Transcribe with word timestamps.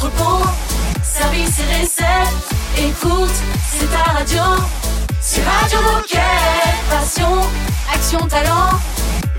entrepôt, 0.00 0.46
service 1.02 1.58
et 1.58 1.82
recettes. 1.82 2.48
Écoute, 2.78 3.30
c'est 3.70 3.90
ta 3.90 4.12
radio. 4.12 4.42
C'est 5.20 5.42
Radio 5.42 5.78
Moquette. 5.92 6.20
Passion, 6.88 7.40
action, 7.92 8.26
talent. 8.26 8.70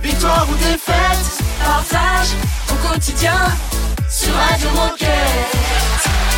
Victoire 0.04 0.48
ou 0.52 0.56
défaite, 0.56 1.44
partage 1.64 2.30
ton 2.68 2.76
quotidien 2.90 3.38
sur 4.10 4.34
Radio 4.34 4.70
Moquette. 4.76 5.62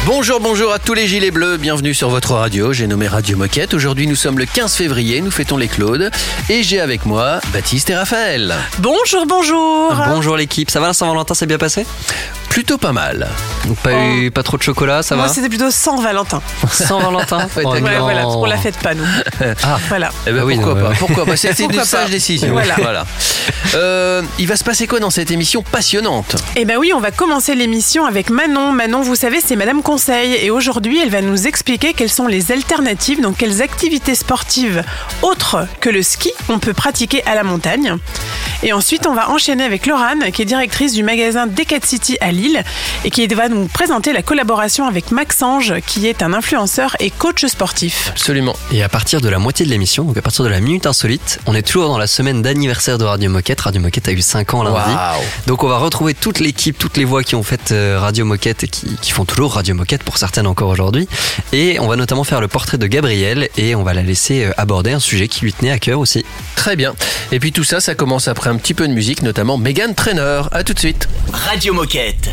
Bonjour, 0.06 0.42
bonjour 0.42 0.74
à 0.74 0.80
tous 0.80 0.94
les 0.94 1.08
gilets 1.08 1.32
bleus, 1.32 1.56
bienvenue 1.56 1.94
sur 1.94 2.10
votre 2.10 2.34
radio, 2.34 2.74
j'ai 2.74 2.88
nommé 2.88 3.08
Radio 3.08 3.38
Moquette. 3.38 3.74
Aujourd'hui 3.74 4.06
nous 4.06 4.18
sommes 4.18 4.38
le 4.38 4.46
15 4.46 4.76
février, 4.76 5.22
nous 5.22 5.32
fêtons 5.32 5.56
les 5.56 5.70
Claudes 5.70 6.12
et 6.50 6.62
j'ai 6.62 6.82
avec 6.82 7.06
moi 7.06 7.40
Baptiste 7.54 7.90
et 7.90 7.96
Raphaël. 7.96 8.54
Bonjour, 8.80 9.26
bonjour. 9.26 9.96
Bonjour 10.10 10.36
l'équipe, 10.36 10.70
ça 10.70 10.82
va 10.82 10.88
la 10.88 10.94
Saint-Valentin, 10.94 11.34
c'est 11.34 11.46
bien 11.46 11.58
passé? 11.58 11.86
Plutôt 12.54 12.78
pas 12.78 12.92
mal. 12.92 13.28
Donc 13.66 13.78
pas 13.78 13.94
eu 14.06 14.30
pas 14.30 14.44
trop 14.44 14.58
de 14.58 14.62
chocolat, 14.62 15.02
ça 15.02 15.16
Moi, 15.16 15.26
va 15.26 15.34
c'était 15.34 15.50
plutôt 15.50 15.72
sans 15.72 16.00
Valentin. 16.00 16.40
Oh 16.64 17.46
d'accord. 17.56 17.74
Ouais, 17.74 17.80
voilà, 18.00 18.22
parce 18.22 18.36
qu'on 18.36 18.46
la 18.46 18.58
fête 18.58 18.78
pas, 18.78 18.94
nous. 18.94 19.04
Ah, 19.64 19.80
Voilà. 19.90 20.12
Eh 20.28 20.32
ben, 20.32 20.42
Ah 20.42 20.46
oui, 20.46 20.56
pourquoi 20.56 20.76
non, 20.76 20.82
pas 20.82 20.90
ouais. 20.90 20.96
Pourquoi 21.00 21.26
pas 21.26 21.36
C'était 21.36 21.64
une 21.64 21.84
sage 21.84 22.12
décision. 22.12 22.52
Voilà. 22.52 23.06
Euh, 23.74 24.22
il 24.38 24.48
va 24.48 24.56
se 24.56 24.64
passer 24.64 24.86
quoi 24.86 25.00
dans 25.00 25.10
cette 25.10 25.32
émission 25.32 25.64
passionnante? 25.64 26.36
Eh 26.56 26.66
ben 26.66 26.78
oui, 26.78 26.94
on 26.94 27.00
va 27.00 27.10
commencer 27.10 27.56
l'émission 27.56 28.06
avec 28.06 28.30
Manon. 28.30 28.72
Manon, 28.72 29.02
vous 29.02 29.16
savez, 29.16 29.42
c'est 29.44 29.56
Madame 29.56 29.82
Conseil. 29.82 30.36
Et 30.36 30.52
aujourd'hui, 30.52 31.00
elle 31.02 31.10
va 31.10 31.22
nous 31.22 31.48
expliquer 31.48 31.94
quelles 31.94 32.12
sont 32.12 32.28
les 32.28 32.52
alternatives, 32.52 33.20
donc 33.20 33.38
quelles 33.38 33.64
activités 33.64 34.14
sportives 34.14 34.84
autres 35.24 35.66
que 35.82 35.90
le 35.90 36.04
ski 36.04 36.32
on 36.50 36.60
peut 36.60 36.74
pratiquer 36.74 37.24
à 37.26 37.34
la 37.34 37.44
montagne. 37.44 37.96
Et 38.62 38.74
ensuite, 38.74 39.08
on 39.08 39.14
va 39.14 39.30
enchaîner 39.32 39.64
avec 39.64 39.88
Laurane, 39.88 40.32
qui 40.32 40.44
est 40.44 40.46
directrice 40.46 40.94
du 40.94 41.04
magasin 41.04 41.48
Decat 41.48 41.80
City 41.84 42.18
à 42.22 42.32
Lille 42.32 42.43
et 43.06 43.10
qui 43.10 43.26
va 43.28 43.50
nous 43.50 43.68
présenter 43.68 44.14
la 44.14 44.22
collaboration 44.22 44.86
avec 44.86 45.12
Maxange, 45.12 45.76
qui 45.88 46.08
est 46.08 46.22
un 46.22 46.34
influenceur 46.34 46.96
et 47.00 47.10
coach 47.10 47.46
sportif. 47.46 48.10
Absolument. 48.10 48.56
Et 48.72 48.84
à 48.84 48.90
partir 48.90 49.22
de 49.22 49.30
la 49.30 49.40
moitié 49.40 49.66
de 49.66 49.72
l'émission, 49.72 50.04
donc 50.04 50.18
à 50.18 50.22
partir 50.22 50.44
de 50.44 50.50
la 50.50 50.60
minute 50.60 50.86
insolite, 50.86 51.40
on 51.46 51.56
est 51.56 51.62
toujours 51.62 51.90
dans 51.90 51.98
la 51.98 52.08
semaine 52.08 52.42
d'anniversaire 52.42 52.98
de 52.98 53.06
Radio 53.06 53.30
Moquette. 53.30 53.62
Radio 53.62 53.82
Moquette 53.82 54.08
a 54.08 54.12
eu 54.12 54.22
5 54.22 54.54
ans 54.54 54.64
lundi. 54.64 54.94
Waouh. 54.94 55.22
Donc 55.48 55.64
on 55.64 55.68
va 55.68 55.78
retrouver 55.78 56.14
toute 56.14 56.40
l'équipe, 56.40 56.78
toutes 56.78 56.98
les 56.98 57.06
voix 57.06 57.24
qui 57.24 57.36
ont 57.36 57.44
fait 57.44 57.72
euh, 57.72 57.98
Radio 58.00 58.26
Moquette 58.26 58.64
et 58.64 58.68
qui, 58.68 58.96
qui 59.02 59.12
font 59.12 59.26
toujours 59.26 59.54
Radio 59.54 59.76
Moquette 59.76 60.04
pour 60.04 60.18
certaines 60.18 60.48
encore 60.48 60.70
aujourd'hui. 60.70 61.08
Et 61.52 61.80
on 61.80 61.88
va 61.88 61.96
notamment 61.96 62.24
faire 62.24 62.42
le 62.42 62.48
portrait 62.48 62.78
de 62.78 62.88
Gabrielle 62.88 63.50
et 63.58 63.76
on 63.76 63.84
va 63.84 63.94
la 63.94 64.04
laisser 64.04 64.46
euh, 64.46 64.52
aborder 64.58 64.92
un 64.92 65.00
sujet 65.00 65.28
qui 65.28 65.42
lui 65.42 65.54
tenait 65.54 65.72
à 65.72 65.80
cœur 65.80 66.00
aussi. 66.00 66.26
Très 66.56 66.76
bien. 66.76 66.94
Et 67.32 67.40
puis 67.40 67.52
tout 67.52 67.64
ça, 67.64 67.80
ça 67.80 67.96
commence 67.96 68.28
après 68.28 68.50
un 68.50 68.58
petit 68.58 68.74
peu 68.74 68.88
de 68.88 68.94
musique, 68.94 69.22
notamment 69.22 69.58
Megan 69.58 69.96
Trainer. 69.96 70.42
À 70.52 70.64
tout 70.64 70.74
de 70.74 70.80
suite. 70.80 71.08
Radio 71.32 71.74
Moquette. 71.74 72.33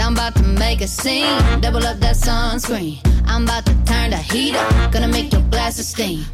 I'm 0.00 0.14
about 0.14 0.34
to 0.36 0.42
make 0.42 0.80
a 0.80 0.88
scene. 0.88 1.60
Double 1.60 1.86
up 1.86 1.98
that 2.00 2.16
sunscreen. 2.16 2.98
I'm 3.26 3.44
about 3.44 3.66
to 3.66 3.74
turn 3.84 4.10
the 4.10 4.16
heat 4.16 4.56
up. 4.56 4.92
Gonna 4.92 5.08
make 5.08 5.30
your 5.32 5.42
glasses 5.42 5.88
steam. 5.88 6.24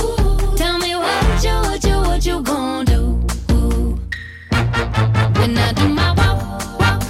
Ooh, 0.00 0.56
tell 0.56 0.78
me 0.78 0.94
what 0.94 1.44
you, 1.44 1.54
what 1.68 1.84
you, 1.84 1.96
what 1.98 2.26
you 2.26 2.42
gonna 2.42 2.84
do? 2.84 3.02
Ooh. 3.52 3.98
When 5.38 5.56
I 5.58 5.72
do 5.74 5.88
my 5.88 6.12
walk, 6.14 6.80
walk, 6.80 7.02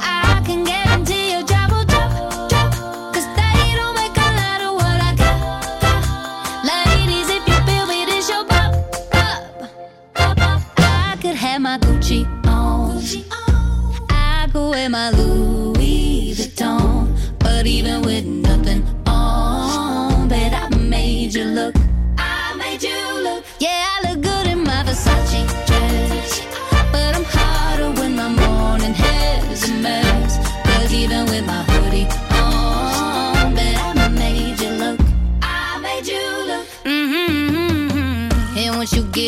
I 0.00 0.42
can 0.46 0.64
guarantee 0.64 1.34
a 1.34 1.42
double 1.44 1.84
job, 1.84 2.48
drop. 2.48 2.72
Cause 3.12 3.28
that 3.36 3.54
it 3.68 3.76
don't 3.76 3.94
make 3.94 4.16
a 4.16 4.30
lot 4.40 4.60
of 4.66 4.74
what 4.80 4.98
I 5.08 5.14
got. 5.14 6.64
Like 6.64 6.88
it 7.04 7.10
is 7.10 7.28
if 7.28 7.46
you 7.46 7.58
feel 7.66 7.88
it 7.90 8.08
is 8.08 8.28
your 8.28 8.44
job 8.48 8.72
will 8.72 9.08
drop, 9.12 9.40
drop. 10.14 10.60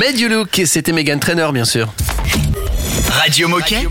Made 0.00 0.18
You 0.18 0.30
Look, 0.30 0.62
c'était 0.64 0.92
Megan 0.92 1.20
Trainer, 1.20 1.48
bien 1.52 1.66
sûr. 1.66 1.92
Radio 3.10 3.48
Moquette. 3.48 3.86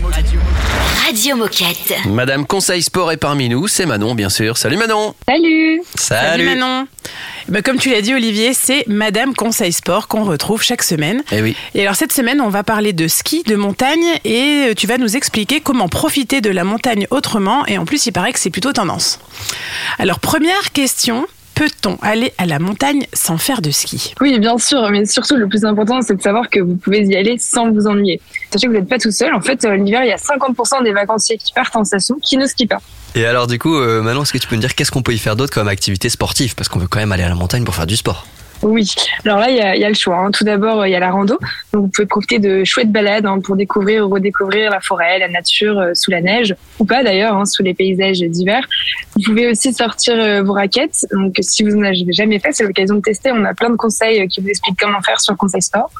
Radio 1.06 1.36
Moquette. 1.36 1.94
Madame 2.08 2.48
Conseil 2.48 2.82
Sport 2.82 3.12
est 3.12 3.16
parmi 3.16 3.48
nous, 3.48 3.68
c'est 3.68 3.86
Manon, 3.86 4.16
bien 4.16 4.28
sûr. 4.28 4.56
Salut 4.56 4.76
Manon 4.76 5.14
Salut 5.28 5.80
Salut, 5.94 6.44
Manon. 6.46 6.88
Ben, 7.46 7.62
comme 7.62 7.78
tu 7.78 7.90
l'as 7.90 8.00
dit, 8.00 8.12
Olivier, 8.12 8.54
c'est 8.54 8.82
Madame 8.88 9.34
Conseil 9.36 9.72
Sport 9.72 10.08
qu'on 10.08 10.24
retrouve 10.24 10.64
chaque 10.64 10.82
semaine. 10.82 11.22
Eh 11.30 11.42
oui. 11.42 11.54
Et 11.76 11.82
alors 11.82 11.94
cette 11.94 12.12
semaine, 12.12 12.40
on 12.40 12.48
va 12.48 12.64
parler 12.64 12.92
de 12.92 13.06
ski, 13.06 13.44
de 13.44 13.54
montagne, 13.54 14.18
et 14.24 14.70
euh, 14.70 14.74
tu 14.74 14.88
vas 14.88 14.98
nous 14.98 15.16
expliquer 15.16 15.60
comment 15.60 15.88
profiter 15.88 16.40
de 16.40 16.50
la 16.50 16.64
montagne 16.64 17.06
autrement. 17.10 17.64
Et 17.66 17.78
en 17.78 17.84
plus, 17.84 18.06
il 18.06 18.12
paraît 18.12 18.32
que 18.32 18.40
c'est 18.40 18.50
plutôt 18.50 18.72
tendance. 18.72 19.20
Alors 20.00 20.18
première 20.18 20.72
question. 20.72 21.28
Peut-on 21.60 21.96
aller 22.00 22.32
à 22.38 22.46
la 22.46 22.58
montagne 22.58 23.04
sans 23.12 23.36
faire 23.36 23.60
de 23.60 23.70
ski? 23.70 24.14
Oui, 24.22 24.38
bien 24.38 24.56
sûr, 24.56 24.88
mais 24.90 25.04
surtout 25.04 25.36
le 25.36 25.46
plus 25.46 25.66
important, 25.66 26.00
c'est 26.00 26.16
de 26.16 26.22
savoir 26.22 26.48
que 26.48 26.58
vous 26.58 26.76
pouvez 26.76 27.02
y 27.02 27.14
aller 27.14 27.36
sans 27.36 27.70
vous 27.70 27.86
ennuyer. 27.86 28.18
Sachez 28.50 28.66
que 28.66 28.72
vous 28.72 28.78
n'êtes 28.78 28.88
pas 28.88 28.96
tout 28.96 29.10
seul. 29.10 29.34
En 29.34 29.42
fait, 29.42 29.62
euh, 29.66 29.76
l'hiver, 29.76 30.02
il 30.02 30.08
y 30.08 30.12
a 30.12 30.16
50% 30.16 30.82
des 30.82 30.92
vacanciers 30.92 31.36
qui 31.36 31.52
partent 31.52 31.76
en 31.76 31.84
station 31.84 32.16
qui 32.22 32.38
ne 32.38 32.46
skient 32.46 32.66
pas. 32.66 32.80
Et 33.14 33.26
alors 33.26 33.46
du 33.46 33.58
coup, 33.58 33.76
euh, 33.76 34.00
Manon, 34.00 34.22
est-ce 34.22 34.32
que 34.32 34.38
tu 34.38 34.48
peux 34.48 34.54
nous 34.54 34.62
dire 34.62 34.74
qu'est-ce 34.74 34.90
qu'on 34.90 35.02
peut 35.02 35.12
y 35.12 35.18
faire 35.18 35.36
d'autre 35.36 35.52
comme 35.52 35.68
activité 35.68 36.08
sportive? 36.08 36.54
Parce 36.54 36.70
qu'on 36.70 36.78
veut 36.78 36.88
quand 36.88 36.98
même 36.98 37.12
aller 37.12 37.24
à 37.24 37.28
la 37.28 37.34
montagne 37.34 37.64
pour 37.64 37.74
faire 37.74 37.86
du 37.86 37.96
sport. 37.96 38.26
Oui, 38.62 38.92
alors 39.24 39.38
là, 39.38 39.48
il 39.50 39.56
y 39.56 39.60
a, 39.60 39.74
y 39.74 39.84
a 39.84 39.88
le 39.88 39.94
choix. 39.94 40.18
hein. 40.18 40.30
Tout 40.30 40.44
d'abord, 40.44 40.86
il 40.86 40.90
y 40.90 40.94
a 40.94 41.00
la 41.00 41.10
rando. 41.10 41.38
Donc, 41.72 41.82
vous 41.84 41.88
pouvez 41.88 42.06
profiter 42.06 42.38
de 42.38 42.62
chouettes 42.64 42.92
balades 42.92 43.24
hein, 43.24 43.40
pour 43.40 43.56
découvrir 43.56 44.06
ou 44.06 44.10
redécouvrir 44.12 44.70
la 44.70 44.80
forêt, 44.80 45.18
la 45.18 45.28
nature 45.28 45.78
euh, 45.78 45.92
sous 45.94 46.10
la 46.10 46.20
neige, 46.20 46.54
ou 46.78 46.84
pas 46.84 47.02
d'ailleurs, 47.02 47.34
hein, 47.36 47.46
sous 47.46 47.62
les 47.62 47.72
paysages 47.72 48.18
d'hiver. 48.18 48.62
Vous 49.16 49.22
pouvez 49.22 49.48
aussi 49.48 49.72
sortir 49.72 50.14
euh, 50.18 50.42
vos 50.42 50.52
raquettes. 50.52 51.06
Donc, 51.12 51.36
si 51.40 51.62
vous 51.62 51.70
n'en 51.70 51.86
avez 51.86 52.04
jamais 52.12 52.38
fait, 52.38 52.52
c'est 52.52 52.64
l'occasion 52.64 52.96
de 52.96 53.00
tester. 53.00 53.32
On 53.32 53.44
a 53.44 53.54
plein 53.54 53.70
de 53.70 53.76
conseils 53.76 54.20
euh, 54.20 54.26
qui 54.26 54.40
vous 54.42 54.48
expliquent 54.48 54.78
comment 54.78 55.00
faire 55.00 55.20
sur 55.20 55.34
Conseil 55.38 55.62
Sport. 55.62 55.90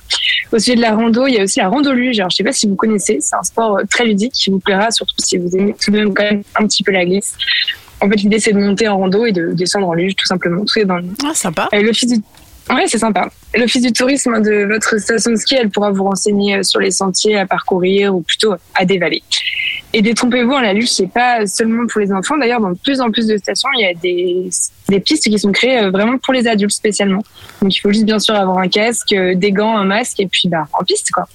Au 0.52 0.58
sujet 0.58 0.76
de 0.76 0.82
la 0.82 0.94
rando, 0.94 1.26
il 1.26 1.34
y 1.34 1.38
a 1.40 1.44
aussi 1.44 1.60
la 1.60 1.68
rando 1.68 1.92
luge. 1.92 2.18
Alors, 2.18 2.30
je 2.30 2.36
sais 2.36 2.44
pas 2.44 2.52
si 2.52 2.68
vous 2.68 2.76
connaissez, 2.76 3.18
c'est 3.20 3.36
un 3.36 3.42
sport 3.42 3.78
euh, 3.78 3.82
très 3.88 4.04
ludique 4.04 4.32
qui 4.32 4.50
vous 4.50 4.58
plaira, 4.58 4.90
surtout 4.90 5.14
si 5.18 5.38
vous 5.38 5.48
aimez 5.56 5.74
tout 5.82 5.90
de 5.90 5.98
même 5.98 6.12
quand 6.12 6.24
même 6.24 6.42
un 6.56 6.66
petit 6.66 6.82
peu 6.82 6.92
la 6.92 7.04
glisse. 7.06 7.34
En 8.02 8.08
fait, 8.08 8.16
l'idée, 8.16 8.38
c'est 8.38 8.52
de 8.54 8.58
monter 8.58 8.88
en 8.88 8.96
rando 8.98 9.26
et 9.26 9.32
de 9.32 9.52
descendre 9.52 9.88
en 9.88 9.92
luge, 9.92 10.14
tout 10.16 10.24
simplement. 10.26 10.64
Tout 10.64 10.78
est 10.78 10.86
dans 10.86 10.96
le 10.96 11.04
Ah, 11.22 11.34
sympa. 11.34 11.68
euh, 11.74 11.82
L'office 11.82 12.08
du 12.10 12.18
Ouais, 12.72 12.84
c'est 12.86 12.98
sympa. 12.98 13.28
L'office 13.56 13.82
du 13.82 13.92
tourisme 13.92 14.40
de 14.42 14.64
votre 14.72 14.98
station 14.98 15.32
de 15.32 15.36
ski, 15.36 15.56
elle 15.56 15.70
pourra 15.70 15.90
vous 15.90 16.04
renseigner 16.04 16.56
euh, 16.56 16.62
sur 16.62 16.78
les 16.78 16.92
sentiers 16.92 17.36
à 17.36 17.46
parcourir 17.46 18.14
ou 18.14 18.20
plutôt 18.22 18.54
à 18.74 18.84
dévaler. 18.84 19.22
Et 19.92 20.02
détrompez-vous, 20.02 20.52
hein, 20.52 20.62
la 20.62 20.72
luge, 20.72 20.88
c'est 20.90 21.08
pas 21.10 21.46
seulement 21.48 21.84
pour 21.88 22.00
les 22.00 22.12
enfants. 22.12 22.38
D'ailleurs, 22.38 22.60
dans 22.60 22.70
de 22.70 22.78
plus 22.78 23.00
en 23.00 23.10
plus 23.10 23.26
de 23.26 23.36
stations, 23.38 23.68
il 23.76 23.80
y 23.80 23.86
a 23.86 23.94
des, 23.94 24.48
des 24.88 25.00
pistes 25.00 25.24
qui 25.24 25.36
sont 25.36 25.50
créées 25.50 25.80
euh, 25.80 25.90
vraiment 25.90 26.16
pour 26.18 26.32
les 26.32 26.46
adultes 26.46 26.70
spécialement. 26.70 27.24
Donc, 27.60 27.74
il 27.74 27.80
faut 27.80 27.90
juste 27.90 28.04
bien 28.04 28.20
sûr 28.20 28.36
avoir 28.36 28.58
un 28.58 28.68
casque, 28.68 29.12
euh, 29.14 29.34
des 29.34 29.50
gants, 29.50 29.76
un 29.76 29.84
masque 29.84 30.20
et 30.20 30.28
puis 30.28 30.48
bah, 30.48 30.68
en 30.72 30.84
piste, 30.84 31.10
quoi. 31.10 31.26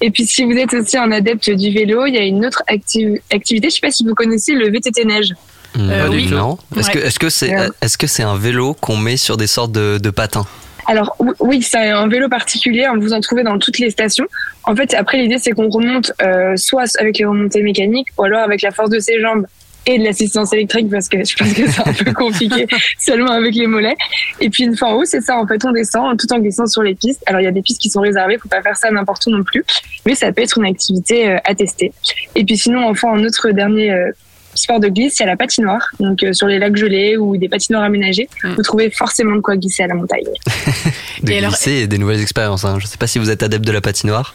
Et 0.00 0.10
puis, 0.10 0.24
si 0.24 0.44
vous 0.44 0.52
êtes 0.56 0.72
aussi 0.72 0.96
un 0.96 1.12
adepte 1.12 1.50
du 1.50 1.70
vélo, 1.74 2.06
il 2.06 2.14
y 2.14 2.18
a 2.18 2.24
une 2.24 2.46
autre 2.46 2.62
acti- 2.68 3.20
activité. 3.30 3.68
Je 3.68 3.74
sais 3.74 3.80
pas 3.82 3.90
si 3.90 4.02
vous 4.06 4.14
connaissez 4.14 4.54
le 4.54 4.70
VTT 4.70 5.04
neige. 5.04 5.34
Euh, 5.78 6.08
oui. 6.10 6.26
Non. 6.30 6.56
Est-ce 6.76 6.86
Ouais. 6.88 6.94
que 6.94 6.98
est-ce 7.00 7.18
que 7.18 7.28
c'est 7.28 7.54
Ouais. 7.54 7.68
est-ce 7.82 7.96
que 7.98 8.06
c'est 8.08 8.22
un 8.24 8.36
vélo 8.36 8.74
qu'on 8.74 8.96
met 8.96 9.16
sur 9.18 9.36
des 9.36 9.46
sortes 9.46 9.70
de, 9.72 9.98
de 10.02 10.10
patins? 10.10 10.46
Alors 10.90 11.14
ou- 11.20 11.32
oui, 11.40 11.62
c'est 11.62 11.88
un 11.90 12.08
vélo 12.08 12.28
particulier. 12.28 12.84
hein, 12.84 12.94
Vous 13.00 13.12
en 13.12 13.20
trouvez 13.20 13.42
dans 13.44 13.58
toutes 13.58 13.78
les 13.78 13.90
stations. 13.90 14.26
En 14.64 14.74
fait, 14.74 14.92
après 14.94 15.18
l'idée 15.18 15.38
c'est 15.38 15.52
qu'on 15.52 15.68
remonte 15.68 16.12
euh, 16.22 16.56
soit 16.56 16.84
avec 16.98 17.18
les 17.18 17.24
remontées 17.24 17.62
mécaniques, 17.62 18.08
ou 18.18 18.24
alors 18.24 18.40
avec 18.40 18.60
la 18.62 18.70
force 18.72 18.90
de 18.90 18.98
ses 18.98 19.20
jambes 19.20 19.46
et 19.86 19.98
de 19.98 20.04
l'assistance 20.04 20.52
électrique 20.52 20.90
parce 20.90 21.08
que 21.08 21.24
je 21.30 21.34
pense 21.36 21.52
que 21.54 21.66
c'est 21.70 21.88
un 21.88 21.92
peu 22.04 22.12
compliqué 22.12 22.66
seulement 22.98 23.30
avec 23.32 23.54
les 23.54 23.66
mollets. 23.66 23.96
Et 24.40 24.50
puis 24.50 24.64
une 24.64 24.76
fois 24.76 24.88
en 24.88 24.94
haut, 24.96 25.04
c'est 25.04 25.22
ça. 25.22 25.38
En 25.38 25.46
fait, 25.46 25.64
on 25.64 25.72
descend 25.72 26.18
tout 26.18 26.30
en 26.34 26.38
glissant 26.38 26.66
sur 26.66 26.82
les 26.82 26.94
pistes. 26.94 27.22
Alors 27.26 27.40
il 27.40 27.44
y 27.44 27.48
a 27.48 27.52
des 27.52 27.62
pistes 27.62 27.80
qui 27.80 27.88
sont 27.88 28.00
réservées, 28.02 28.36
faut 28.38 28.48
pas 28.48 28.60
faire 28.62 28.76
ça 28.76 28.90
n'importe 28.90 29.24
où 29.26 29.30
non 29.30 29.42
plus, 29.44 29.64
mais 30.06 30.14
ça 30.14 30.32
peut 30.32 30.42
être 30.42 30.58
une 30.58 30.66
activité 30.66 31.30
euh, 31.30 31.36
à 31.44 31.54
tester. 31.54 31.92
Et 32.34 32.44
puis 32.44 32.56
sinon, 32.58 32.88
enfin, 32.88 33.12
un 33.14 33.24
autre 33.24 33.50
dernier 33.52 33.90
euh, 33.92 34.10
sport 34.54 34.80
de 34.80 34.88
glisse, 34.88 35.18
il 35.18 35.22
y 35.22 35.26
a 35.26 35.28
la 35.28 35.36
patinoire. 35.36 35.80
Donc 36.00 36.22
euh, 36.22 36.32
sur 36.32 36.46
les 36.46 36.58
lacs 36.58 36.76
gelés 36.76 37.16
ou 37.16 37.36
des 37.36 37.48
patinoires 37.48 37.82
aménagées, 37.84 38.28
Mm. 38.44 38.54
vous 38.54 38.62
trouvez 38.62 38.90
forcément 38.90 39.36
de 39.36 39.40
quoi 39.40 39.56
glisser 39.56 39.82
à 39.82 39.86
la 39.86 39.94
montagne. 39.94 40.24
de 41.22 41.30
Et 41.30 41.38
alors- 41.38 41.50
glisser 41.50 41.72
et 41.72 41.86
des 41.86 41.98
nouvelles 41.98 42.20
expériences. 42.20 42.64
Hein. 42.64 42.78
Je 42.80 42.86
sais 42.86 42.96
pas 42.96 43.06
si 43.06 43.18
vous 43.18 43.30
êtes 43.30 43.42
adepte 43.42 43.64
de 43.66 43.72
la 43.72 43.80
patinoire. 43.80 44.34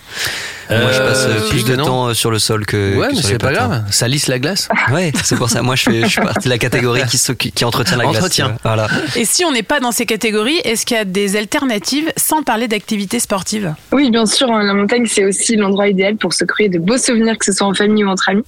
Moi, 0.69 0.79
je 0.91 0.99
Euh, 0.99 1.07
passe 1.09 1.25
euh, 1.27 1.49
plus 1.49 1.63
de 1.65 1.75
non. 1.75 1.85
temps 1.85 2.07
euh, 2.07 2.13
sur 2.15 2.31
le 2.31 2.39
sol 2.39 2.65
que, 2.65 2.95
Ouais, 2.97 3.09
que 3.09 3.15
mais 3.15 3.21
c'est 3.21 3.37
pas 3.37 3.51
grave. 3.53 3.83
Ça 3.91 4.07
lisse 4.07 4.27
la 4.27 4.39
glace. 4.39 4.67
Ouais, 4.91 5.11
c'est 5.23 5.35
pour 5.35 5.49
ça. 5.49 5.61
Moi, 5.61 5.75
je, 5.75 5.83
fais, 5.83 6.01
je 6.01 6.07
suis 6.07 6.21
partie 6.21 6.45
de 6.45 6.49
la 6.49 6.57
catégorie 6.57 7.01
qui, 7.37 7.51
qui 7.51 7.65
entretient 7.65 7.97
la 7.97 8.05
glace. 8.05 8.17
Entretien. 8.17 8.47
vois. 8.47 8.57
Voilà. 8.63 8.87
Et 9.15 9.25
si 9.25 9.45
on 9.45 9.51
n'est 9.51 9.63
pas 9.63 9.79
dans 9.79 9.91
ces 9.91 10.05
catégories, 10.05 10.57
est-ce 10.63 10.85
qu'il 10.85 10.97
y 10.97 10.99
a 10.99 11.05
des 11.05 11.35
alternatives 11.35 12.11
sans 12.17 12.41
parler 12.43 12.67
d'activités 12.67 13.19
sportives? 13.19 13.73
Oui, 13.91 14.09
bien 14.09 14.25
sûr, 14.25 14.51
hein, 14.51 14.63
la 14.63 14.73
montagne, 14.73 15.05
c'est 15.07 15.25
aussi 15.25 15.55
l'endroit 15.55 15.87
idéal 15.87 16.15
pour 16.17 16.33
se 16.33 16.43
créer 16.45 16.69
de 16.69 16.79
beaux 16.79 16.97
souvenirs, 16.97 17.37
que 17.37 17.45
ce 17.45 17.51
soit 17.51 17.67
en 17.67 17.73
famille 17.73 18.03
ou 18.03 18.09
entre 18.09 18.29
amis. 18.29 18.43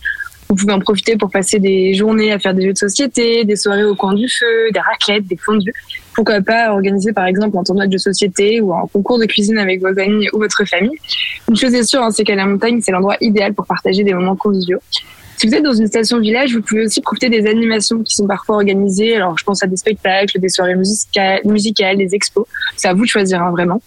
Vous 0.50 0.56
pouvez 0.56 0.74
en 0.74 0.80
profiter 0.80 1.18
pour 1.18 1.30
passer 1.30 1.60
des 1.60 1.94
journées 1.94 2.32
à 2.32 2.40
faire 2.40 2.54
des 2.54 2.66
jeux 2.66 2.74
de 2.74 2.78
société, 2.78 3.44
des 3.44 3.56
soirées 3.56 3.84
au 3.84 3.96
coin 3.96 4.14
du 4.14 4.30
feu, 4.30 4.72
des 4.74 4.80
raclettes, 4.80 5.28
des 5.28 5.36
fondus. 5.36 5.74
Pourquoi 6.16 6.42
pas 6.42 6.72
organiser 6.72 7.12
par 7.14 7.26
exemple 7.26 7.58
un 7.58 7.64
tournoi 7.64 7.86
de 7.86 7.92
jeux 7.92 7.98
de 7.98 8.02
société 8.02 8.62
ou 8.62 8.74
un 8.74 8.88
concours 8.92 9.20
de 9.20 9.26
cuisine 9.26 9.58
avec 9.58 9.82
vos 9.82 10.00
amis 10.00 10.28
ou 10.34 10.40
votre 10.40 10.66
famille. 10.66 10.98
Une 11.50 11.56
chose 11.56 11.74
est 11.74 11.84
sûre, 11.84 12.02
hein, 12.02 12.12
c'est 12.12 12.24
qu'à 12.24 12.36
la 12.36 12.46
montagne, 12.46 12.80
c'est 12.82 12.92
l'endroit 12.92 13.18
idéal 13.20 13.54
pour 13.54 13.66
partager 13.66 14.04
des 14.04 14.14
moments 14.14 14.36
conviviaux. 14.36 14.80
Si 15.38 15.46
vous 15.46 15.54
êtes 15.54 15.64
dans 15.64 15.74
une 15.76 15.86
station 15.86 16.20
village, 16.20 16.56
vous 16.56 16.64
pouvez 16.64 16.82
aussi 16.82 17.00
profiter 17.00 17.30
des 17.30 17.46
animations 17.46 18.02
qui 18.02 18.16
sont 18.16 18.26
parfois 18.26 18.56
organisées. 18.56 19.18
Alors, 19.18 19.38
je 19.38 19.44
pense 19.44 19.62
à 19.62 19.68
des 19.68 19.78
spectacles, 19.78 20.40
des 20.40 20.50
soirées 20.50 20.74
musicales, 20.74 21.42
musicales 21.46 21.96
des 21.96 22.16
expos. 22.16 22.48
C'est 22.76 22.88
à 22.88 22.96
vous 22.96 23.04
de 23.04 23.08
choisir, 23.08 23.44
hein, 23.44 23.52
vraiment. 23.52 23.80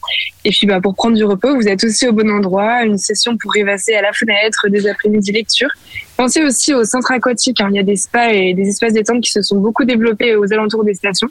Et 0.45 0.51
puis, 0.51 0.69
bah, 0.69 0.81
pour 0.81 0.95
prendre 0.95 1.17
du 1.17 1.25
repos, 1.25 1.57
vous 1.57 1.67
êtes 1.67 1.83
aussi 1.83 2.07
au 2.07 2.13
bon 2.13 2.31
endroit. 2.31 2.85
Une 2.85 2.99
session 2.99 3.37
pour 3.37 3.53
rêvasser 3.53 3.95
à 3.95 4.03
la 4.03 4.13
fenêtre, 4.13 4.69
des 4.69 4.87
après-midi 4.87 5.33
lecture. 5.33 5.71
Pensez 6.21 6.45
aussi 6.45 6.75
au 6.75 6.85
centre 6.85 7.13
aquatique. 7.13 7.63
hein. 7.63 7.69
Il 7.71 7.77
y 7.77 7.79
a 7.79 7.83
des 7.83 7.97
spas 7.97 8.29
et 8.29 8.53
des 8.53 8.69
espaces 8.69 8.93
détente 8.93 9.23
qui 9.23 9.33
se 9.33 9.41
sont 9.41 9.57
beaucoup 9.57 9.87
développés 9.87 10.37
aux 10.37 10.53
alentours 10.53 10.85
des 10.85 10.93
stations. 10.93 11.29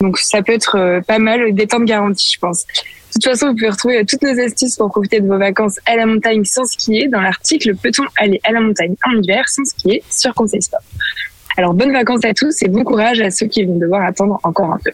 Donc, 0.00 0.18
ça 0.18 0.42
peut 0.42 0.52
être 0.52 0.76
euh, 0.76 1.00
pas 1.00 1.20
mal, 1.20 1.54
détente 1.54 1.84
garantie, 1.84 2.32
je 2.34 2.40
pense. 2.40 2.64
De 2.64 3.12
toute 3.12 3.26
façon, 3.26 3.50
vous 3.50 3.54
pouvez 3.54 3.70
retrouver 3.70 4.04
toutes 4.04 4.22
nos 4.22 4.36
astuces 4.44 4.74
pour 4.74 4.90
profiter 4.90 5.20
de 5.20 5.28
vos 5.28 5.38
vacances 5.38 5.78
à 5.86 5.94
la 5.94 6.06
montagne 6.06 6.44
sans 6.44 6.64
skier 6.64 7.06
dans 7.06 7.20
l'article 7.20 7.76
Peut-on 7.76 8.02
aller 8.16 8.40
à 8.42 8.50
la 8.50 8.60
montagne 8.60 8.96
en 9.06 9.12
hiver 9.22 9.48
sans 9.48 9.64
skier 9.66 10.02
sur 10.10 10.34
Conseil 10.34 10.62
Sport? 10.62 10.80
Alors, 11.56 11.72
bonnes 11.72 11.92
vacances 11.92 12.24
à 12.24 12.34
tous 12.34 12.60
et 12.62 12.68
bon 12.68 12.82
courage 12.82 13.20
à 13.20 13.30
ceux 13.30 13.46
qui 13.46 13.64
vont 13.64 13.78
devoir 13.78 14.04
attendre 14.04 14.40
encore 14.42 14.72
un 14.72 14.80
peu. 14.84 14.90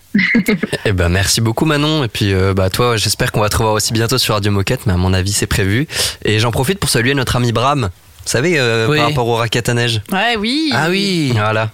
Eh 0.85 0.93
ben, 0.93 1.09
merci 1.09 1.41
beaucoup, 1.41 1.65
Manon. 1.65 2.05
Et 2.05 2.09
puis, 2.09 2.35
euh, 2.35 2.53
bah, 2.53 2.69
toi, 2.69 2.99
j'espère 2.99 3.33
qu'on 3.33 3.41
va 3.41 3.49
te 3.49 3.57
revoir 3.57 3.73
aussi 3.73 3.95
bientôt 3.95 4.19
sur 4.19 4.35
Radio 4.35 4.53
Moquette, 4.53 4.85
mais 4.85 4.93
à 4.93 4.99
mon 4.99 5.15
avis, 5.15 5.33
c'est 5.33 5.47
prévu. 5.47 5.87
Et 6.27 6.39
j'en 6.41 6.51
profite 6.51 6.79
pour 6.79 6.91
saluer 6.91 7.15
notre 7.15 7.37
ami 7.37 7.53
Bram. 7.53 7.89
Vous 8.31 8.37
savez, 8.37 8.61
euh, 8.61 8.87
Oui. 8.89 8.99
par 8.99 9.09
rapport 9.09 9.27
aux 9.27 9.35
raquettes 9.35 9.69
à 9.69 9.75
neige. 9.75 10.03
Ouais, 10.13 10.37
oui. 10.39 10.71
Ah 10.73 10.87
oui. 10.89 11.33
Voilà. 11.35 11.71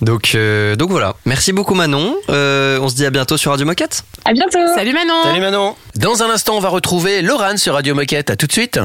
Donc, 0.00 0.32
euh, 0.34 0.74
donc 0.74 0.88
voilà. 0.88 1.14
Merci 1.26 1.52
beaucoup, 1.52 1.74
Manon. 1.74 2.16
Euh, 2.30 2.78
on 2.80 2.88
se 2.88 2.94
dit 2.94 3.04
à 3.04 3.10
bientôt 3.10 3.36
sur 3.36 3.50
Radio 3.50 3.66
Moquette. 3.66 4.02
À 4.24 4.32
bientôt! 4.32 4.60
Salut 4.74 4.94
Manon. 4.94 5.24
Salut 5.24 5.42
Manon. 5.42 5.76
Dans 5.96 6.22
un 6.22 6.30
instant, 6.30 6.56
on 6.56 6.60
va 6.60 6.70
retrouver 6.70 7.20
Laurent 7.20 7.58
sur 7.58 7.74
Radio 7.74 7.94
Moquette. 7.94 8.30
À 8.30 8.36
tout 8.36 8.46
de 8.46 8.52
suite. 8.52 8.80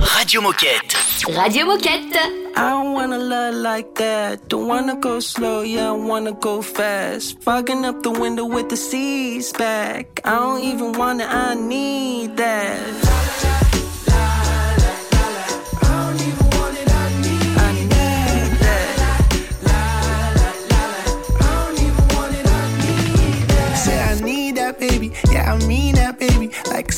Radio 0.00 0.40
Moquette. 0.40 0.96
Radio 1.36 1.66
Moquette. 1.66 2.18
I 2.56 2.70
don't 2.70 2.94
wanna 2.94 3.16
love 3.18 3.54
like 3.54 3.94
that. 3.94 4.38
Don't 4.48 4.66
wanna 4.66 4.96
go 4.96 5.20
slow, 5.20 5.62
yeah, 5.62 5.92
I 5.92 5.96
wanna 5.96 6.32
go 6.32 6.60
fast. 6.62 7.36
Fogging 7.44 7.84
up 7.86 8.02
the 8.02 8.10
window 8.10 8.44
with 8.44 8.66
the 8.70 8.76
seas 8.76 9.52
back. 9.56 10.20
I 10.24 10.30
don't 10.30 10.64
even 10.64 10.98
wanna, 10.98 11.26
I 11.30 11.54
need 11.54 12.36
that. 12.38 13.63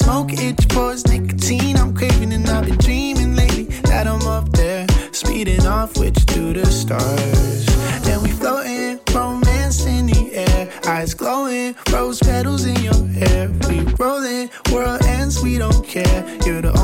Smoke 0.06 0.34
itch 0.34 0.68
pours 0.68 1.04
nicotine, 1.08 1.76
I'm 1.76 1.92
craving 1.92 2.32
and 2.32 2.48
I've 2.48 2.64
been 2.64 2.78
dreaming 2.78 3.34
lately 3.34 3.64
that 3.90 4.06
I'm 4.06 4.22
up 4.28 4.48
there, 4.52 4.86
speeding 5.10 5.66
off 5.66 5.98
with 5.98 6.16
you 6.36 6.52
the 6.52 6.64
stars. 6.66 7.66
And 8.06 8.22
we 8.22 8.30
floating, 8.30 9.00
romance 9.12 9.84
in 9.84 10.06
the 10.06 10.22
air, 10.32 10.70
eyes 10.86 11.12
glowing, 11.12 11.74
rose 11.90 12.20
petals 12.20 12.64
in 12.66 12.76
your 12.84 13.02
hair. 13.20 13.50
We 13.68 13.80
rolling, 13.98 14.48
world 14.70 15.02
ends, 15.06 15.42
we 15.42 15.58
don't 15.58 15.84
care. 15.84 16.20
You're 16.46 16.62
the 16.62 16.75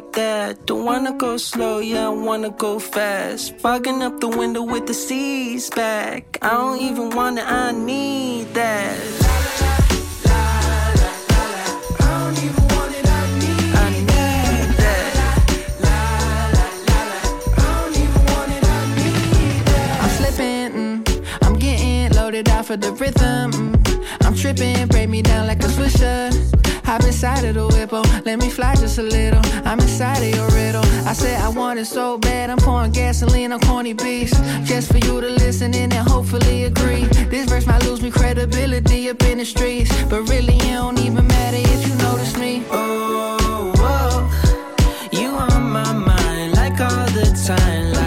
like 0.00 0.12
that. 0.12 0.66
Don't 0.66 0.84
wanna 0.84 1.12
go 1.12 1.36
slow, 1.36 1.78
yeah, 1.78 2.06
I 2.06 2.08
wanna 2.08 2.50
go 2.50 2.78
fast. 2.78 3.58
Fogging 3.58 4.02
up 4.02 4.20
the 4.20 4.28
window 4.28 4.62
with 4.62 4.86
the 4.86 4.94
seas 4.94 5.70
back. 5.70 6.38
I 6.42 6.50
don't 6.50 6.80
even 6.80 7.10
wanna, 7.10 7.42
I 7.42 7.72
need 7.72 8.54
that. 8.54 9.30
Mm, 22.70 22.70
of 22.70 22.80
the 22.80 22.92
rhythm. 22.92 23.52
mm. 23.52 24.06
I'm 24.22 24.34
tripping, 24.34 24.86
break 24.88 25.08
me 25.08 25.22
down 25.22 25.48
like 25.48 25.62
a 25.64 25.66
swisher. 25.66 26.59
Hop 26.90 27.04
inside 27.04 27.44
of 27.44 27.54
the 27.54 27.68
whip, 27.68 27.90
oh, 27.92 28.22
let 28.26 28.40
me 28.40 28.50
fly 28.50 28.74
just 28.74 28.98
a 28.98 29.02
little. 29.02 29.40
I'm 29.64 29.78
inside 29.78 30.24
of 30.24 30.34
your 30.34 30.48
riddle. 30.48 30.84
I 31.06 31.12
said 31.12 31.40
I 31.40 31.48
want 31.48 31.78
it 31.78 31.84
so 31.84 32.18
bad, 32.18 32.50
I'm 32.50 32.58
pouring 32.58 32.90
gasoline 32.90 33.52
on 33.52 33.60
corny 33.60 33.92
beats. 33.92 34.36
Just 34.64 34.90
for 34.90 34.98
you 34.98 35.20
to 35.20 35.28
listen 35.28 35.72
in 35.72 35.92
and 35.92 36.08
hopefully 36.08 36.64
agree. 36.64 37.04
This 37.30 37.48
verse 37.48 37.64
might 37.64 37.84
lose 37.84 38.02
me 38.02 38.10
credibility 38.10 39.08
up 39.08 39.22
in 39.22 39.38
the 39.38 39.44
streets. 39.44 39.92
But 40.06 40.28
really, 40.28 40.56
it 40.56 40.72
don't 40.72 40.98
even 40.98 41.28
matter 41.28 41.58
if 41.60 41.86
you 41.86 41.94
notice 41.94 42.36
me. 42.36 42.64
Oh, 42.72 43.72
whoa. 43.78 45.16
You 45.16 45.28
on 45.28 45.70
my 45.70 45.92
mind 45.92 46.56
like 46.56 46.80
all 46.80 47.06
the 47.10 47.26
time. 47.46 47.99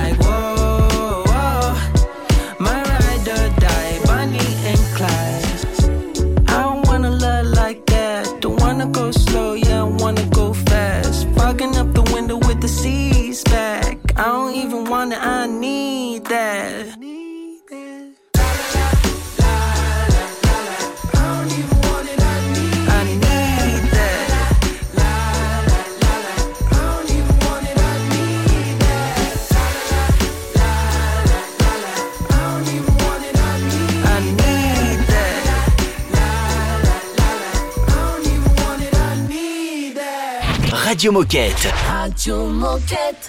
Radio 41.04 41.20
Moquette. 41.20 41.66
Radio 41.92 42.48
Moquette. 42.48 43.28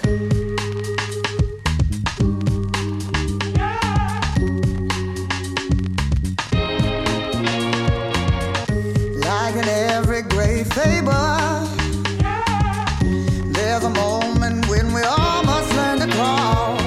Like 9.19 9.55
in 9.55 9.67
every 9.67 10.21
great 10.21 10.67
fable, 10.67 11.11
there's 13.51 13.83
a 13.83 13.89
moment 13.89 14.69
when 14.69 14.93
we 14.93 15.01
all 15.01 15.43
must 15.43 15.75
learn 15.75 15.99
to 15.99 16.07
crawl. 16.15 16.79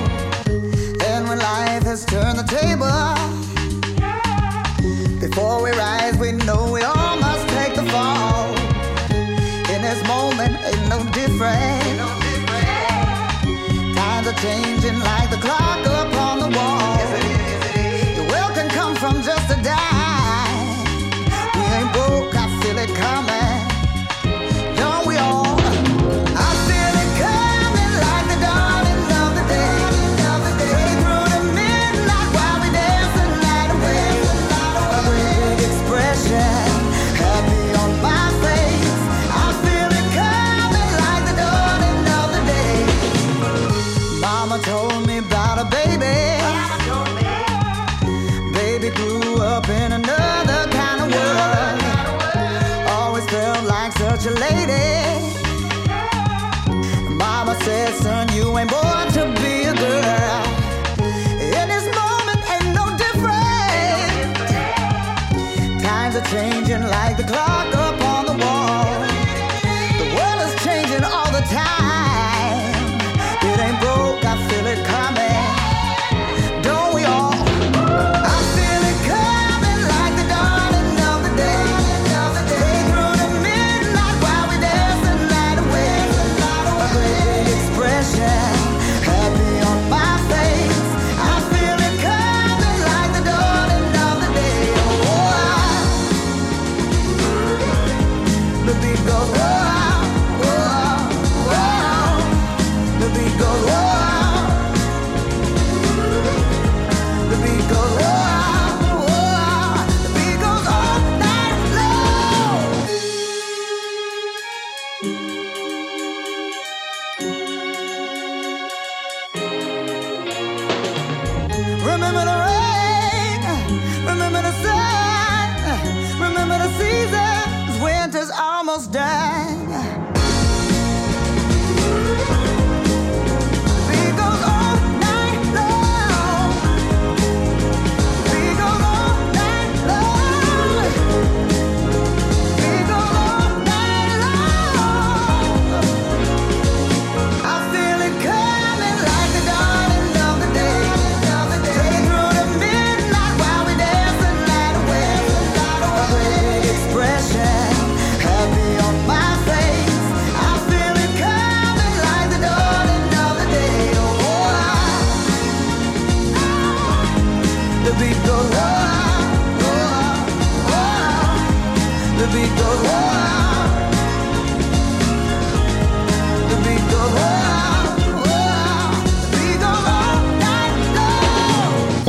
And 1.05 1.29
when 1.29 1.39
life 1.39 1.83
has 1.83 2.07
turned 2.07 2.39
the 2.39 2.47
table, 2.49 2.89
before 5.21 5.63
we 5.63 5.71
rise, 5.73 6.17
we 6.17 6.33
know 6.33 6.73
we 6.73 6.81
all 6.81 6.98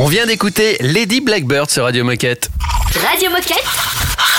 vient 0.09 0.25
d'écouter 0.25 0.75
Lady 0.79 1.21
Blackbird 1.21 1.69
sur 1.69 1.83
Radio 1.83 2.03
Moquette. 2.03 2.49
Radio 3.07 3.29
Moquette 3.29 3.63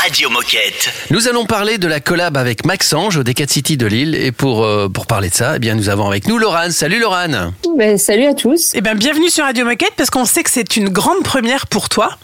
Radio 0.02 0.28
Moquette. 0.28 0.90
Nous 1.10 1.28
allons 1.28 1.44
parler 1.44 1.78
de 1.78 1.86
la 1.86 2.00
collab 2.00 2.36
avec 2.36 2.66
Maxange 2.66 3.16
au 3.16 3.22
Decat 3.22 3.46
City 3.46 3.76
de 3.76 3.86
Lille. 3.86 4.16
Et 4.16 4.32
pour, 4.32 4.64
euh, 4.64 4.88
pour 4.88 5.06
parler 5.06 5.28
de 5.28 5.34
ça, 5.34 5.52
eh 5.54 5.58
bien, 5.60 5.76
nous 5.76 5.88
avons 5.88 6.08
avec 6.08 6.26
nous 6.26 6.38
Laurane. 6.38 6.72
Salut 6.72 6.98
Laurane. 6.98 7.52
Ben, 7.76 7.98
salut 7.98 8.26
à 8.26 8.34
tous. 8.34 8.72
Eh 8.74 8.80
bien, 8.80 8.96
bienvenue 8.96 9.30
sur 9.30 9.44
Radio 9.44 9.64
Moquette 9.64 9.92
parce 9.96 10.10
qu'on 10.10 10.24
sait 10.24 10.42
que 10.42 10.50
c'est 10.50 10.76
une 10.76 10.88
grande 10.88 11.22
première 11.22 11.68
pour 11.68 11.88
toi. 11.88 12.16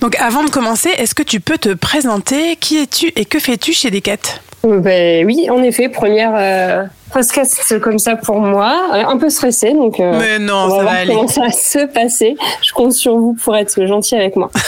Donc, 0.00 0.14
avant 0.20 0.44
de 0.44 0.50
commencer, 0.50 0.90
est-ce 0.96 1.16
que 1.16 1.24
tu 1.24 1.40
peux 1.40 1.58
te 1.58 1.74
présenter? 1.74 2.54
Qui 2.54 2.78
es-tu 2.78 3.10
et 3.16 3.24
que 3.24 3.40
fais-tu 3.40 3.72
chez 3.72 3.90
Decat? 3.90 4.38
Ben 4.62 5.26
oui, 5.26 5.48
en 5.50 5.60
effet, 5.64 5.88
première 5.88 6.32
euh, 6.36 6.84
podcast 7.16 7.78
comme 7.80 7.98
ça 7.98 8.14
pour 8.16 8.40
moi, 8.40 8.90
Euh, 8.92 9.02
un 9.06 9.16
peu 9.16 9.30
stressée, 9.30 9.72
donc 9.72 10.00
euh, 10.00 10.18
Mais 10.20 10.38
non, 10.38 10.54
on 10.54 10.68
va 10.68 10.70
ça 10.70 10.76
va 10.76 10.82
voir 10.82 10.94
aller. 10.94 11.14
comment 11.14 11.28
ça 11.28 11.40
va 11.42 11.50
se 11.50 11.86
passer. 11.86 12.36
Je 12.62 12.72
compte 12.72 12.92
sur 12.92 13.16
vous 13.16 13.34
pour 13.42 13.56
être 13.56 13.86
gentil 13.86 14.14
avec 14.16 14.36
moi. 14.36 14.50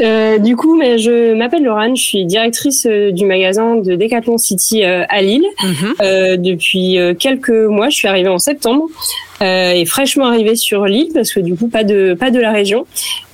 Euh, 0.00 0.38
du 0.38 0.54
coup, 0.54 0.76
mais 0.76 0.98
je 0.98 1.34
m'appelle 1.34 1.64
Laurane, 1.64 1.96
je 1.96 2.02
suis 2.04 2.24
directrice 2.24 2.86
du 2.86 3.24
magasin 3.24 3.74
de 3.76 3.96
Decathlon 3.96 4.38
City 4.38 4.84
à 4.84 5.20
Lille. 5.20 5.44
Mhm. 5.62 5.94
Euh, 6.00 6.36
depuis 6.36 6.98
quelques 7.18 7.50
mois, 7.50 7.88
je 7.88 7.96
suis 7.96 8.06
arrivée 8.06 8.28
en 8.28 8.38
septembre 8.38 8.84
euh, 9.40 9.72
et 9.72 9.84
fraîchement 9.84 10.26
arrivée 10.26 10.56
sur 10.56 10.84
Lille 10.86 11.10
parce 11.14 11.32
que 11.32 11.40
du 11.40 11.54
coup 11.54 11.68
pas 11.68 11.84
de 11.84 12.16
pas 12.18 12.30
de 12.30 12.40
la 12.40 12.52
région. 12.52 12.86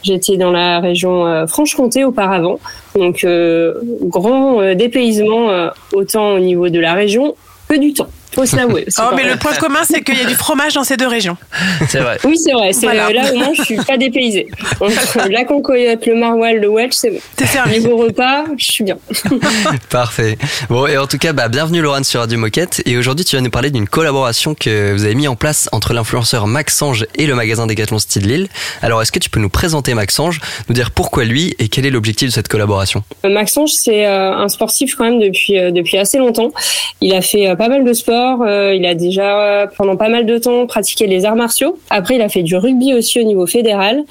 J'étais 0.03 0.37
dans 0.37 0.51
la 0.51 0.81
région 0.81 1.27
euh, 1.27 1.47
Franche-Comté 1.47 2.05
auparavant, 2.05 2.61
donc 2.95 3.25
euh, 3.25 3.75
grand 4.03 4.75
dépaysement 4.75 5.71
autant 5.93 6.35
au 6.35 6.39
niveau 6.39 6.69
de 6.69 6.79
la 6.79 6.95
région 6.95 7.35
que 7.69 7.79
du 7.79 7.95
temps. 7.95 8.09
Faut 8.35 8.47
se 8.47 8.57
l'avouer. 8.57 8.85
aussi, 8.87 9.01
Oh, 9.01 9.15
mais 9.17 9.25
le 9.25 9.37
point 9.37 9.55
commun, 9.55 9.81
c'est 9.85 10.03
qu'il 10.03 10.19
y 10.19 10.23
a 10.23 10.27
du 10.27 10.35
fromage 10.35 10.75
dans 10.75 10.85
ces 10.85 10.97
deux 10.97 11.07
régions. 11.09 11.37
C'est 11.89 12.01
vrai. 12.01 12.19
Oui, 12.25 12.37
c'est 12.39 12.53
vrai. 12.53 12.71
Voilà. 12.83 13.07
euh, 13.09 13.13
là 13.13 13.33
au 13.33 13.37
moins 13.37 13.53
je 13.57 13.63
suis 13.63 13.77
pas 13.77 13.97
dépaysée. 13.97 14.49
Entre 14.81 15.29
la 15.31 15.45
concoyote, 15.45 16.07
le 16.07 16.15
maroilles, 16.17 16.59
le 16.59 16.69
welch, 16.69 16.93
c'est 16.95 17.11
bon. 17.11 17.19
T'es 17.37 17.47
servi. 17.47 17.79
Niveau 17.79 17.97
repas, 17.97 18.45
je 18.57 18.65
suis 18.65 18.85
bien. 18.85 18.97
Parfait. 19.91 20.37
Bon, 20.69 20.87
et 20.87 20.97
en 20.99 21.07
tout 21.07 21.19
cas, 21.19 21.33
bah, 21.33 21.49
bienvenue 21.49 21.81
Laurent 21.81 22.03
sur 22.03 22.21
Radio 22.21 22.39
Moquette. 22.39 22.83
Et 22.87 22.97
aujourd'hui, 22.97 23.25
tu 23.25 23.37
vas 23.37 23.43
nous 23.43 23.51
parler 23.51 23.71
d'une 23.71 23.89
collaboration 23.89 24.55
que 24.55 24.93
vous 24.93 25.05
avez 25.05 25.15
mis 25.15 25.29
en 25.29 25.37
place 25.37 25.69
entre 25.73 25.93
l'influenceur 25.93 26.47
Maxange 26.47 27.07
et 27.17 27.27
le 27.27 27.35
magasin 27.35 27.67
Decathlon 27.67 27.99
Style 27.99 28.27
Lille. 28.27 28.49
Alors, 28.83 29.03
est-ce 29.03 29.13
que 29.13 29.19
tu 29.19 29.31
peux 29.31 29.41
nous 29.41 29.49
présenter 29.49 29.95
Maxange, 29.95 30.41
nous 30.69 30.75
dire 30.75 30.91
pourquoi 30.91 31.25
lui 31.25 31.55
et 31.59 31.69
quel 31.69 31.87
est 31.87 31.91
l'objectif 31.91 32.29
de 32.29 32.33
cette 32.33 32.49
collaboration? 32.49 33.03
Euh, 33.25 33.29
Maxange, 33.31 33.71
c'est 33.71 34.07
euh, 34.07 34.33
un 34.33 34.49
sportif 34.49 34.95
quand 34.97 35.05
même 35.05 35.21
depuis 35.21 35.59
euh, 35.59 35.71
depuis 35.71 35.99
assez 35.99 36.19
longtemps. 36.19 36.53
Il 37.01 37.15
a 37.15 37.21
fait 37.23 37.49
euh, 37.49 37.57
pas 37.57 37.69
mal 37.69 37.85
de 37.85 37.93
sport. 37.93 38.24
Euh, 38.25 38.75
il 38.75 38.85
a 38.87 38.95
déjà 38.95 39.69
pendant 39.77 39.97
pas 39.97 40.09
mal 40.09 40.27
de 40.27 40.39
temps 40.39 40.67
pratiqué 40.67 41.07
les 41.07 41.25
arts 41.25 41.37
martiaux. 41.37 41.79
Après, 41.91 42.17
il 42.17 42.23
a 42.23 42.29
fait 42.29 42.43
du 42.43 42.57
rugby 42.57 42.95
aussi 42.95 43.21
au 43.21 43.25
niveau 43.25 43.47
fédéral. 43.47 44.03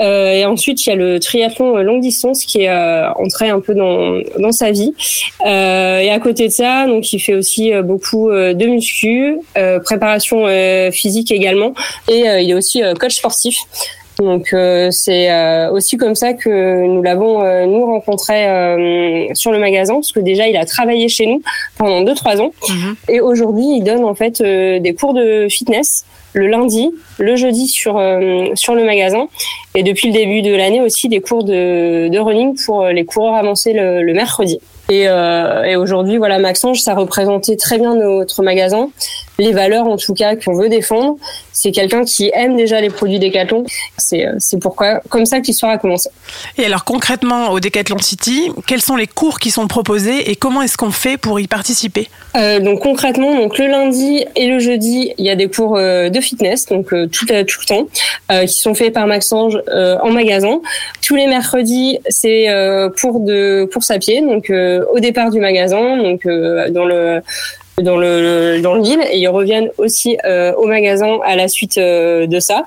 Euh, 0.00 0.32
et 0.32 0.44
ensuite, 0.44 0.84
il 0.84 0.90
y 0.90 0.92
a 0.92 0.96
le 0.96 1.20
triathlon 1.20 1.76
euh, 1.76 1.82
longue 1.82 2.00
distance 2.00 2.44
qui 2.44 2.62
est 2.62 2.70
entré 3.16 3.48
un 3.48 3.60
peu 3.60 3.74
dans, 3.74 4.52
sa 4.52 4.70
vie. 4.70 4.92
Et 5.44 6.10
à 6.10 6.18
côté 6.20 6.48
de 6.48 6.52
ça, 6.52 6.86
donc 6.86 7.12
il 7.12 7.20
fait 7.20 7.34
aussi 7.34 7.72
beaucoup 7.82 8.30
de 8.30 8.66
muscu, 8.66 9.38
préparation 9.84 10.46
physique 10.92 11.30
également, 11.30 11.74
et 12.08 12.24
il 12.40 12.50
est 12.50 12.54
aussi 12.54 12.82
coach 12.98 13.16
sportif. 13.16 13.58
Donc 14.18 14.52
euh, 14.52 14.90
c'est 14.92 15.30
euh, 15.30 15.70
aussi 15.72 15.96
comme 15.96 16.14
ça 16.14 16.34
que 16.34 16.86
nous 16.86 17.02
l'avons 17.02 17.42
euh, 17.42 17.66
nous 17.66 17.84
rencontré 17.84 18.46
euh, 18.46 19.26
sur 19.34 19.50
le 19.50 19.58
magasin 19.58 19.94
parce 19.94 20.12
que 20.12 20.20
déjà 20.20 20.46
il 20.46 20.56
a 20.56 20.64
travaillé 20.64 21.08
chez 21.08 21.26
nous 21.26 21.42
pendant 21.78 22.00
deux 22.02 22.14
trois 22.14 22.40
ans. 22.40 22.52
Et 23.08 23.20
aujourd'hui 23.20 23.64
il 23.78 23.82
donne 23.82 24.04
en 24.04 24.14
fait 24.14 24.40
euh, 24.40 24.78
des 24.78 24.94
cours 24.94 25.14
de 25.14 25.48
fitness 25.48 26.04
le 26.32 26.48
lundi, 26.48 26.90
le 27.18 27.36
jeudi 27.36 27.66
sur 27.68 27.96
euh, 27.98 28.46
sur 28.54 28.74
le 28.74 28.84
magasin. 28.84 29.26
Et 29.74 29.82
depuis 29.82 30.08
le 30.08 30.14
début 30.14 30.42
de 30.42 30.54
l'année 30.54 30.80
aussi 30.80 31.08
des 31.08 31.20
cours 31.20 31.44
de, 31.44 32.08
de 32.08 32.18
running 32.18 32.56
pour 32.64 32.86
les 32.86 33.04
coureurs 33.04 33.34
avancés 33.34 33.72
le, 33.72 34.02
le 34.02 34.14
mercredi. 34.14 34.60
Et, 34.90 35.08
euh, 35.08 35.62
et 35.64 35.76
aujourd'hui, 35.76 36.18
voilà, 36.18 36.38
Maxange, 36.38 36.80
ça 36.80 36.94
représentait 36.94 37.56
très 37.56 37.78
bien 37.78 37.94
notre 37.94 38.42
magasin, 38.42 38.90
les 39.38 39.52
valeurs 39.52 39.86
en 39.86 39.96
tout 39.96 40.14
cas 40.14 40.36
qu'on 40.36 40.54
veut 40.54 40.68
défendre. 40.68 41.16
C'est 41.52 41.70
quelqu'un 41.70 42.04
qui 42.04 42.30
aime 42.34 42.56
déjà 42.56 42.80
les 42.80 42.90
produits 42.90 43.18
Decathlon. 43.18 43.64
C'est 43.96 44.26
euh, 44.26 44.34
c'est 44.38 44.58
pourquoi, 44.58 45.00
comme 45.08 45.26
ça 45.26 45.40
que 45.40 45.46
l'histoire 45.46 45.72
a 45.72 45.78
commencé. 45.78 46.10
Et 46.58 46.64
alors 46.64 46.84
concrètement, 46.84 47.50
au 47.50 47.60
Decathlon 47.60 47.98
City, 47.98 48.50
quels 48.66 48.80
sont 48.80 48.96
les 48.96 49.06
cours 49.06 49.38
qui 49.38 49.50
sont 49.50 49.66
proposés 49.66 50.30
et 50.30 50.36
comment 50.36 50.62
est-ce 50.62 50.76
qu'on 50.76 50.90
fait 50.90 51.16
pour 51.16 51.40
y 51.40 51.46
participer? 51.46 52.08
Euh, 52.36 52.60
donc 52.60 52.80
concrètement, 52.80 53.34
donc 53.34 53.58
le 53.58 53.66
lundi 53.66 54.24
et 54.36 54.46
le 54.46 54.58
jeudi, 54.58 55.12
il 55.18 55.24
y 55.24 55.30
a 55.30 55.36
des 55.36 55.48
cours 55.48 55.76
euh, 55.76 56.08
de 56.08 56.20
fitness, 56.20 56.66
donc 56.66 56.92
euh, 56.92 57.06
tout, 57.06 57.26
tout 57.26 57.32
le 57.32 57.66
temps, 57.66 57.86
euh, 58.32 58.46
qui 58.46 58.58
sont 58.58 58.74
faits 58.74 58.92
par 58.92 59.06
Maxange 59.06 59.60
euh, 59.68 59.96
en 60.02 60.10
magasin. 60.10 60.60
Tous 61.00 61.16
les 61.16 61.26
mercredis, 61.26 61.98
c'est 62.08 62.48
euh, 62.48 62.90
cours 62.90 63.20
de 63.20 63.68
course 63.72 63.90
à 63.90 63.98
pied, 63.98 64.20
donc 64.20 64.50
euh, 64.50 64.84
au 64.92 65.00
départ 65.00 65.30
du 65.30 65.40
magasin, 65.40 65.96
donc 65.96 66.26
euh, 66.26 66.70
dans 66.70 66.84
le 66.84 67.20
dans 67.82 67.96
le 67.96 68.60
dans 68.62 68.74
le 68.74 68.82
ville 68.82 69.00
et 69.10 69.18
ils 69.18 69.28
reviennent 69.28 69.70
aussi 69.78 70.16
euh, 70.24 70.54
au 70.54 70.66
magasin 70.66 71.18
à 71.24 71.34
la 71.34 71.48
suite 71.48 71.78
euh, 71.78 72.26
de 72.26 72.38
ça 72.38 72.66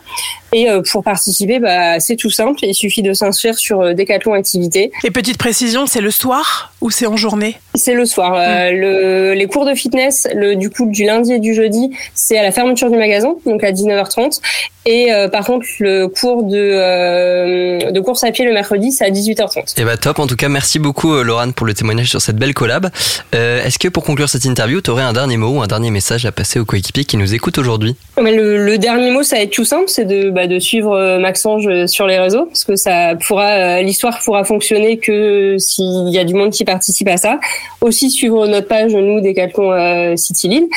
et 0.53 0.69
euh, 0.69 0.81
pour 0.91 1.03
participer 1.03 1.59
bah 1.59 1.99
c'est 1.99 2.15
tout 2.15 2.29
simple 2.29 2.59
il 2.63 2.73
suffit 2.73 3.01
de 3.01 3.13
s'inscrire 3.13 3.57
sur 3.57 3.81
euh, 3.81 3.93
Decathlon 3.93 4.33
activité 4.33 4.91
Et 5.03 5.11
petite 5.11 5.37
précision, 5.37 5.85
c'est 5.87 6.01
le 6.01 6.11
soir 6.11 6.73
ou 6.81 6.91
c'est 6.91 7.07
en 7.07 7.17
journée? 7.17 7.55
C'est 7.75 7.93
le 7.93 8.05
soir. 8.05 8.35
Euh, 8.35 8.71
le, 8.71 9.33
les 9.33 9.47
cours 9.47 9.65
de 9.65 9.73
fitness, 9.73 10.27
le, 10.33 10.55
du 10.55 10.69
coup, 10.69 10.85
du 10.87 11.05
lundi 11.05 11.33
et 11.33 11.39
du 11.39 11.53
jeudi, 11.53 11.91
c'est 12.13 12.37
à 12.37 12.43
la 12.43 12.51
fermeture 12.51 12.89
du 12.89 12.97
magasin, 12.97 13.35
donc 13.45 13.63
à 13.63 13.71
19h30. 13.71 14.39
Et 14.85 15.11
euh, 15.11 15.27
par 15.27 15.45
contre, 15.45 15.65
le 15.79 16.07
cours 16.07 16.43
de, 16.43 16.55
euh, 16.57 17.91
de 17.91 17.99
course 17.99 18.23
à 18.23 18.31
pied 18.31 18.45
le 18.45 18.53
mercredi, 18.53 18.91
c'est 18.91 19.05
à 19.05 19.09
18h30. 19.09 19.79
Et 19.79 19.83
bah 19.83 19.97
top, 19.97 20.19
en 20.19 20.27
tout 20.27 20.35
cas 20.35 20.49
merci 20.49 20.79
beaucoup 20.79 21.13
euh, 21.13 21.23
Laurent 21.23 21.51
pour 21.51 21.65
le 21.65 21.73
témoignage 21.73 22.09
sur 22.09 22.21
cette 22.21 22.37
belle 22.37 22.53
collab. 22.53 22.89
Euh, 23.35 23.63
Est-ce 23.65 23.79
que 23.79 23.87
pour 23.89 24.03
conclure 24.03 24.29
cette 24.29 24.45
interview, 24.45 24.79
tu 24.81 24.89
aurais 24.89 25.03
un 25.03 25.13
dernier 25.13 25.37
mot 25.37 25.57
ou 25.57 25.61
un 25.61 25.67
dernier 25.67 25.91
message 25.91 26.25
à 26.25 26.31
passer 26.31 26.59
aux 26.59 26.65
coéquipiers 26.65 27.05
qui 27.05 27.17
nous 27.17 27.33
écoutent 27.33 27.57
aujourd'hui? 27.57 27.95
Mais 28.21 28.33
le, 28.33 28.65
le 28.65 28.77
dernier 28.77 29.11
mot, 29.11 29.23
ça 29.23 29.35
va 29.35 29.41
être 29.41 29.51
tout 29.51 29.65
simple, 29.65 29.85
c'est 29.87 30.05
de, 30.05 30.29
bah, 30.37 30.45
de 30.45 30.59
suivre 30.59 30.95
euh, 30.95 31.17
Maxange 31.17 31.65
euh, 31.67 31.87
sur 31.87 32.05
les 32.05 32.19
réseaux, 32.19 32.45
parce 32.45 32.63
que 32.63 32.75
ça 32.75 33.13
euh, 33.13 33.81
l'histoire 33.81 34.19
pourra 34.23 34.43
fonctionner 34.43 34.97
que 34.97 35.55
s'il 35.57 36.09
y 36.09 36.19
a 36.19 36.23
du 36.23 36.35
monde 36.35 36.51
qui 36.51 36.63
participe 36.63 37.07
à 37.07 37.17
ça. 37.17 37.39
Aussi 37.81 38.11
suivre 38.11 38.45
notre 38.45 38.67
page 38.67 38.93
nous 38.93 39.19
Decathlon 39.19 39.71
euh, 39.71 40.15
City 40.15 40.69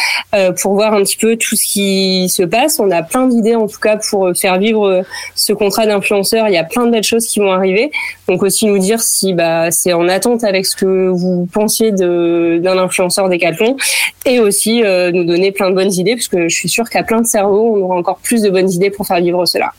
pour 0.62 0.74
voir 0.74 0.94
un 0.94 1.02
petit 1.02 1.18
peu 1.18 1.36
tout 1.36 1.56
ce 1.56 1.66
qui 1.66 2.28
se 2.30 2.42
passe. 2.42 2.80
On 2.80 2.90
a 2.90 3.02
plein 3.02 3.26
d'idées 3.26 3.54
en 3.54 3.66
tout 3.66 3.80
cas 3.80 3.98
pour 3.98 4.30
faire 4.34 4.58
vivre 4.58 5.02
ce 5.34 5.52
contrat 5.52 5.84
d'influenceur. 5.86 6.48
Il 6.48 6.54
y 6.54 6.56
a 6.56 6.64
plein 6.64 6.86
de 6.86 6.92
belles 6.92 7.04
choses 7.04 7.26
qui 7.26 7.40
vont 7.40 7.52
arriver. 7.52 7.90
Donc 8.28 8.42
aussi 8.42 8.66
nous 8.66 8.78
dire 8.78 9.00
si 9.00 9.34
bah 9.34 9.70
c'est 9.70 9.92
en 9.92 10.08
attente 10.08 10.44
avec 10.44 10.64
ce 10.64 10.76
que 10.76 11.08
vous 11.08 11.46
pensiez 11.52 11.92
d'un 11.92 12.78
influenceur 12.78 13.28
Decathlon 13.28 13.76
et 14.24 14.40
aussi 14.40 14.82
nous 15.12 15.24
donner 15.24 15.52
plein 15.52 15.68
de 15.68 15.74
bonnes 15.74 15.92
idées 15.92 16.14
parce 16.14 16.28
que 16.28 16.48
je 16.48 16.54
suis 16.54 16.68
sûre 16.68 16.88
qu'à 16.88 17.02
plein 17.02 17.20
de 17.20 17.26
cerveaux 17.26 17.76
on 17.76 17.84
aura 17.84 17.96
encore 17.96 18.18
plus 18.22 18.42
de 18.42 18.50
bonnes 18.50 18.70
idées 18.70 18.90
pour 18.90 19.06
faire 19.06 19.20
vivre 19.20 19.44
cela. 19.50 19.72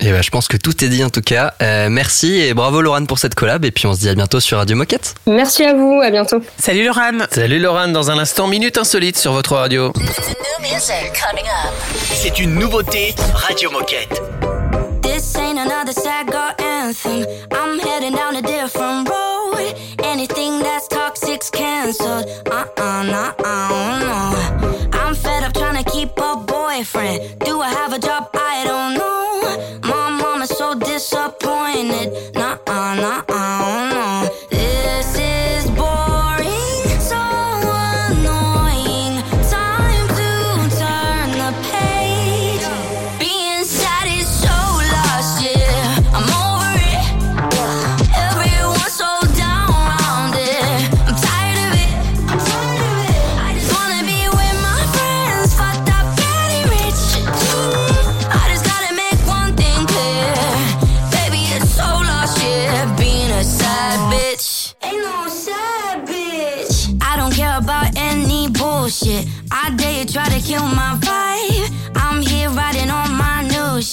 Et 0.00 0.10
bah 0.10 0.22
je 0.22 0.30
pense 0.30 0.48
que 0.48 0.56
tout 0.56 0.84
est 0.84 0.88
dit 0.88 1.04
en 1.04 1.10
tout 1.10 1.22
cas. 1.22 1.54
Euh, 1.62 1.88
merci 1.88 2.40
et 2.40 2.52
bravo 2.52 2.82
Laurent 2.82 3.04
pour 3.06 3.18
cette 3.18 3.34
collab 3.34 3.64
et 3.64 3.70
puis 3.70 3.86
on 3.86 3.94
se 3.94 4.00
dit 4.00 4.08
à 4.08 4.14
bientôt 4.14 4.40
sur 4.40 4.58
Radio 4.58 4.76
Moquette. 4.76 5.14
Merci 5.26 5.64
à 5.64 5.72
vous, 5.72 6.00
à 6.02 6.10
bientôt. 6.10 6.42
Salut 6.58 6.84
Laurent. 6.84 7.12
Salut 7.30 7.60
Laurent, 7.60 7.88
dans 7.88 8.10
un 8.10 8.18
instant, 8.18 8.48
minute 8.48 8.76
insolite 8.76 9.16
sur 9.16 9.32
votre 9.32 9.54
radio. 9.54 9.92
C'est 12.12 12.38
une 12.40 12.54
nouveauté 12.54 13.14
Radio 13.34 13.70
Moquette. 13.70 14.20
This 15.02 15.36
ain't 15.36 15.58
another 15.58 15.92
sad 15.92 16.26
girl 16.26 16.52
anthem. 16.58 17.26
I'm 17.52 17.78
heading 17.78 18.14
down 18.14 18.36
a 18.36 18.42
different 18.42 19.08
road. 19.08 19.74
Anything 20.02 20.60
that's 20.60 20.88
toxic's 20.88 21.50
cancelled. 21.50 22.26
Uh 22.50 22.64
uh, 22.78 23.02
nah, 23.04 23.32
uh, 23.44 24.00
no. 24.00 24.90
I'm 24.92 25.14
fed 25.14 25.44
up 25.44 25.52
trying 25.54 25.82
to 25.82 25.90
keep 25.90 26.08
a 26.18 26.36
boyfriend. 26.36 27.43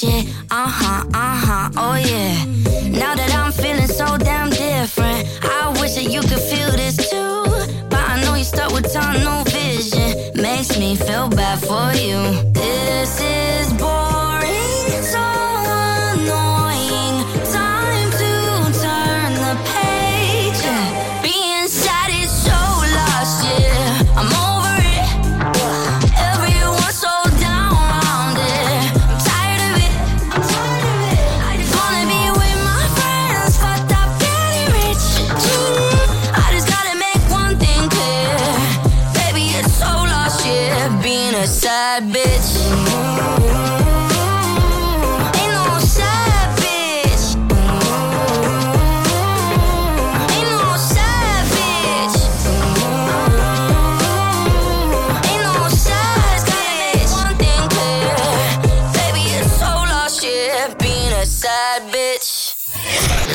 Shit. 0.01 0.25
Uh 0.49 0.67
huh, 0.67 1.05
uh 1.13 1.37
huh, 1.45 1.69
oh 1.77 1.95
yeah. 1.95 2.45
Now 2.89 3.13
that 3.15 3.31
I'm 3.35 3.51
feeling 3.51 3.87
so 3.87 4.17
damn 4.17 4.49
different, 4.49 5.27
I 5.43 5.69
wish 5.79 5.93
that 5.95 6.09
you 6.09 6.21
could 6.21 6.43
feel 6.51 6.71
this 6.71 6.97
too. 7.09 7.43
But 7.89 8.03
I 8.09 8.21
know 8.23 8.35
you 8.35 8.43
stuck 8.43 8.71
with 8.73 8.91
tunnel 8.91 9.43
vision. 9.45 10.41
Makes 10.41 10.77
me 10.79 10.95
feel 10.95 11.29
bad 11.29 11.59
for 11.59 11.87
you. 12.01 12.60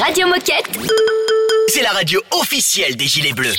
Radio 0.06 0.28
Moquette. 0.28 0.70
C'est 1.68 1.82
la 1.82 1.90
radio 1.92 2.20
officielle 2.32 2.96
des 2.96 3.06
Gilets 3.08 3.34
Bleus. 3.34 3.56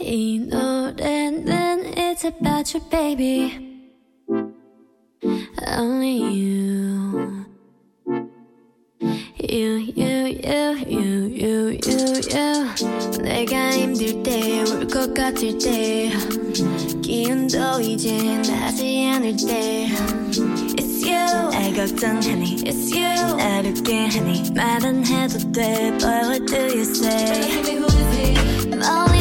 You 0.00 0.46
know 0.46 0.92
that 0.92 1.44
then 1.44 1.80
it's 1.96 2.24
about 2.24 2.72
you, 2.74 2.80
baby. 2.90 3.90
Only 5.66 6.18
you. 6.18 7.46
You, 9.38 9.78
you, 9.94 10.26
you, 10.36 10.76
you, 10.86 11.28
you, 11.28 11.78
you, 11.82 12.20
you. 12.30 12.64
내가 13.22 13.70
힘들 13.72 14.22
때, 14.22 14.62
울 14.62 14.86
것 14.88 15.14
같을 15.14 15.56
때, 15.58 16.10
기운도 17.02 17.80
이제 17.80 18.16
나지 18.48 19.06
않을 19.12 19.36
때. 19.36 19.88
It's 21.08 21.08
you. 21.08 21.24
걱정하니 21.74 22.56
It's 22.62 22.92
you 22.94 23.36
나를 23.36 23.72
깨하니 23.72 24.50
말은 24.54 25.06
해도 25.06 25.38
돼 25.50 25.96
Boy 25.98 26.20
what 26.28 26.44
do 26.44 26.56
you 26.56 26.82
say 26.82 27.72
멀리 28.68 28.68
든 28.68 28.82
언제든지 28.82 29.17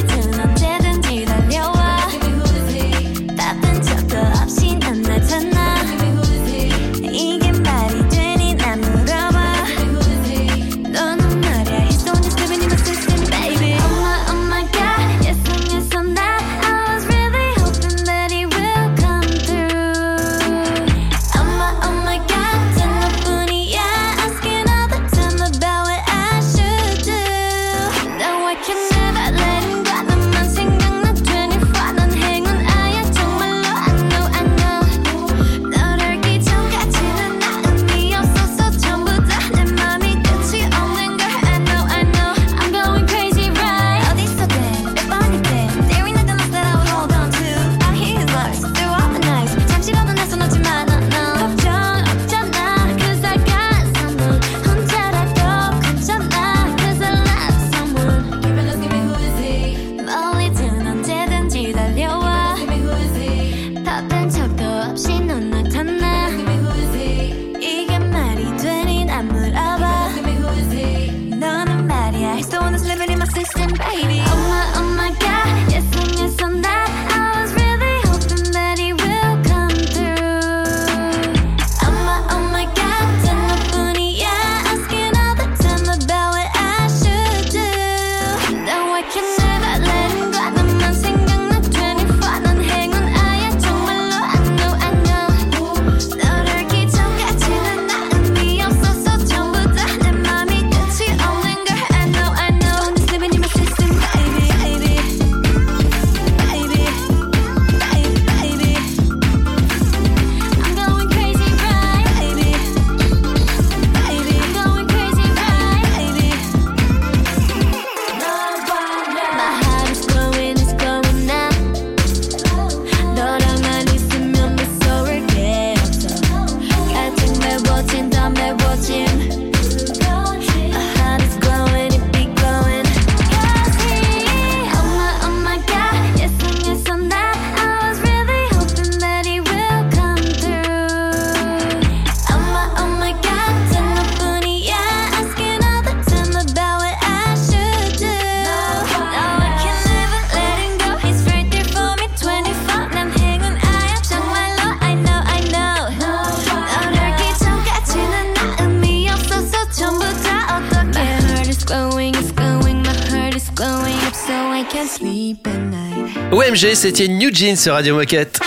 OMG, 166.49 166.75
c'était 166.75 167.09
New 167.09 167.29
Jeans 167.31 167.57
sur 167.57 167.75
Radio 167.75 167.95
Moquette. 167.95 168.41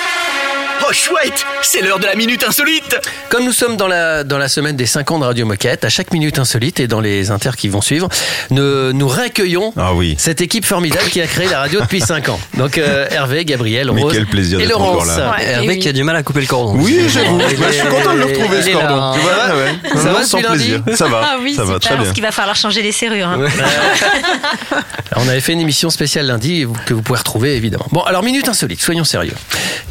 Oh 0.92 0.94
chouette, 0.94 1.46
c'est 1.62 1.80
l'heure 1.82 2.00
de 2.00 2.06
la 2.06 2.16
minute 2.16 2.44
insolite. 2.44 2.98
Comme 3.30 3.46
nous 3.46 3.54
sommes 3.54 3.78
dans 3.78 3.88
la, 3.88 4.26
dans 4.26 4.38
la 4.38 4.50
semaine 4.50 4.76
des 4.76 4.86
5 4.86 5.10
ans 5.12 5.20
de 5.20 5.24
Radio 5.26 5.46
Moquette, 5.46 5.86
à 5.86 5.90
chaque 5.90 6.12
minute 6.12 6.38
insolite 6.38 6.82
et 6.82 6.88
dans 6.88 7.00
les 7.00 7.32
inters 7.32 7.56
qui 7.56 7.70
vont 7.70 7.80
suivre, 7.80 8.10
nous, 8.50 8.92
nous 8.92 9.08
réaccueillons 9.08 9.72
Ah 9.78 9.94
oui. 9.94 10.16
cette 10.18 10.42
équipe 10.42 10.66
formidable 10.66 11.06
qui 11.10 11.22
a 11.22 11.28
créé 11.28 11.48
la 11.48 11.60
radio 11.60 11.80
depuis 11.80 12.02
5 12.02 12.28
ans. 12.28 12.40
Donc 12.58 12.78
euh, 12.78 13.08
Hervé, 13.10 13.46
Gabriel, 13.46 13.90
Mais 13.94 14.02
Rose 14.02 14.12
quel 14.14 14.26
plaisir 14.26 14.60
et 14.60 14.66
Laurence. 14.66 15.08
là. 15.08 15.32
Ouais, 15.38 15.46
Hervé 15.46 15.80
qui 15.80 15.88
a 15.88 15.94
du 15.94 16.04
mal 16.04 16.18
à 16.18 16.24
couper 16.24 16.42
le 16.42 16.48
cordon. 16.48 16.74
Oui, 16.78 17.00
j'avoue. 17.08 17.38
Bah, 17.38 17.46
je 17.70 17.74
suis 17.74 17.88
content 17.88 18.14
de 18.14 18.20
le 18.20 18.26
retrouver 18.26 18.62
ce 18.62 18.70
cordon. 18.72 18.96
là. 18.98 19.14
Tu 19.16 19.22
vois, 19.22 19.56
ouais. 19.56 19.98
Ça 20.02 20.04
Non, 20.10 20.14
va 20.14 20.24
sans 20.26 20.42
plaisir. 20.42 20.84
Ça 20.96 21.08
va. 21.08 21.22
Ah 21.24 21.38
oui, 21.42 21.54
ça 21.56 21.64
va 21.64 21.80
très 21.80 21.92
bien. 21.92 22.04
parce 22.04 22.14
qu'il 22.14 22.24
va 22.24 22.32
falloir 22.34 22.56
changer 22.58 22.82
les 22.82 22.92
serrures. 22.92 23.28
hein. 23.30 23.40
On 25.16 25.28
avait 25.30 25.42
fait 25.42 25.54
une 25.54 25.60
émission 25.62 25.90
spéciale 25.90 26.26
lundi 26.26 26.66
que 26.86 26.94
vous 26.94 27.02
pouvez 27.02 27.20
retrouver 27.20 27.56
évidemment. 27.56 27.86
Bon, 27.92 28.02
alors 28.02 28.24
minute 28.24 28.50
insolite, 28.50 28.82
soyons 28.82 29.04
sérieux. 29.04 29.34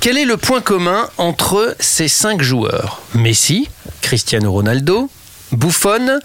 Quel 0.01 0.17
est 0.19 0.25
le 0.25 0.37
point 0.39 0.61
commun 0.61 0.90
entre 1.19 1.77
ces 1.81 2.09
cinq 2.09 2.43
joueurs 2.43 3.01
Messi, 3.15 3.69
Cristiano 4.01 4.53
Ronaldo, 4.53 5.11
Buffon 5.53 6.21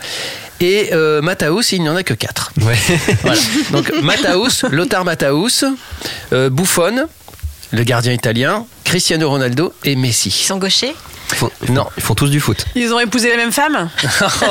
et 0.59 0.89
euh, 0.93 1.21
Mataus, 1.21 1.71
il 1.71 1.81
n'y 1.81 1.89
en 1.89 1.95
a 1.95 2.03
que 2.03 2.13
quatre. 2.13 2.51
Ouais. 2.61 2.77
Voilà. 3.23 3.41
Donc 3.71 3.91
Mataus, 4.01 4.63
Lothar 4.71 5.03
Mataus, 5.03 5.65
euh, 6.33 6.49
Buffon, 6.49 7.07
le 7.71 7.83
gardien 7.83 8.13
italien, 8.13 8.65
Cristiano 8.83 9.29
Ronaldo 9.29 9.73
et 9.83 9.93
Ils 9.93 9.97
Messi. 9.99 10.31
sont 10.31 10.57
gauchers? 10.57 10.93
Ils 10.93 11.14
font, 11.35 11.49
ils 11.61 11.67
font- 11.67 11.73
Non. 11.73 11.85
ils 11.97 12.03
font 12.03 12.13
tous 12.15 12.29
du 12.29 12.39
foot. 12.39 12.65
Ils 12.75 12.93
ont 12.93 12.99
épousé 12.99 13.29
la 13.29 13.37
même 13.37 13.51
femme 13.51 13.89
Oh, 14.21 14.45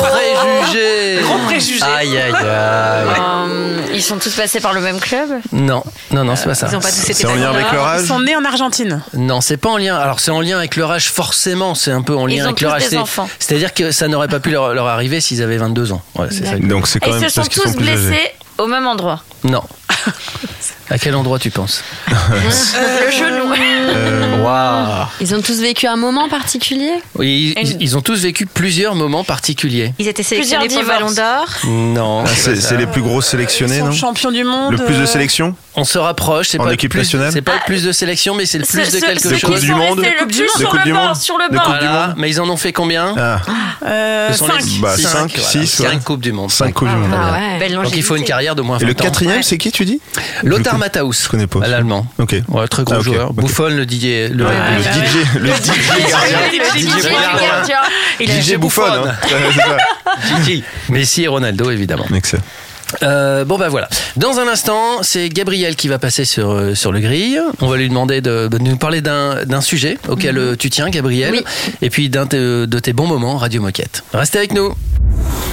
préjugé 0.00 1.20
Gros 1.22 1.38
préjugé. 1.46 1.82
Aïe 1.82 2.16
aïe 2.16 2.32
aïe. 2.32 2.34
Euh, 2.44 3.86
Ils 3.94 4.02
sont 4.02 4.18
tous 4.18 4.30
passés 4.34 4.60
par 4.60 4.72
le 4.72 4.80
même 4.80 4.98
club 5.00 5.28
Non, 5.52 5.82
non, 6.10 6.24
non, 6.24 6.36
c'est 6.36 6.46
pas 6.46 6.54
ça. 6.54 6.68
Ils 6.70 6.76
ont 6.76 6.80
pas 6.80 6.90
tous 6.90 7.02
été 7.04 7.14
C'est 7.14 7.26
en 7.26 7.34
lien 7.34 7.50
avec 7.50 7.70
leur 7.72 7.86
âge 7.86 8.00
Ils 8.02 8.08
sont 8.08 8.20
nés 8.20 8.36
en 8.36 8.44
Argentine. 8.44 9.02
Non, 9.14 9.40
c'est 9.40 9.56
pas 9.56 9.70
en 9.70 9.76
lien. 9.76 9.96
Alors 9.96 10.20
c'est 10.20 10.30
en 10.30 10.40
lien 10.40 10.56
avec 10.58 10.76
leur 10.76 10.90
âge 10.90 11.10
forcément. 11.10 11.74
C'est 11.74 11.90
un 11.92 12.02
peu 12.02 12.16
en 12.16 12.26
lien 12.26 12.34
Ils 12.36 12.42
ont 12.42 12.44
avec 12.46 12.56
tous 12.56 12.64
leur 12.64 12.74
âge. 12.74 12.82
des 12.84 12.88
C'est- 12.90 12.96
enfants. 12.96 13.28
C'est-à-dire 13.38 13.74
que 13.74 13.90
ça 13.92 14.08
n'aurait 14.08 14.28
pas 14.28 14.40
pu 14.40 14.50
leur, 14.50 14.74
leur 14.74 14.86
arriver 14.86 15.20
s'ils 15.20 15.42
avaient 15.42 15.58
22 15.58 15.92
ans. 15.92 16.02
C'est 16.30 16.44
ça. 16.46 16.56
Donc 16.58 16.86
c'est 16.86 16.98
Et 16.98 17.00
quand 17.00 17.16
ils 17.16 17.20
même 17.20 17.28
se 17.28 17.34
sont 17.34 17.40
parce 17.42 17.48
qu'ils 17.48 17.62
tous 17.62 17.68
sont 17.70 17.74
plus 17.76 17.88
âgés. 17.88 18.08
blessés 18.08 18.30
au 18.58 18.66
même 18.66 18.86
endroit. 18.86 19.22
Non. 19.44 19.62
À 20.92 20.98
quel 20.98 21.14
endroit 21.16 21.38
tu 21.38 21.50
penses 21.50 21.82
Le 22.08 23.10
genou. 23.10 23.50
Euh, 23.54 24.42
Waouh. 24.42 25.06
Ils 25.22 25.34
ont 25.34 25.40
tous 25.40 25.58
vécu 25.60 25.86
un 25.86 25.96
moment 25.96 26.28
particulier 26.28 26.92
Oui, 27.16 27.54
ils, 27.60 27.76
ils 27.80 27.96
ont 27.96 28.02
tous 28.02 28.20
vécu 28.22 28.44
plusieurs 28.46 28.94
moments 28.94 29.24
particuliers. 29.24 29.94
Ils 29.98 30.06
étaient 30.08 30.22
sélectionnés 30.22 30.68
pour 30.68 30.80
le 30.82 30.86
Ballon 30.86 31.10
d'Or. 31.10 31.46
Non. 31.66 32.24
ah, 32.26 32.30
c'est 32.34 32.76
les 32.76 32.86
plus 32.86 33.00
gros 33.02 33.22
sélectionnés, 33.22 33.76
Ils 33.76 33.80
sont 33.80 33.86
non 33.86 33.92
champions 33.92 34.30
du 34.30 34.44
monde. 34.44 34.72
Le 34.72 34.84
plus 34.84 34.96
de 34.96 35.02
euh, 35.02 35.06
sélections 35.06 35.54
On 35.76 35.84
se 35.84 35.98
rapproche. 35.98 36.48
C'est 36.48 36.60
En 36.60 36.64
pas 36.64 36.68
le 36.70 36.74
équipe 36.74 36.90
plus- 36.90 36.98
nationale 37.00 37.30
C'est 37.32 37.40
pas 37.42 37.52
Ah, 37.54 37.60
le 37.60 37.66
plus 37.66 37.84
de 37.84 37.92
sélection, 37.92 38.34
mais 38.34 38.44
c'est 38.44 38.58
le 38.58 38.64
plus 38.66 38.84
Ce- 38.84 38.90
de 38.90 38.96
ce- 39.00 39.04
quelque 39.06 39.28
De 39.28 39.36
chose. 39.38 39.50
Coupe 39.54 39.60
du 39.60 39.74
Monde 39.74 39.98
le 39.98 40.02
De 40.04 40.08
plus 40.30 40.46
Coupe 40.46 40.58
sur 40.60 40.72
du 40.82 40.88
le 40.90 40.94
Monde 40.94 41.16
sur 41.16 41.38
le 41.38 41.48
De 41.50 41.54
bord. 41.56 41.64
Coupe 41.64 41.78
du 41.80 41.86
Voilà, 41.86 42.06
Monde 42.08 42.14
mais 42.18 42.28
ils 42.30 42.40
en 42.40 42.48
ont 42.50 42.56
fait 42.58 42.72
combien 42.74 43.14
Ah, 43.16 43.40
euh, 43.86 44.32
Ce 44.32 44.38
sont 44.38 44.46
cinq. 44.46 44.60
les 44.62 44.78
Bah, 44.80 44.96
cinq, 44.96 45.08
cinq, 45.08 45.30
voilà. 45.36 45.48
six, 45.48 45.80
ouais. 45.80 45.88
Cinq 45.88 46.04
coupes 46.04 46.20
du 46.20 46.32
monde. 46.32 46.50
5 46.50 46.72
Coupes 46.74 46.88
du 46.88 46.94
Monde. 46.96 47.10
Ah 47.14 47.68
Donc 47.70 47.96
il 47.96 48.02
faut 48.02 48.16
une 48.16 48.24
carrière 48.24 48.54
de 48.54 48.62
moins 48.62 48.78
Et 48.78 48.84
le 48.84 48.88
20 48.92 49.00
ans. 49.00 49.04
quatrième, 49.04 49.42
c'est 49.42 49.58
qui 49.58 49.72
tu 49.72 49.84
dis 49.84 50.00
Lothar 50.42 50.78
Matthaus. 50.82 51.12
Je 51.24 51.28
connais 51.28 51.46
pas. 51.46 51.60
L'allemand. 51.66 52.06
Ok. 52.18 52.34
Ouais, 52.48 52.66
très 52.66 52.82
gros 52.82 52.94
Ah, 52.94 52.98
ok, 52.98 53.04
joueur. 53.04 53.30
ok. 53.30 53.36
Buffon, 53.36 53.68
le 53.68 53.84
DJ. 53.84 54.30
Le, 54.32 54.44
Ouais, 54.44 54.50
le 54.60 54.76
le 54.76 54.82
DJ. 54.82 54.86
DJ, 54.86 55.38
le 55.38 55.48
DJ 55.48 56.10
gardien. 56.10 56.38
DJ 56.74 57.02
gardien. 57.10 57.76
Il 58.20 58.30
a 58.30 58.40
DJ 58.40 58.44
fait 58.50 58.56
Buffon, 58.58 58.82
hein. 58.84 59.14
Ouais. 59.24 60.42
Gigi. 60.44 60.64
Messi 60.88 61.22
et 61.22 61.28
Ronaldo, 61.28 61.70
évidemment. 61.70 62.04
Excellent. 62.14 62.42
Euh, 63.02 63.44
bon 63.46 63.56
bah 63.56 63.68
voilà. 63.70 63.88
Dans 64.16 64.38
un 64.38 64.46
instant, 64.48 65.02
c'est 65.02 65.30
Gabriel 65.30 65.76
qui 65.76 65.88
va 65.88 65.98
passer 65.98 66.26
sur 66.26 66.50
euh, 66.50 66.74
sur 66.74 66.92
le 66.92 67.00
grill. 67.00 67.40
On 67.62 67.68
va 67.68 67.78
lui 67.78 67.88
demander 67.88 68.20
de, 68.20 68.48
de 68.48 68.58
nous 68.58 68.76
parler 68.76 69.00
d'un 69.00 69.44
d'un 69.46 69.62
sujet 69.62 69.96
auquel 70.08 70.36
euh, 70.36 70.56
tu 70.56 70.68
tiens, 70.68 70.90
Gabriel, 70.90 71.32
Oui. 71.32 71.44
et 71.80 71.88
puis 71.88 72.10
d'un 72.10 72.26
te- 72.26 72.66
de 72.66 72.78
tes 72.80 72.92
bons 72.92 73.06
moments 73.06 73.38
Radio 73.38 73.62
Moquette. 73.62 74.04
Restez 74.12 74.36
avec 74.38 74.52
nous. 74.52 74.74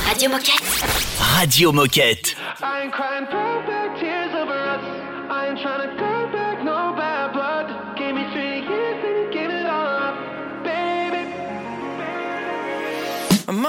Radio 0.10 0.30
Moquette. 0.30 0.64
Radio 1.38 1.72
Moquette. 1.72 2.36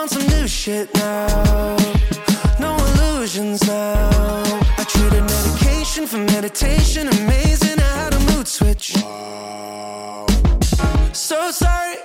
On 0.00 0.08
some 0.08 0.26
new 0.28 0.48
shit 0.48 0.88
now. 0.94 1.76
No 2.58 2.74
illusions 2.88 3.66
now. 3.66 4.42
I 4.78 4.84
traded 4.88 5.24
medication 5.24 6.06
for 6.06 6.16
meditation. 6.16 7.06
Amazing 7.08 7.78
how 7.78 8.08
the 8.08 8.20
mood 8.32 8.48
switch. 8.48 8.94
So 11.12 11.50
sorry, 11.50 11.96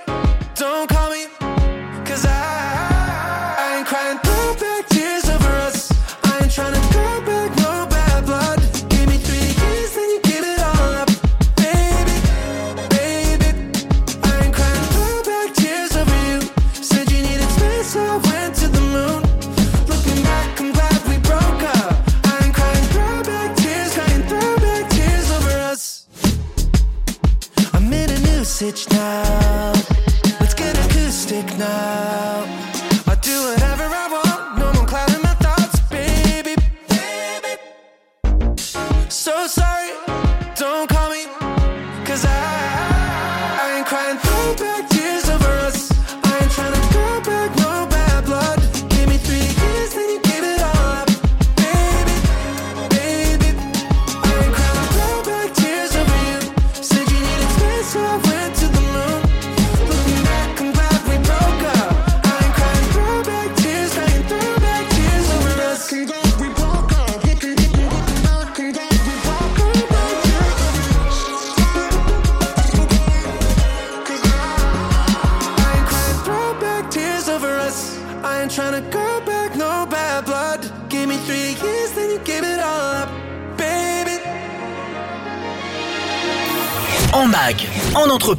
in 28.62 28.68
a 28.68 28.70
new 28.70 28.72
sitch 28.72 28.88
now. 28.90 29.45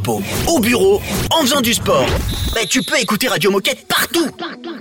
Au 0.08 0.60
bureau, 0.60 1.02
en 1.32 1.42
faisant 1.42 1.62
du 1.62 1.74
sport. 1.74 2.06
Bah, 2.54 2.62
tu 2.68 2.82
peux 2.82 2.98
écouter 3.00 3.28
Radio 3.28 3.52
Moquette 3.52 3.86
partout. 3.88 4.28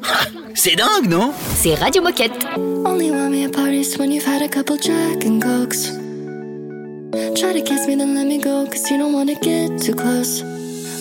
Ah, 0.05 0.27
C'est 0.55 0.77
dingue, 0.77 1.09
non? 1.09 1.33
C'est 1.57 1.75
Radio 1.75 2.03
Moquette. 2.03 2.47
Only 2.57 3.11
want 3.11 3.31
me 3.31 3.45
at 3.45 3.53
parties 3.53 3.97
when 3.99 4.13
you've 4.13 4.27
had 4.27 4.43
a 4.43 4.49
couple 4.49 4.77
Jack 4.77 5.25
and 5.25 5.41
Cokes. 5.41 5.91
Try 7.35 7.53
to 7.53 7.63
kiss 7.63 7.87
me, 7.87 7.97
then 7.97 8.15
let 8.15 8.27
me 8.27 8.39
go, 8.39 8.67
cause 8.67 8.89
you 8.91 8.99
don't 8.99 9.13
wanna 9.13 9.35
get 9.35 9.81
too 9.83 9.95
close. 9.95 10.43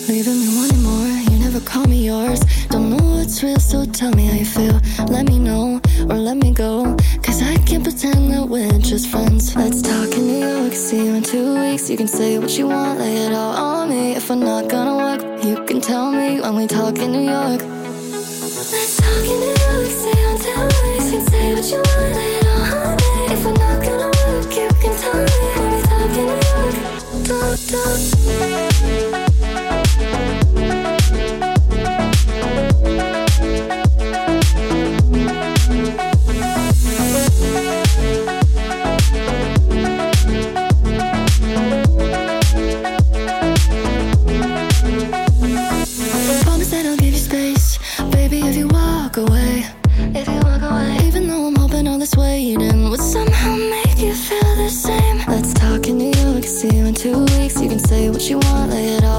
Leaving 0.08 0.38
me 0.40 0.56
wanting 0.56 0.82
more, 0.82 1.06
you 1.30 1.38
never 1.38 1.60
call 1.60 1.84
me 1.86 2.06
yours. 2.06 2.40
Don't 2.68 2.90
know 2.90 3.16
what's 3.16 3.42
real, 3.42 3.58
so 3.60 3.84
tell 3.84 4.10
me 4.12 4.26
how 4.26 4.34
you 4.34 4.44
feel. 4.44 4.80
Let 5.08 5.28
me 5.28 5.38
know, 5.38 5.80
or 6.08 6.16
let 6.16 6.36
me 6.36 6.52
go, 6.52 6.96
cause 7.22 7.42
I 7.42 7.56
can't 7.64 7.82
pretend 7.84 8.30
that 8.32 8.48
we're 8.48 8.78
just 8.78 9.08
friends. 9.08 9.54
Let's 9.56 9.82
talk 9.82 10.12
in 10.16 10.26
New 10.26 10.46
York, 10.46 10.72
see 10.74 11.04
you 11.06 11.14
in 11.14 11.22
two 11.22 11.54
weeks. 11.60 11.88
You 11.90 11.96
can 11.96 12.08
say 12.08 12.38
what 12.38 12.56
you 12.58 12.68
want, 12.68 12.98
lay 12.98 13.26
it 13.26 13.32
all 13.32 13.54
on. 13.56 13.65
If 14.26 14.30
we're 14.30 14.44
not 14.44 14.68
gonna 14.68 14.96
work, 14.96 15.44
you 15.44 15.54
can 15.66 15.80
tell 15.80 16.10
me 16.10 16.40
when 16.40 16.56
we 16.56 16.66
talk 16.66 16.98
in 16.98 17.12
New 17.12 17.30
York. 17.30 17.62
Let's 17.62 18.96
talk 18.96 19.24
in 19.24 19.38
New 19.38 19.54
York, 19.54 19.86
you 20.02 20.18
in 20.18 20.36
two. 20.42 20.66
You 20.94 21.10
can 21.12 21.22
say 21.28 21.54
what 21.54 21.66
you 21.70 21.76
want, 21.76 22.16
lay 22.16 22.40
on. 22.50 22.98
If 23.30 23.44
we're 23.44 23.52
not 23.52 23.78
gonna 23.84 24.10
work, 24.26 24.50
you 24.52 24.68
can 24.82 24.94
tell 24.98 25.14
me 25.14 25.30
when 25.54 25.68
we 25.70 25.80
talk 25.86 26.10
in 26.10 26.26
New 26.26 26.42
York. 26.42 26.76
Talk, 27.24 27.58
talk. 27.70 28.65
What 58.16 58.30
you 58.30 58.38
want, 58.38 58.70
lay 58.70 58.94
it 58.94 59.04
all 59.04 59.15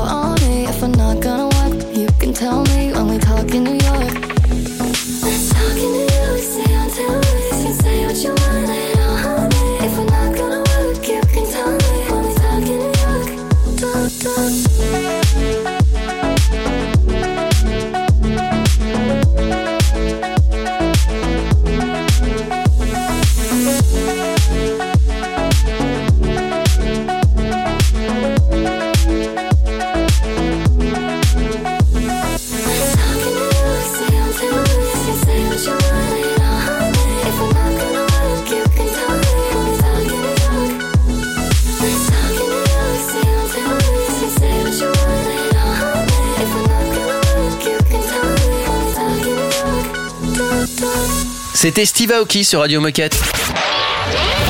C'était 51.67 51.85
Steve 51.85 52.13
Aoki 52.13 52.45
sur 52.45 52.61
Radio 52.61 52.79
Moquette. 52.79 53.21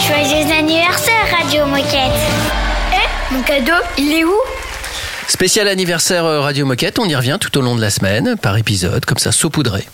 Joyeux 0.06 0.52
anniversaire, 0.54 1.26
Radio 1.36 1.66
Moquette. 1.66 2.12
Eh, 2.94 3.34
mon 3.34 3.42
cadeau, 3.42 3.84
il 3.98 4.14
est 4.14 4.24
où? 4.24 4.36
Spécial 5.28 5.68
anniversaire 5.68 6.26
euh, 6.26 6.42
Radio 6.42 6.68
Moquette, 6.68 7.00
on 7.00 7.06
y 7.06 7.16
revient 7.16 7.40
tout 7.42 7.58
au 7.58 7.62
long 7.62 7.76
de 7.76 7.82
la 7.82 7.90
semaine, 7.90 8.36
par 8.40 8.56
épisode, 8.56 9.04
comme 9.04 9.18
ça, 9.18 9.32
saupoudré. 9.32 9.88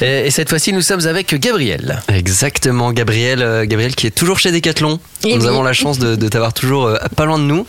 Et, 0.00 0.26
et 0.26 0.30
cette 0.30 0.48
fois-ci, 0.48 0.72
nous 0.72 0.82
sommes 0.82 1.06
avec 1.06 1.34
Gabriel. 1.34 2.02
Exactement, 2.08 2.92
Gabriel, 2.92 3.42
euh, 3.42 3.64
Gabriel 3.66 3.94
qui 3.94 4.06
est 4.06 4.10
toujours 4.10 4.38
chez 4.38 4.52
Decathlon. 4.52 4.98
Eh 5.24 5.36
nous 5.36 5.42
oui. 5.42 5.48
avons 5.48 5.62
la 5.62 5.72
chance 5.72 5.98
de, 5.98 6.16
de 6.16 6.28
t'avoir 6.28 6.52
toujours 6.52 6.86
euh, 6.86 6.96
pas 7.16 7.24
loin 7.24 7.38
de 7.38 7.44
nous. 7.44 7.66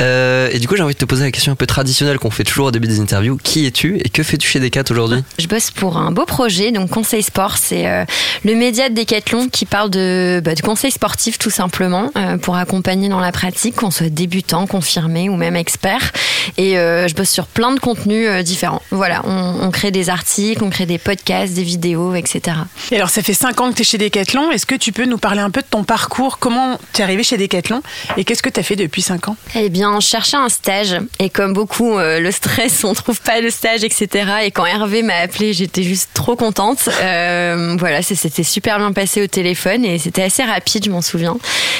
Euh, 0.00 0.48
et 0.52 0.58
du 0.58 0.68
coup, 0.68 0.76
j'ai 0.76 0.82
envie 0.82 0.94
de 0.94 0.98
te 0.98 1.04
poser 1.04 1.24
la 1.24 1.30
question 1.30 1.52
un 1.52 1.56
peu 1.56 1.66
traditionnelle 1.66 2.18
qu'on 2.18 2.30
fait 2.30 2.44
toujours 2.44 2.66
au 2.66 2.70
début 2.70 2.88
des 2.88 3.00
interviews. 3.00 3.38
Qui 3.42 3.66
es-tu 3.66 3.98
et 4.04 4.08
que 4.08 4.22
fais-tu 4.22 4.48
chez 4.48 4.60
Decat 4.60 4.84
aujourd'hui? 4.90 5.22
Je 5.38 5.46
bosse 5.46 5.70
pour 5.70 5.96
un 5.98 6.10
beau 6.10 6.24
projet, 6.24 6.72
donc 6.72 6.90
Conseil 6.90 7.22
Sport. 7.22 7.56
C'est 7.58 7.86
euh, 7.86 8.04
le 8.44 8.54
média 8.54 8.88
de 8.88 8.94
Decathlon 8.94 9.48
qui 9.48 9.66
parle 9.66 9.90
de, 9.90 10.40
bah, 10.44 10.54
de 10.54 10.60
conseils 10.60 10.90
sportifs 10.90 11.38
tout 11.38 11.50
simplement 11.50 12.10
euh, 12.16 12.36
pour 12.38 12.56
accompagner 12.56 13.08
dans 13.08 13.20
la 13.20 13.32
pratique, 13.32 13.76
qu'on 13.76 13.90
soit 13.90 14.08
débutant, 14.08 14.66
confirmé 14.66 15.28
ou 15.28 15.36
même 15.36 15.56
expert. 15.56 16.12
Et 16.56 16.78
euh, 16.78 17.06
je 17.08 17.14
bosse 17.14 17.30
sur 17.30 17.46
plein 17.46 17.72
de 17.72 17.80
contenus 17.80 18.28
euh, 18.28 18.42
différents. 18.42 18.82
Voilà, 18.90 19.22
on, 19.24 19.56
on 19.62 19.70
crée 19.70 19.90
des 19.90 20.10
articles, 20.10 20.62
on 20.62 20.70
crée 20.70 20.86
des 20.86 20.98
podcasts, 20.98 21.54
des 21.54 21.64
vidéos, 21.66 22.14
etc. 22.14 22.56
Et 22.90 22.96
alors, 22.96 23.10
ça 23.10 23.22
fait 23.22 23.34
5 23.34 23.60
ans 23.60 23.70
que 23.70 23.76
tu 23.76 23.82
es 23.82 23.84
chez 23.84 23.98
Decathlon. 23.98 24.50
Est-ce 24.50 24.66
que 24.66 24.74
tu 24.74 24.92
peux 24.92 25.04
nous 25.04 25.18
parler 25.18 25.40
un 25.40 25.50
peu 25.50 25.60
de 25.60 25.66
ton 25.66 25.84
parcours? 25.84 26.38
Comment 26.38 26.78
tu 26.92 27.00
es 27.00 27.04
arrivé 27.04 27.22
chez 27.22 27.36
Decathlon? 27.36 27.82
Et 28.16 28.24
qu'est-ce 28.24 28.42
que 28.42 28.48
tu 28.48 28.60
as 28.60 28.62
fait 28.62 28.76
depuis 28.76 29.02
5 29.02 29.28
ans? 29.28 29.36
Eh 29.54 29.68
bien, 29.68 30.00
je 30.00 30.06
cherchais 30.06 30.36
un 30.36 30.48
stage 30.48 30.96
et 31.18 31.28
comme 31.28 31.52
beaucoup, 31.52 31.98
euh, 31.98 32.20
le 32.20 32.30
stress, 32.30 32.84
on 32.84 32.94
trouve 32.94 33.20
pas 33.20 33.42
de 33.42 33.50
stage, 33.50 33.84
etc. 33.84 34.08
Et 34.44 34.50
quand 34.50 34.64
Hervé 34.64 35.02
m'a 35.02 35.16
appelé, 35.16 35.52
j'étais 35.52 35.82
juste 35.82 36.10
trop 36.14 36.36
contente. 36.36 36.88
Euh, 37.02 37.76
voilà, 37.78 38.02
ça 38.02 38.14
s'était 38.14 38.44
super 38.44 38.78
bien 38.78 38.92
passé 38.92 39.22
au 39.22 39.26
téléphone 39.26 39.84
et 39.84 39.98
c'était 39.98 40.22
assez 40.22 40.42
rapide, 40.44 40.84
je 40.84 40.90
m'en 40.90 41.02
souviens. 41.02 41.36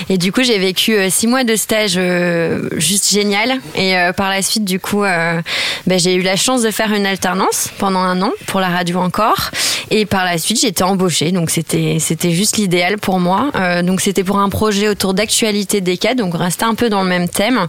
Et 0.09 0.19
du 0.19 0.33
coup, 0.33 0.43
j'ai 0.43 0.59
vécu 0.59 0.93
euh, 0.95 1.09
six 1.11 1.27
mois 1.27 1.45
de 1.45 1.57
stage 1.57 1.95
euh, 1.97 2.69
juste 2.77 3.11
génial. 3.11 3.59
Et 3.75 3.97
euh, 3.97 4.13
par 4.13 4.31
la 4.31 4.43
suite, 4.43 4.65
du 4.65 4.81
coup, 4.81 5.05
euh, 5.05 5.41
ben, 5.87 5.99
j'ai 5.99 6.15
eu 6.15 6.23
la 6.23 6.37
chance 6.37 6.63
de 6.63 6.71
faire 6.71 6.93
une 6.93 7.07
alternance 7.07 7.71
pendant 7.79 8.01
un 8.01 8.21
an 8.23 8.33
pour 8.47 8.61
la 8.61 8.69
radio 8.69 8.99
encore. 8.99 9.51
Et 9.91 10.07
par 10.07 10.25
la 10.25 10.39
suite, 10.39 10.65
été 10.65 10.83
embauchée. 10.83 11.33
Donc 11.33 11.51
c'était 11.51 11.99
c'était 12.01 12.33
juste 12.33 12.57
l'idéal 12.57 12.99
pour 12.99 13.21
moi. 13.21 13.51
Euh, 13.55 13.83
donc 13.83 14.01
c'était 14.01 14.25
pour 14.25 14.39
un 14.39 14.49
projet 14.49 14.89
autour 14.89 15.15
d'actualité 15.15 15.81
des 15.81 15.97
cas. 15.97 16.15
Donc 16.15 16.35
on 16.35 16.39
restait 16.39 16.65
un 16.65 16.75
peu 16.75 16.89
dans 16.89 17.03
le 17.03 17.09
même 17.09 17.29
thème. 17.29 17.67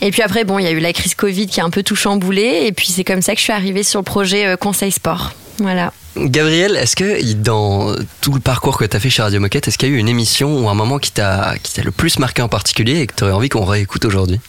Et 0.00 0.10
puis 0.10 0.22
après, 0.22 0.44
bon, 0.44 0.58
il 0.58 0.64
y 0.64 0.68
a 0.68 0.72
eu 0.72 0.80
la 0.80 0.92
crise 0.92 1.14
Covid 1.14 1.46
qui 1.46 1.60
a 1.60 1.64
un 1.64 1.70
peu 1.70 1.82
tout 1.82 1.96
chamboulé. 1.96 2.64
Et 2.66 2.72
puis 2.72 2.88
c'est 2.88 3.04
comme 3.04 3.22
ça 3.22 3.32
que 3.32 3.38
je 3.38 3.44
suis 3.44 3.52
arrivée 3.52 3.82
sur 3.82 4.00
le 4.00 4.04
projet 4.04 4.46
euh, 4.46 4.56
Conseil 4.56 4.92
Sport. 4.92 5.32
Voilà. 5.58 5.92
Gabriel, 6.24 6.76
est-ce 6.76 6.96
que 6.96 7.32
dans 7.34 7.94
tout 8.20 8.32
le 8.32 8.40
parcours 8.40 8.76
que 8.78 8.84
tu 8.84 8.96
as 8.96 9.00
fait 9.00 9.10
chez 9.10 9.22
Radio 9.22 9.40
Moquette, 9.40 9.68
est-ce 9.68 9.78
qu'il 9.78 9.88
y 9.88 9.92
a 9.92 9.94
eu 9.94 9.98
une 9.98 10.08
émission 10.08 10.58
ou 10.58 10.68
un 10.68 10.74
moment 10.74 10.98
qui 10.98 11.12
t'a 11.12 11.54
qui 11.62 11.72
t'a 11.74 11.82
le 11.82 11.90
plus 11.90 12.18
marqué 12.18 12.42
en 12.42 12.48
particulier 12.48 13.00
et 13.00 13.06
que 13.06 13.14
tu 13.14 13.24
aurais 13.24 13.32
envie 13.32 13.48
qu'on 13.48 13.64
réécoute 13.64 14.04
aujourd'hui? 14.04 14.40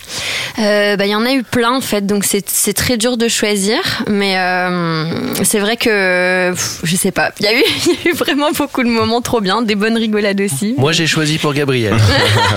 Euh, 0.60 0.95
bah, 0.97 1.05
il 1.05 1.12
y 1.12 1.15
en 1.15 1.25
a 1.25 1.32
eu 1.34 1.43
plein 1.43 1.71
en 1.71 1.82
fait, 1.82 2.05
donc 2.05 2.23
c'est 2.25 2.47
c'est 2.49 2.73
très 2.73 2.97
dur 2.97 3.17
de 3.17 3.27
choisir. 3.27 3.77
Mais 4.10 4.38
euh, 4.38 5.34
c'est 5.43 5.60
vrai 5.60 5.77
que 5.77 6.51
pff, 6.51 6.79
je 6.84 6.95
sais 6.95 7.12
pas. 7.12 7.32
Il 7.39 7.45
y, 7.45 7.49
a 7.49 7.53
eu- 7.53 7.63
il 7.86 7.91
y 7.91 8.08
a 8.08 8.12
eu 8.12 8.13
vraiment 8.15 8.51
beaucoup 8.51 8.84
de 8.84 8.89
moments 8.89 9.21
trop 9.21 9.41
bien, 9.41 9.62
des 9.62 9.75
bonnes 9.75 9.97
rigolades 9.97 10.41
aussi. 10.41 10.75
Moi, 10.77 10.91
j'ai 10.91 11.08
choisi 11.08 11.38
pour 11.38 11.53
Gabriel. 11.53 11.95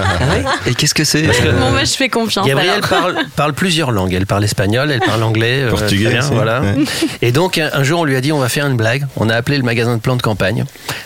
Et 0.67 0.75
qu'est-ce 0.75 0.95
que 0.95 1.05
c'est? 1.05 1.23
Bon, 1.59 1.71
moi 1.71 1.85
je 1.85 1.93
fais 1.95 2.09
confiance. 2.09 2.47
Gabrielle 2.47 2.75
alors. 2.85 2.89
parle, 2.89 3.17
parle 3.37 3.53
plusieurs 3.53 3.91
langues. 3.93 4.13
Elle 4.15 4.27
parle 4.27 4.45
espagnol, 4.45 4.91
elle 4.91 5.01
parle 5.01 5.23
anglais, 5.23 5.63
euh, 5.63 5.71
Portugais 5.71 6.11
bien, 6.11 6.21
voilà. 6.31 6.61
Ouais. 6.61 6.75
Et 7.21 7.33
donc 7.33 7.59
un, 7.59 7.71
un 7.73 7.83
jour, 7.83 8.01
on 8.01 8.05
lui 8.05 8.17
a 8.17 8.21
dit, 8.21 8.33
on 8.33 8.39
va 8.39 8.49
faire 8.49 8.67
une 8.67 8.77
blague. 8.77 9.02
On 9.17 9.29
a 9.29 9.37
appelé 9.37 9.57
le 9.59 9.63
magasin 9.63 9.95
de 9.97 10.01
plans 10.01 10.17
de 10.17 10.23
campagne. 10.23 10.65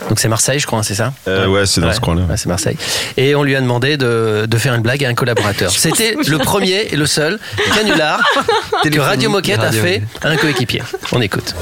Donc 0.08 0.18
c'est 0.18 0.28
Marseille, 0.28 0.58
je 0.58 0.66
crois, 0.66 0.78
hein, 0.78 0.82
c'est 0.82 0.94
ça 0.94 1.12
Euh, 1.28 1.46
ouais, 1.46 1.66
c'est 1.66 1.80
dans 1.80 1.92
ce 1.92 2.00
coin-là. 2.00 2.22
Ouais, 2.22 2.36
c'est 2.36 2.48
Marseille. 2.48 2.76
Et 3.16 3.34
on 3.34 3.42
lui 3.42 3.56
a 3.56 3.60
demandé 3.60 3.96
de, 3.96 4.46
de 4.48 4.58
faire 4.58 4.74
une 4.74 4.82
blague 4.82 5.04
à 5.04 5.08
un 5.08 5.14
collaborateur. 5.14 5.70
C'était 5.76 6.16
le 6.26 6.38
premier 6.38 6.88
et 6.92 6.96
le 6.96 7.06
seul 7.06 7.38
canular 7.74 8.20
que 8.82 8.98
Radio 9.00 9.30
Moquette 9.30 9.60
a 9.60 9.72
fait 9.72 10.02
à 10.22 10.28
un 10.28 10.36
coéquipier. 10.36 10.82
On 11.12 11.20
écoute. 11.20 11.54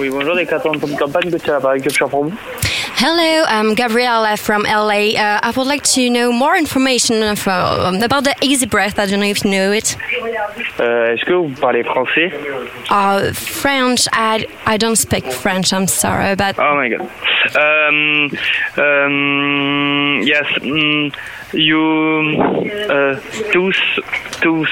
Oui, 0.00 0.10
bonjour, 0.10 0.36
de 0.36 0.44
campagne, 0.96 1.30
que 1.30 1.38
tu 1.38 1.50
l'appareil 1.50 1.82
que 1.82 1.90
je 1.90 1.98
pour 2.04 2.24
vous. 2.26 2.32
Hello, 3.00 3.44
I'm 3.48 3.74
Gabriella 3.74 4.36
from 4.36 4.62
LA. 4.62 5.14
Uh, 5.16 5.40
I 5.42 5.52
would 5.56 5.66
like 5.66 5.82
to 5.94 6.08
know 6.08 6.30
more 6.32 6.56
information 6.56 7.34
from, 7.36 8.02
about 8.02 8.24
the 8.24 8.34
Easy 8.42 8.66
Breath. 8.66 8.98
I 8.98 9.06
don't 9.06 9.20
know 9.20 9.26
if 9.26 9.44
you 9.44 9.50
know 9.50 9.72
it. 9.72 9.96
Euh, 10.80 11.14
Est-ce 11.14 11.24
que 11.24 11.32
vous 11.32 11.54
parlez 11.60 11.82
français 11.84 12.32
Uh, 12.90 13.32
French, 13.32 14.06
I, 14.12 14.46
I 14.66 14.76
don't 14.76 14.96
speak 14.96 15.24
French, 15.32 15.72
I'm 15.72 15.86
sorry, 15.88 16.34
but 16.36 16.56
Oh 16.58 16.76
my 16.76 16.88
god. 16.88 17.08
Um, 17.56 18.30
um, 18.76 20.22
yes, 20.24 20.46
mm, 20.60 21.12
you 21.52 21.80
uh, 22.90 23.20
two, 23.52 23.72
two, 24.40 24.66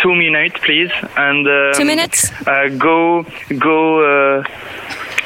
two 0.00 0.14
minutes, 0.14 0.58
please, 0.64 0.90
and 1.16 1.46
um, 1.46 1.72
Two 1.74 1.84
minutes? 1.84 2.30
Uh, 2.46 2.68
go, 2.76 3.24
go, 3.58 4.38
uh, 4.38 4.44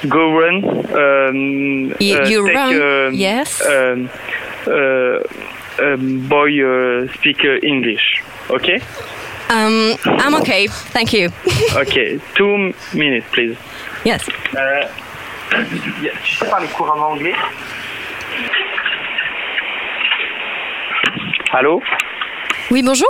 go 0.08 0.32
run. 0.38 0.64
Um, 0.94 1.94
You- 2.00 2.18
uh, 2.18 2.26
you 2.28 2.46
take, 2.46 2.54
run, 2.56 2.74
um, 2.82 3.14
yes. 3.14 3.60
Um, 3.66 4.10
uh, 4.66 5.20
um, 5.82 6.28
boy, 6.28 6.50
uh, 6.64 7.12
speak 7.14 7.44
uh, 7.44 7.58
English. 7.66 8.22
Okay. 8.50 8.80
um, 9.48 9.96
I'm 10.04 10.34
okay, 10.36 10.66
thank 10.92 11.12
you. 11.12 11.30
Okay, 11.76 12.20
two 12.34 12.72
minutes, 12.94 13.26
please. 13.32 13.56
Yes. 14.04 14.22
A- 14.56 14.88
tu 15.50 16.36
sais 16.38 16.46
parler 16.48 16.68
couramment 16.76 17.10
anglais 17.14 17.34
Allô 21.52 21.82
Oui, 22.70 22.82
bonjour. 22.82 23.08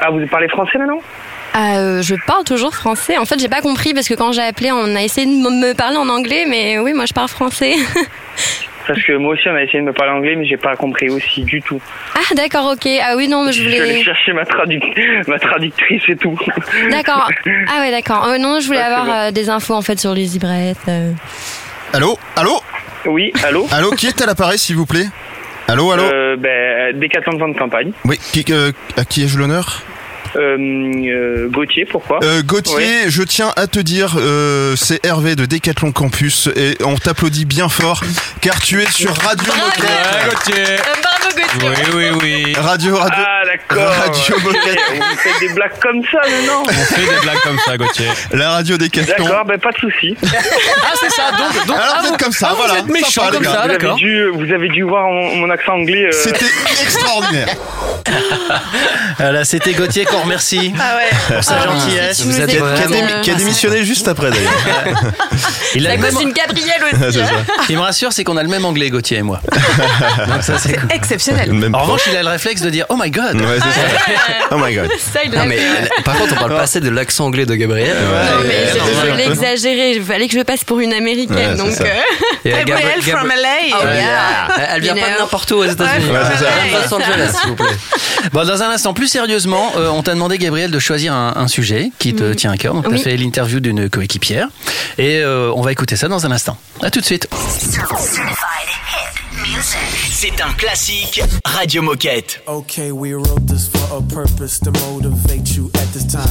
Ah, 0.00 0.10
vous 0.10 0.26
parlez 0.26 0.48
français 0.48 0.78
maintenant 0.78 1.00
Euh, 1.56 2.02
je 2.02 2.14
parle 2.26 2.44
toujours 2.44 2.74
français. 2.74 3.16
En 3.18 3.24
fait, 3.24 3.38
j'ai 3.38 3.48
pas 3.48 3.60
compris 3.62 3.94
parce 3.94 4.08
que 4.08 4.14
quand 4.14 4.32
j'ai 4.32 4.42
appelé, 4.42 4.70
on 4.72 4.94
a 4.94 5.02
essayé 5.02 5.26
de 5.26 5.32
m- 5.32 5.60
me 5.60 5.72
parler 5.74 5.96
en 5.96 6.08
anglais, 6.08 6.44
mais 6.48 6.78
oui, 6.78 6.92
moi 6.92 7.06
je 7.06 7.14
parle 7.14 7.28
français. 7.28 7.74
Parce 8.86 9.02
que 9.02 9.14
moi 9.16 9.32
aussi, 9.34 9.42
on 9.48 9.54
a 9.56 9.64
essayé 9.64 9.80
de 9.80 9.84
me 9.86 9.92
parler 9.92 10.12
anglais, 10.12 10.36
mais 10.36 10.46
j'ai 10.46 10.56
pas 10.58 10.76
compris 10.76 11.08
aussi 11.10 11.42
du 11.42 11.60
tout. 11.60 11.80
ah, 12.14 12.34
d'accord, 12.36 12.66
ok. 12.72 12.88
Ah 13.02 13.14
oui, 13.16 13.26
non, 13.26 13.42
mais 13.44 13.50
je 13.52 13.64
Je 13.64 13.68
vais 13.68 13.80
aller 13.80 13.90
voulais. 13.94 14.04
chercher 14.04 14.32
ma, 14.32 14.44
traduc- 14.44 15.24
ma 15.26 15.40
traductrice 15.40 16.04
et 16.08 16.14
tout. 16.16 16.38
D'accord. 16.90 17.28
Ah 17.68 17.80
ouais, 17.80 17.90
d'accord. 17.90 18.24
Euh, 18.28 18.38
non, 18.38 18.60
je 18.60 18.66
voulais 18.68 18.78
avoir 18.80 19.06
bon. 19.06 19.12
euh, 19.12 19.30
des 19.32 19.50
infos 19.50 19.74
en 19.74 19.82
fait 19.82 19.98
sur 19.98 20.14
les 20.14 20.36
ibrettes. 20.36 20.76
euh. 20.88 21.10
Allô? 21.94 22.16
Allô? 22.36 22.60
Oui, 23.06 23.32
allô 23.44 23.66
Allô, 23.72 23.90
qui 23.90 24.06
est 24.06 24.22
à 24.22 24.26
l'appareil, 24.26 24.56
s'il 24.58 24.76
vous 24.76 24.86
plaît? 24.86 25.06
Allô, 25.68 25.90
allô 25.90 26.04
euh, 26.04 26.36
ben, 26.36 26.96
Décathlon 26.98 27.32
de 27.34 27.38
vente 27.38 27.58
campagne. 27.58 27.90
Oui, 28.04 28.18
qui, 28.18 28.44
euh, 28.52 28.70
à 28.96 29.04
qui 29.04 29.24
ai-je 29.24 29.36
l'honneur? 29.36 29.82
Euh, 30.36 30.56
euh, 30.58 31.48
Gauthier, 31.48 31.84
pourquoi 31.84 32.18
Euh, 32.22 32.42
Gauthier, 32.42 33.08
je 33.08 33.22
tiens 33.22 33.52
à 33.56 33.66
te 33.66 33.78
dire, 33.78 34.16
euh, 34.18 34.74
c'est 34.76 35.04
Hervé 35.04 35.36
de 35.36 35.44
Décathlon 35.46 35.92
Campus 35.92 36.48
et 36.56 36.76
on 36.84 36.96
t'applaudit 36.96 37.44
bien 37.44 37.68
fort 37.68 38.02
car 38.40 38.60
tu 38.60 38.82
es 38.82 38.90
sur 38.90 39.14
Radio 39.16 39.52
Moquette. 39.54 40.30
Gauthier 40.30 40.76
bravo 41.02 41.28
Gauthier. 41.36 41.86
Oui, 41.94 41.94
oui, 41.94 42.18
oui. 42.22 42.54
Radio, 42.58 42.96
radio. 42.96 43.24
Ah, 43.26 43.42
d'accord. 43.46 43.88
Radio 43.92 44.38
Moquette. 44.42 44.78
Vous 44.96 45.16
faites 45.18 45.40
des 45.40 45.54
blagues 45.54 45.78
comme 45.80 46.02
ça 46.10 46.18
maintenant 46.28 46.62
On 46.66 46.72
fait 46.72 47.00
des 47.02 47.20
blagues 47.22 47.40
comme 47.42 47.58
ça, 47.64 47.76
Gauthier. 47.76 48.06
La 48.32 48.50
radio 48.50 48.76
Décathlon. 48.76 49.24
D'accord, 49.26 49.44
ben 49.44 49.58
pas 49.58 49.72
de 49.72 49.78
souci. 49.78 50.16
Ah, 50.22 50.92
c'est 51.00 51.10
ça, 51.10 51.30
donc. 51.32 51.66
donc 51.66 51.76
Alors 51.76 51.94
ah, 51.98 52.02
vous 52.02 52.08
êtes 52.14 52.22
comme 52.22 52.32
ça, 52.32 52.48
ah, 52.50 52.54
voilà. 52.56 52.72
Vous 52.74 52.78
êtes 52.80 52.88
méchant 52.88 53.28
comme 53.30 53.42
gars. 53.42 53.50
ça, 53.52 53.56
vous, 53.58 53.64
avez 53.70 53.78
d'accord. 53.78 53.96
dû, 53.96 54.26
vous 54.34 54.52
avez 54.52 54.68
dû 54.68 54.82
voir 54.82 55.04
mon, 55.04 55.36
mon 55.36 55.50
accent 55.50 55.72
anglais. 55.74 56.06
euh, 56.06 56.12
C'était 56.12 56.44
extraordinaire. 56.82 57.48
Voilà, 59.18 59.44
c'était 59.44 59.72
Gauthier 59.72 60.04
remercie 60.22 60.72
Ah 60.78 60.96
ouais. 60.96 61.10
pour 61.36 61.44
sa 61.44 61.54
Ah, 61.60 61.64
gentillesse. 61.66 62.18
tu 62.18 62.28
nous 62.28 62.34
Qui 63.22 63.30
a, 63.30 63.34
démissionné 63.34 63.84
juste 63.84 64.08
après 64.08 64.30
d'ailleurs. 64.30 64.52
Il 65.74 65.86
a 65.86 65.96
même... 65.96 66.14
d'une 66.14 66.32
Gabrielle 66.32 66.82
aussi. 67.08 67.18
Ça. 67.18 67.24
Ce 67.62 67.66
qui 67.66 67.76
me 67.76 67.80
rassure, 67.80 68.12
c'est 68.12 68.24
qu'on 68.24 68.36
a 68.36 68.42
le 68.42 68.48
même 68.48 68.64
anglais, 68.64 68.88
Gauthier 68.90 69.18
et 69.18 69.22
moi. 69.22 69.40
Donc 70.28 70.42
ça, 70.42 70.58
c'est 70.58 70.74
cool. 70.74 70.88
Exceptionnel. 70.92 71.52
Même 71.52 71.74
En 71.74 71.82
revanche, 71.82 72.02
il 72.10 72.16
a 72.16 72.22
le 72.22 72.28
réflexe 72.28 72.62
de 72.62 72.70
dire 72.70 72.86
Oh 72.88 72.96
my 73.00 73.10
god 73.10 73.36
Ouais, 73.40 73.56
c'est 73.56 73.80
ça. 73.80 74.46
Oh 74.52 74.56
my 74.58 74.74
god. 74.74 74.88
Ça, 74.98 75.20
il 75.24 75.30
Non, 75.30 75.38
l'a 75.38 75.44
mais 75.46 75.56
fait. 75.56 76.02
par 76.04 76.16
contre, 76.16 76.32
on 76.34 76.36
parle 76.40 76.54
pas 76.56 76.62
assez 76.62 76.80
de 76.80 76.88
l'accent 76.88 77.26
anglais 77.26 77.46
de 77.46 77.54
Gabriel. 77.54 77.96
Non, 77.96 78.42
mais 78.42 78.48
Ouais, 78.48 78.78
non, 78.78 78.84
je 79.02 79.10
ouais. 79.10 79.16
l'ai 79.16 79.26
exagéré. 79.26 79.92
Il 79.96 80.02
fallait 80.04 80.28
que 80.28 80.38
je 80.38 80.42
passe 80.42 80.64
pour 80.64 80.80
une 80.80 80.92
américaine. 80.92 81.56
Donc, 81.56 81.68
euh, 81.80 81.84
Gabrielle 82.64 83.00
Gabri- 83.00 83.10
from 83.10 83.28
LA. 83.28 83.76
Oh, 83.78 83.84
yeah. 83.84 84.66
Elle 84.74 84.82
vient 84.82 84.94
You 84.94 85.00
pas 85.02 85.10
de 85.14 85.18
n'importe 85.20 85.50
où 85.52 85.56
aux 85.56 85.64
États-Unis. 85.64 86.10
Ouais, 86.10 86.18
Los 86.72 86.94
Angeles, 86.94 87.32
s'il 87.40 87.50
vous 87.50 87.56
plaît. 87.56 87.66
Bon, 88.32 88.44
dans 88.46 88.62
un 88.62 88.70
instant, 88.70 88.94
plus 88.94 89.08
sérieusement, 89.08 89.72
euh, 89.76 89.88
on 89.88 90.02
t'a 90.06 90.14
demandé, 90.14 90.38
Gabriel, 90.38 90.70
de 90.70 90.78
choisir 90.78 91.12
un, 91.12 91.32
un 91.36 91.48
sujet 91.48 91.90
qui 91.98 92.14
te 92.14 92.32
tient 92.32 92.52
à 92.52 92.56
cœur. 92.56 92.74
Donc, 92.74 92.84
tu 92.84 92.90
Oui. 92.92 92.98
fait 93.00 93.16
l'interview 93.16 93.58
d'une 93.60 93.90
coéquipière. 93.90 94.48
Et 94.98 95.18
euh, 95.18 95.50
on 95.54 95.62
va 95.62 95.72
écouter 95.72 95.96
ça 95.96 96.06
dans 96.08 96.24
un 96.26 96.30
instant. 96.30 96.56
À 96.82 96.90
tout 96.90 97.00
de 97.00 97.04
suite. 97.04 97.28
C'est 100.10 100.40
un 100.40 100.52
classique 100.54 101.20
Radio 101.44 101.82
Moquette. 101.82 102.40
Okay, 102.46 102.90
we 102.90 103.12
wrote 103.14 103.46
this 103.46 103.68
for 103.68 103.98
a 103.98 104.00
purpose 104.02 104.58
to 104.60 104.70
motivate 104.90 105.56
you 105.56 105.70
at 105.74 105.86
this 105.92 106.04
time. 106.06 106.22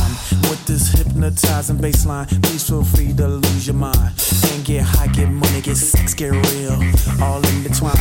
With 0.50 0.64
this 0.66 0.92
hypnotizing 0.92 1.78
baseline, 1.78 2.28
please 2.42 2.64
feel 2.68 2.84
free 2.84 3.14
to 3.14 3.28
lose 3.28 3.68
your 3.68 3.76
mind. 3.76 4.12
And 4.54 4.64
get 4.66 4.84
high, 4.84 5.08
get 5.08 5.30
money, 5.30 5.62
get 5.62 5.78
sex, 5.78 6.14
get 6.14 6.32
real, 6.32 6.82
all 7.22 7.38
in 7.46 7.64
between. 7.64 7.94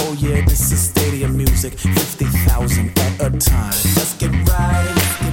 Oh 0.00 0.14
yeah, 0.18 0.44
this 0.46 0.70
is 0.72 0.80
stadium 0.80 1.36
music, 1.36 1.78
50,000 1.78 2.98
at 2.98 3.20
a 3.20 3.30
time. 3.38 3.74
Let's 3.96 4.14
get 4.18 4.30
right, 4.48 5.17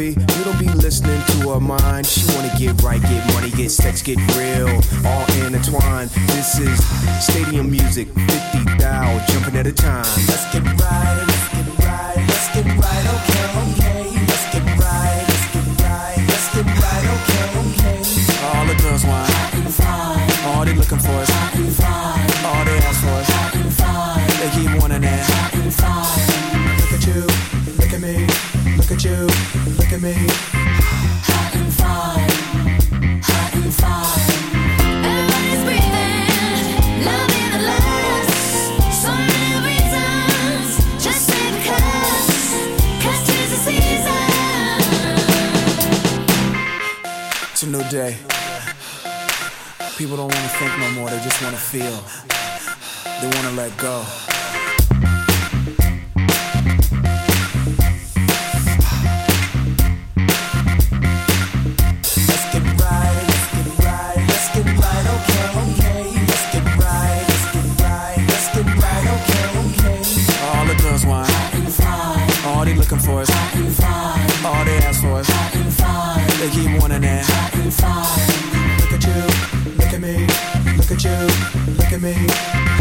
Totally 0.00 0.38
you 0.38 0.44
don't 0.44 0.58
be 0.58 0.68
listening 0.80 1.20
to 1.26 1.50
her 1.50 1.60
mind. 1.60 2.06
She 2.06 2.24
wanna 2.34 2.50
get 2.58 2.80
right, 2.82 3.02
get 3.02 3.34
money, 3.34 3.50
get 3.50 3.70
sex, 3.70 4.00
get 4.00 4.16
real, 4.34 4.80
all 5.04 5.26
intertwined. 5.44 6.08
This 6.28 6.58
is 6.58 6.82
stadium 7.22 7.70
music, 7.70 8.08
50 8.08 8.78
thou 8.78 9.22
jumping 9.28 9.56
at 9.56 9.66
a 9.66 9.72
time. 9.72 10.06
Let's 10.26 10.50
get 10.54 10.64
right, 10.64 11.29
look 29.90 29.98
at 29.98 30.08
me. 30.08 30.14
Hot 31.26 31.54
and 31.54 31.72
fine, 31.72 32.30
hot 33.22 33.54
and 33.54 33.74
fine. 33.74 34.30
Everybody's 35.04 35.62
breathing, 35.66 37.04
love 37.06 37.30
the 37.50 37.60
last. 37.66 38.34
So 39.02 39.10
many 39.10 39.54
reasons, 39.66 40.68
just 41.02 41.26
say 41.26 41.44
because, 41.58 42.28
'cause 43.02 43.20
tis 43.26 43.50
the 43.50 43.58
season. 43.66 44.28
It's 47.52 47.62
a 47.62 47.66
new 47.66 47.84
day. 47.90 48.16
People 49.96 50.16
don't 50.16 50.32
want 50.32 50.44
to 50.44 50.56
think 50.58 50.78
no 50.78 50.90
more, 51.00 51.10
they 51.10 51.20
just 51.20 51.42
want 51.42 51.54
to 51.56 51.60
feel. 51.60 52.04
They 53.20 53.26
want 53.26 53.46
to 53.48 53.54
let 53.56 53.76
go. 53.76 54.04
They 76.40 76.48
keep 76.48 76.80
wanting 76.80 77.04
and. 77.04 77.26
Look 78.80 78.92
at 78.92 79.04
you, 79.04 79.76
look 79.76 79.92
at 79.92 80.00
me, 80.00 80.26
look 80.74 80.90
at 80.90 81.04
you, 81.04 81.74
look 81.76 81.92
at 81.92 82.00
me. 82.00 82.79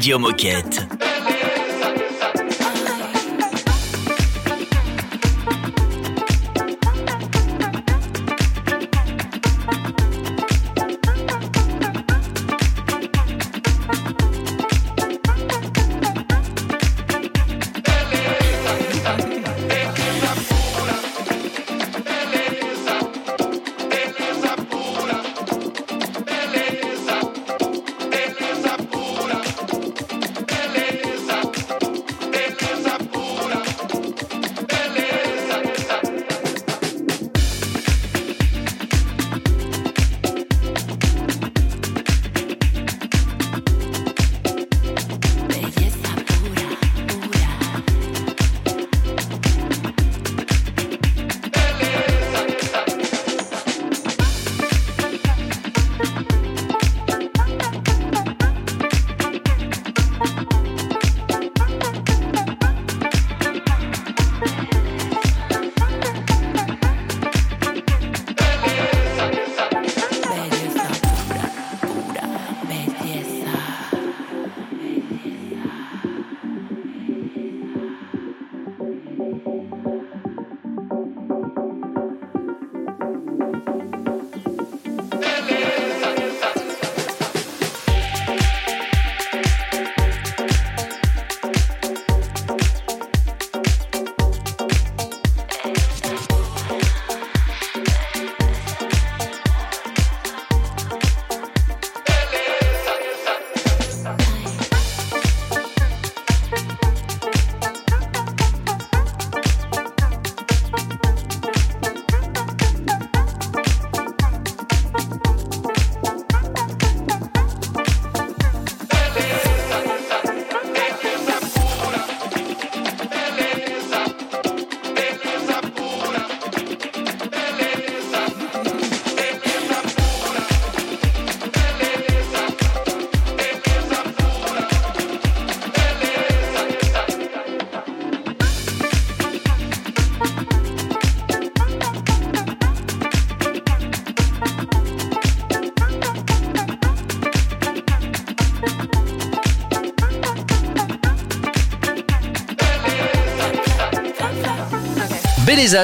Radio 0.00 0.18
Moquette. 0.18 0.89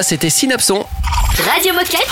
C'était 0.01 0.31
Synapson. 0.31 0.87
Radio 1.53 1.71
Moquette. 1.71 2.07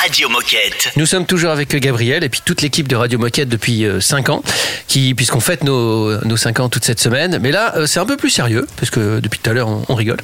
Radio 0.00 0.28
Moquette. 0.28 0.92
Nous 0.94 1.06
sommes 1.06 1.26
toujours 1.26 1.50
avec 1.50 1.74
Gabriel 1.74 2.22
et 2.22 2.28
puis 2.28 2.40
toute 2.44 2.62
l'équipe 2.62 2.86
de 2.86 2.94
Radio 2.94 3.18
Moquette 3.18 3.48
depuis 3.48 3.84
5 3.98 4.28
ans, 4.28 4.44
qui, 4.86 5.12
puisqu'on 5.14 5.40
fête 5.40 5.64
nos, 5.64 6.24
nos 6.24 6.36
5 6.36 6.60
ans 6.60 6.68
toute 6.68 6.84
cette 6.84 7.00
semaine. 7.00 7.40
Mais 7.42 7.50
là, 7.50 7.74
euh, 7.76 7.86
c'est 7.86 7.98
un 7.98 8.06
peu 8.06 8.16
plus 8.16 8.30
sérieux, 8.30 8.64
parce 8.76 8.90
que 8.90 9.18
depuis 9.18 9.40
tout 9.40 9.50
à 9.50 9.54
l'heure, 9.54 9.66
on, 9.66 9.82
on 9.88 9.96
rigole. 9.96 10.18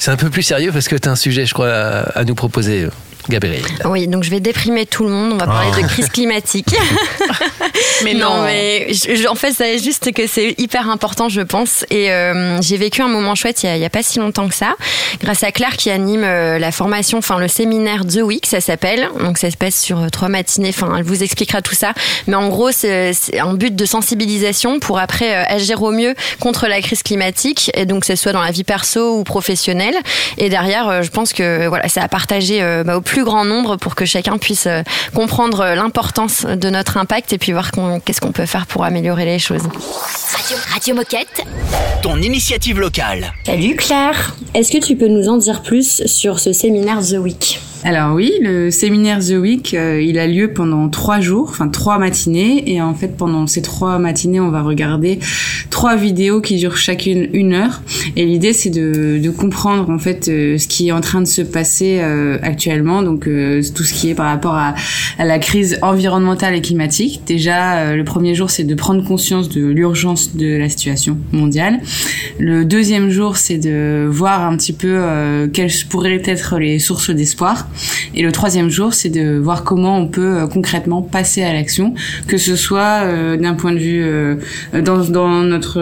C'est 0.00 0.10
un 0.10 0.16
peu 0.16 0.28
plus 0.28 0.42
sérieux 0.42 0.72
parce 0.72 0.88
que 0.88 0.96
tu 0.96 1.08
as 1.08 1.12
un 1.12 1.16
sujet, 1.16 1.46
je 1.46 1.54
crois, 1.54 1.70
à, 1.70 2.00
à 2.18 2.24
nous 2.24 2.34
proposer. 2.34 2.88
Gabriel. 3.28 3.62
Oui, 3.84 4.06
donc 4.08 4.24
je 4.24 4.30
vais 4.30 4.40
déprimer 4.40 4.86
tout 4.86 5.04
le 5.04 5.10
monde. 5.10 5.32
On 5.34 5.36
va 5.36 5.46
parler 5.46 5.70
Ah. 5.74 5.82
de 5.82 5.86
crise 5.86 6.08
climatique. 6.08 6.68
Mais 8.04 8.14
non. 8.14 8.42
mais 8.44 8.88
je- 8.92 9.14
je- 9.16 9.26
en 9.28 9.34
fait, 9.34 9.52
c'est 9.52 9.78
juste 9.78 10.12
que 10.12 10.26
c'est 10.26 10.54
hyper 10.58 10.88
important, 10.88 11.28
je 11.28 11.40
pense. 11.40 11.84
Et 11.90 12.10
euh, 12.12 12.60
j'ai 12.62 12.76
vécu 12.76 13.02
un 13.02 13.08
moment 13.08 13.34
chouette 13.34 13.62
il 13.64 13.76
y, 13.76 13.84
a, 13.84 13.90
pas 13.90 14.02
si 14.02 14.18
longtemps 14.18 14.48
que 14.48 14.54
ça, 14.54 14.74
grâce 15.20 15.42
à 15.42 15.50
Claire 15.52 15.76
qui 15.76 15.90
anime 15.90 16.22
euh, 16.24 16.58
la 16.58 16.70
formation, 16.72 17.18
enfin 17.18 17.38
le 17.38 17.48
séminaire 17.48 18.06
The 18.06 18.20
Week, 18.22 18.46
ça 18.46 18.60
s'appelle. 18.60 19.08
Donc 19.20 19.38
ça 19.38 19.50
se 19.50 19.56
passe 19.56 19.80
sur 19.80 19.98
euh, 19.98 20.08
trois 20.08 20.28
matinées. 20.28 20.68
Enfin, 20.70 20.94
elle 20.96 21.04
vous 21.04 21.22
expliquera 21.22 21.60
tout 21.62 21.74
ça. 21.74 21.92
Mais 22.26 22.36
en 22.36 22.48
gros, 22.48 22.70
c'est 22.70 23.12
c'est 23.12 23.38
un 23.40 23.54
but 23.54 23.74
de 23.74 23.84
sensibilisation 23.84 24.78
pour 24.78 24.98
après 24.98 25.34
euh, 25.34 25.44
agir 25.48 25.82
au 25.82 25.90
mieux 25.90 26.14
contre 26.40 26.66
la 26.68 26.80
crise 26.80 27.02
climatique. 27.02 27.70
Et 27.74 27.84
donc, 27.84 28.00
que 28.02 28.06
ce 28.06 28.16
soit 28.16 28.32
dans 28.32 28.42
la 28.42 28.50
vie 28.52 28.64
perso 28.64 29.18
ou 29.18 29.24
professionnelle. 29.24 29.96
Et 30.38 30.48
derrière, 30.48 30.88
euh, 30.88 31.02
je 31.02 31.10
pense 31.10 31.32
que 31.32 31.66
voilà, 31.66 31.88
ça 31.88 32.02
a 32.02 32.08
partagé 32.08 32.62
euh, 32.62 32.84
bah, 32.84 32.96
au 32.96 33.00
plus 33.00 33.17
grand 33.24 33.44
nombre 33.44 33.76
pour 33.76 33.94
que 33.94 34.04
chacun 34.04 34.38
puisse 34.38 34.66
euh, 34.66 34.82
comprendre 35.14 35.60
euh, 35.60 35.74
l'importance 35.74 36.44
de 36.44 36.70
notre 36.70 36.96
impact 36.96 37.32
et 37.32 37.38
puis 37.38 37.52
voir 37.52 37.70
qu'on- 37.72 38.00
qu'est-ce 38.00 38.20
qu'on 38.20 38.32
peut 38.32 38.46
faire 38.46 38.66
pour 38.66 38.84
améliorer 38.84 39.24
les 39.24 39.38
choses. 39.38 39.62
Radio, 39.62 40.56
Radio 40.72 40.94
Moquette. 40.94 41.42
Ton 42.02 42.20
initiative 42.22 42.78
locale. 42.80 43.32
Salut 43.44 43.76
Claire, 43.76 44.34
est-ce 44.54 44.70
que 44.72 44.78
tu 44.78 44.96
peux 44.96 45.08
nous 45.08 45.28
en 45.28 45.36
dire 45.36 45.62
plus 45.62 46.06
sur 46.06 46.38
ce 46.40 46.52
séminaire 46.52 47.00
The 47.00 47.14
Week? 47.18 47.60
Alors 47.84 48.14
oui, 48.14 48.32
le 48.42 48.72
séminaire 48.72 49.20
The 49.20 49.34
Week, 49.40 49.72
euh, 49.72 50.02
il 50.02 50.18
a 50.18 50.26
lieu 50.26 50.52
pendant 50.52 50.88
trois 50.88 51.20
jours, 51.20 51.46
enfin 51.48 51.68
trois 51.68 51.98
matinées, 51.98 52.70
et 52.72 52.82
en 52.82 52.92
fait 52.92 53.16
pendant 53.16 53.46
ces 53.46 53.62
trois 53.62 53.98
matinées, 54.00 54.40
on 54.40 54.50
va 54.50 54.62
regarder 54.62 55.20
trois 55.70 55.94
vidéos 55.94 56.40
qui 56.40 56.56
durent 56.56 56.76
chacune 56.76 57.28
une 57.32 57.52
heure. 57.52 57.82
Et 58.16 58.24
l'idée, 58.24 58.52
c'est 58.52 58.70
de, 58.70 59.20
de 59.22 59.30
comprendre 59.30 59.88
en 59.90 59.98
fait 59.98 60.28
euh, 60.28 60.58
ce 60.58 60.66
qui 60.66 60.88
est 60.88 60.92
en 60.92 61.00
train 61.00 61.20
de 61.20 61.26
se 61.26 61.40
passer 61.40 62.00
euh, 62.00 62.38
actuellement, 62.42 63.02
donc 63.02 63.28
euh, 63.28 63.62
tout 63.72 63.84
ce 63.84 63.94
qui 63.94 64.10
est 64.10 64.14
par 64.14 64.26
rapport 64.26 64.54
à, 64.54 64.74
à 65.18 65.24
la 65.24 65.38
crise 65.38 65.78
environnementale 65.80 66.56
et 66.56 66.60
climatique. 66.60 67.20
Déjà, 67.26 67.94
le 67.94 68.02
premier 68.02 68.34
jour, 68.34 68.50
c'est 68.50 68.64
de 68.64 68.74
prendre 68.74 69.04
conscience 69.04 69.48
de 69.48 69.64
l'urgence 69.64 70.34
de 70.34 70.56
la 70.56 70.68
situation 70.68 71.16
mondiale. 71.30 71.78
Le 72.40 72.64
deuxième 72.64 73.10
jour, 73.10 73.36
c'est 73.36 73.58
de 73.58 74.08
voir 74.10 74.44
un 74.44 74.56
petit 74.56 74.72
peu 74.72 75.00
quelles 75.52 75.70
pourraient 75.88 76.22
être 76.24 76.58
les 76.58 76.80
sources 76.80 77.10
d'espoir. 77.10 77.67
Et 78.14 78.22
le 78.22 78.32
troisième 78.32 78.68
jour, 78.68 78.94
c'est 78.94 79.10
de 79.10 79.38
voir 79.38 79.64
comment 79.64 79.98
on 79.98 80.06
peut 80.06 80.38
euh, 80.38 80.46
concrètement 80.46 81.02
passer 81.02 81.42
à 81.42 81.52
l'action, 81.52 81.94
que 82.26 82.36
ce 82.36 82.56
soit 82.56 83.02
euh, 83.04 83.36
d'un 83.36 83.54
point 83.54 83.72
de 83.72 83.78
vue 83.78 84.02
euh, 84.02 84.36
dans, 84.82 85.42
notre 85.42 85.80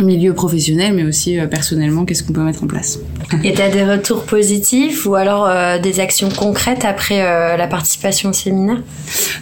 milieu 0.00 0.34
professionnel, 0.34 0.92
mais 0.94 1.04
aussi 1.04 1.38
euh, 1.38 1.46
personnellement, 1.46 2.04
qu'est-ce 2.04 2.22
qu'on 2.22 2.32
peut 2.32 2.42
mettre 2.42 2.62
en 2.62 2.66
place. 2.66 2.98
Et 3.44 3.54
t'as 3.54 3.68
des 3.68 3.84
retours 3.84 4.24
positifs 4.24 5.06
ou 5.06 5.14
alors 5.14 5.46
euh, 5.46 5.78
des 5.78 6.00
actions 6.00 6.28
concrètes 6.28 6.84
après 6.84 7.22
euh, 7.22 7.56
la 7.56 7.66
participation 7.66 8.30
au 8.30 8.32
séminaire? 8.32 8.78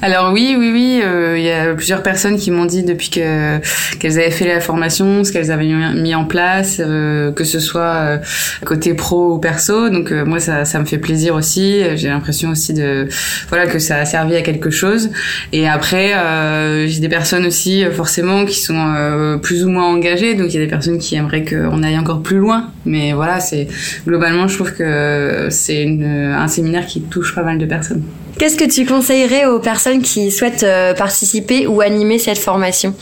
Alors 0.02 0.32
oui, 0.32 0.54
oui, 0.58 0.70
oui, 0.72 1.00
euh, 1.02 1.38
il 1.38 1.44
y 1.44 1.50
a 1.50 1.74
plusieurs 1.74 2.02
personnes 2.02 2.36
qui 2.36 2.50
m'ont 2.50 2.66
dit 2.66 2.82
depuis 2.82 3.10
que 3.10 3.58
qu'elles 3.98 4.18
avaient 4.18 4.30
fait 4.30 4.46
la 4.46 4.60
formation, 4.60 5.24
ce 5.24 5.32
qu'elles 5.32 5.50
avaient 5.50 5.64
mis 5.94 6.14
en 6.14 6.24
place, 6.24 6.80
euh, 6.80 7.32
que 7.32 7.44
ce 7.44 7.60
soit 7.60 7.94
euh, 7.94 8.18
côté 8.64 8.94
pro 8.94 9.34
ou 9.34 9.38
perso. 9.38 9.88
Donc 9.88 10.12
euh, 10.12 10.24
moi, 10.24 10.40
ça, 10.40 10.64
ça 10.64 10.78
me 10.78 10.84
fait 10.84 10.98
plaisir 10.98 11.34
aussi. 11.34 11.82
J'ai 11.96 12.08
l'impression 12.08 12.50
aussi 12.50 12.74
de 12.74 13.08
voilà 13.48 13.66
que 13.66 13.78
ça 13.78 13.96
a 13.96 14.04
servi 14.04 14.36
à 14.36 14.42
quelque 14.42 14.70
chose. 14.70 15.10
Et 15.52 15.68
après, 15.68 16.14
euh, 16.14 16.86
j'ai 16.86 17.00
des 17.00 17.08
personnes 17.08 17.46
aussi 17.46 17.84
forcément 17.92 18.44
qui 18.44 18.60
sont 18.60 18.94
euh, 18.96 19.36
plus 19.36 19.64
ou 19.64 19.70
moins 19.70 19.86
engagées. 19.86 20.34
Donc 20.34 20.43
il 20.46 20.54
y 20.54 20.56
a 20.56 20.60
des 20.60 20.70
personnes 20.70 20.98
qui 20.98 21.16
aimeraient 21.16 21.44
qu'on 21.44 21.82
aille 21.82 21.98
encore 21.98 22.22
plus 22.22 22.38
loin. 22.38 22.70
Mais 22.84 23.12
voilà, 23.12 23.40
c'est 23.40 23.68
globalement, 24.06 24.48
je 24.48 24.54
trouve 24.54 24.72
que 24.72 25.48
c'est 25.50 25.86
un 25.86 26.48
séminaire 26.48 26.86
qui 26.86 27.02
touche 27.02 27.34
pas 27.34 27.42
mal 27.42 27.58
de 27.58 27.66
personnes. 27.66 28.02
Qu'est-ce 28.38 28.56
que 28.56 28.68
tu 28.68 28.84
conseillerais 28.84 29.46
aux 29.46 29.60
personnes 29.60 30.02
qui 30.02 30.32
souhaitent 30.32 30.64
euh, 30.64 30.92
participer 30.92 31.68
ou 31.68 31.80
animer 31.80 32.18
cette 32.18 32.38
formation? 32.38 32.94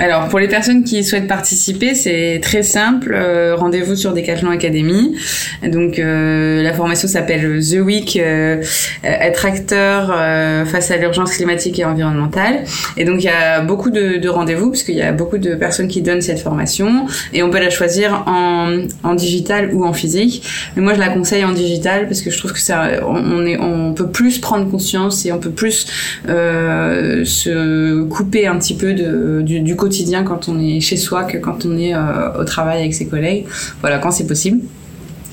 Alors, 0.00 0.28
pour 0.28 0.38
les 0.38 0.48
personnes 0.48 0.82
qui 0.82 1.04
souhaitent 1.04 1.28
participer, 1.28 1.94
c'est 1.94 2.40
très 2.42 2.62
simple. 2.62 3.12
Euh, 3.14 3.54
Rendez-vous 3.54 3.96
sur 3.96 4.14
Decathlon 4.14 4.50
Academy. 4.50 5.14
Donc, 5.62 5.98
euh, 5.98 6.62
la 6.62 6.72
formation 6.72 7.06
s'appelle 7.06 7.60
The 7.60 7.80
Week, 7.80 8.16
euh, 8.16 8.62
être 9.04 9.44
acteur 9.44 10.10
euh, 10.10 10.64
face 10.64 10.90
à 10.90 10.96
l'urgence 10.96 11.36
climatique 11.36 11.78
et 11.78 11.84
environnementale. 11.84 12.64
Et 12.96 13.04
donc, 13.04 13.22
il 13.22 13.26
y 13.26 13.28
a 13.28 13.60
beaucoup 13.60 13.90
de, 13.90 14.16
de 14.16 14.28
rendez-vous 14.30 14.70
parce 14.70 14.84
qu'il 14.84 14.94
y 14.94 15.02
a 15.02 15.12
beaucoup 15.12 15.36
de 15.36 15.54
personnes 15.54 15.88
qui 15.88 16.00
donnent 16.00 16.22
cette 16.22 16.40
formation 16.40 17.06
et 17.34 17.42
on 17.42 17.50
peut 17.50 17.60
la 17.60 17.68
choisir 17.68 18.24
en, 18.26 18.78
en 19.02 19.14
digital 19.14 19.68
ou 19.74 19.84
en 19.84 19.92
physique. 19.92 20.42
Mais 20.76 20.82
moi, 20.82 20.94
je 20.94 21.00
la 21.00 21.10
conseille 21.10 21.44
en 21.44 21.52
digital 21.52 22.06
parce 22.06 22.22
que 22.22 22.30
je 22.30 22.38
trouve 22.38 22.54
que 22.54 22.60
ça, 22.60 22.88
on, 23.06 23.44
est, 23.44 23.58
on 23.60 23.92
peut 23.92 24.08
plus 24.08 24.38
prendre 24.38 24.66
conscience 24.70 25.26
et 25.26 25.32
on 25.32 25.38
peut 25.38 25.50
plus 25.50 25.86
euh, 26.26 27.22
se 27.26 28.02
couper 28.04 28.46
un 28.46 28.56
petit 28.56 28.74
peu 28.74 28.94
de, 28.94 29.42
du, 29.42 29.60
du 29.60 29.76
quotidien 29.90 30.22
quand 30.22 30.48
on 30.48 30.60
est 30.60 30.80
chez 30.80 30.96
soi 30.96 31.24
que 31.24 31.36
quand 31.36 31.66
on 31.66 31.76
est 31.76 31.94
euh, 31.94 32.40
au 32.40 32.44
travail 32.44 32.78
avec 32.78 32.94
ses 32.94 33.06
collègues. 33.06 33.46
Voilà, 33.80 33.98
quand 33.98 34.12
c'est 34.12 34.26
possible. 34.26 34.60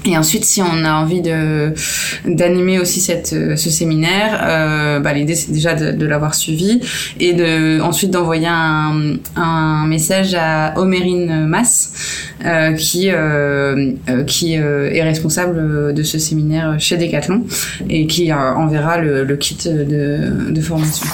Et 0.06 0.18
ensuite, 0.18 0.46
si 0.46 0.62
on 0.62 0.86
a 0.86 0.94
envie 0.94 1.22
de 1.22 1.74
d'animer 2.26 2.80
aussi 2.80 3.02
cette 3.02 3.34
euh, 3.34 3.56
ce 3.56 3.70
séminaire, 3.70 4.42
euh, 4.42 5.00
bah, 5.00 5.14
l'idée 5.14 5.36
c'est 5.36 5.52
déjà 5.52 5.76
de, 5.76 6.06
l'avoir 6.06 6.34
suivi 6.34 6.80
et 7.20 7.34
de 7.34 7.82
ensuite 7.82 8.10
d'envoyer 8.10 8.48
un, 8.48 9.18
un 9.36 9.86
message 9.86 10.34
à 10.34 10.74
Omérine 10.78 11.46
Mass 11.46 11.92
qui 12.80 13.10
qui 14.28 14.54
est 14.54 15.04
responsable 15.04 15.94
de 15.94 16.04
ce 16.04 16.18
séminaire 16.18 16.76
chez 16.80 16.98
Decathlon 16.98 17.44
et 17.90 18.08
qui 18.08 18.34
enverra 18.34 18.98
le, 18.98 19.24
le 19.24 19.36
kit 19.36 19.58
de, 19.66 20.52
de 20.52 20.62
formation. 20.62 21.06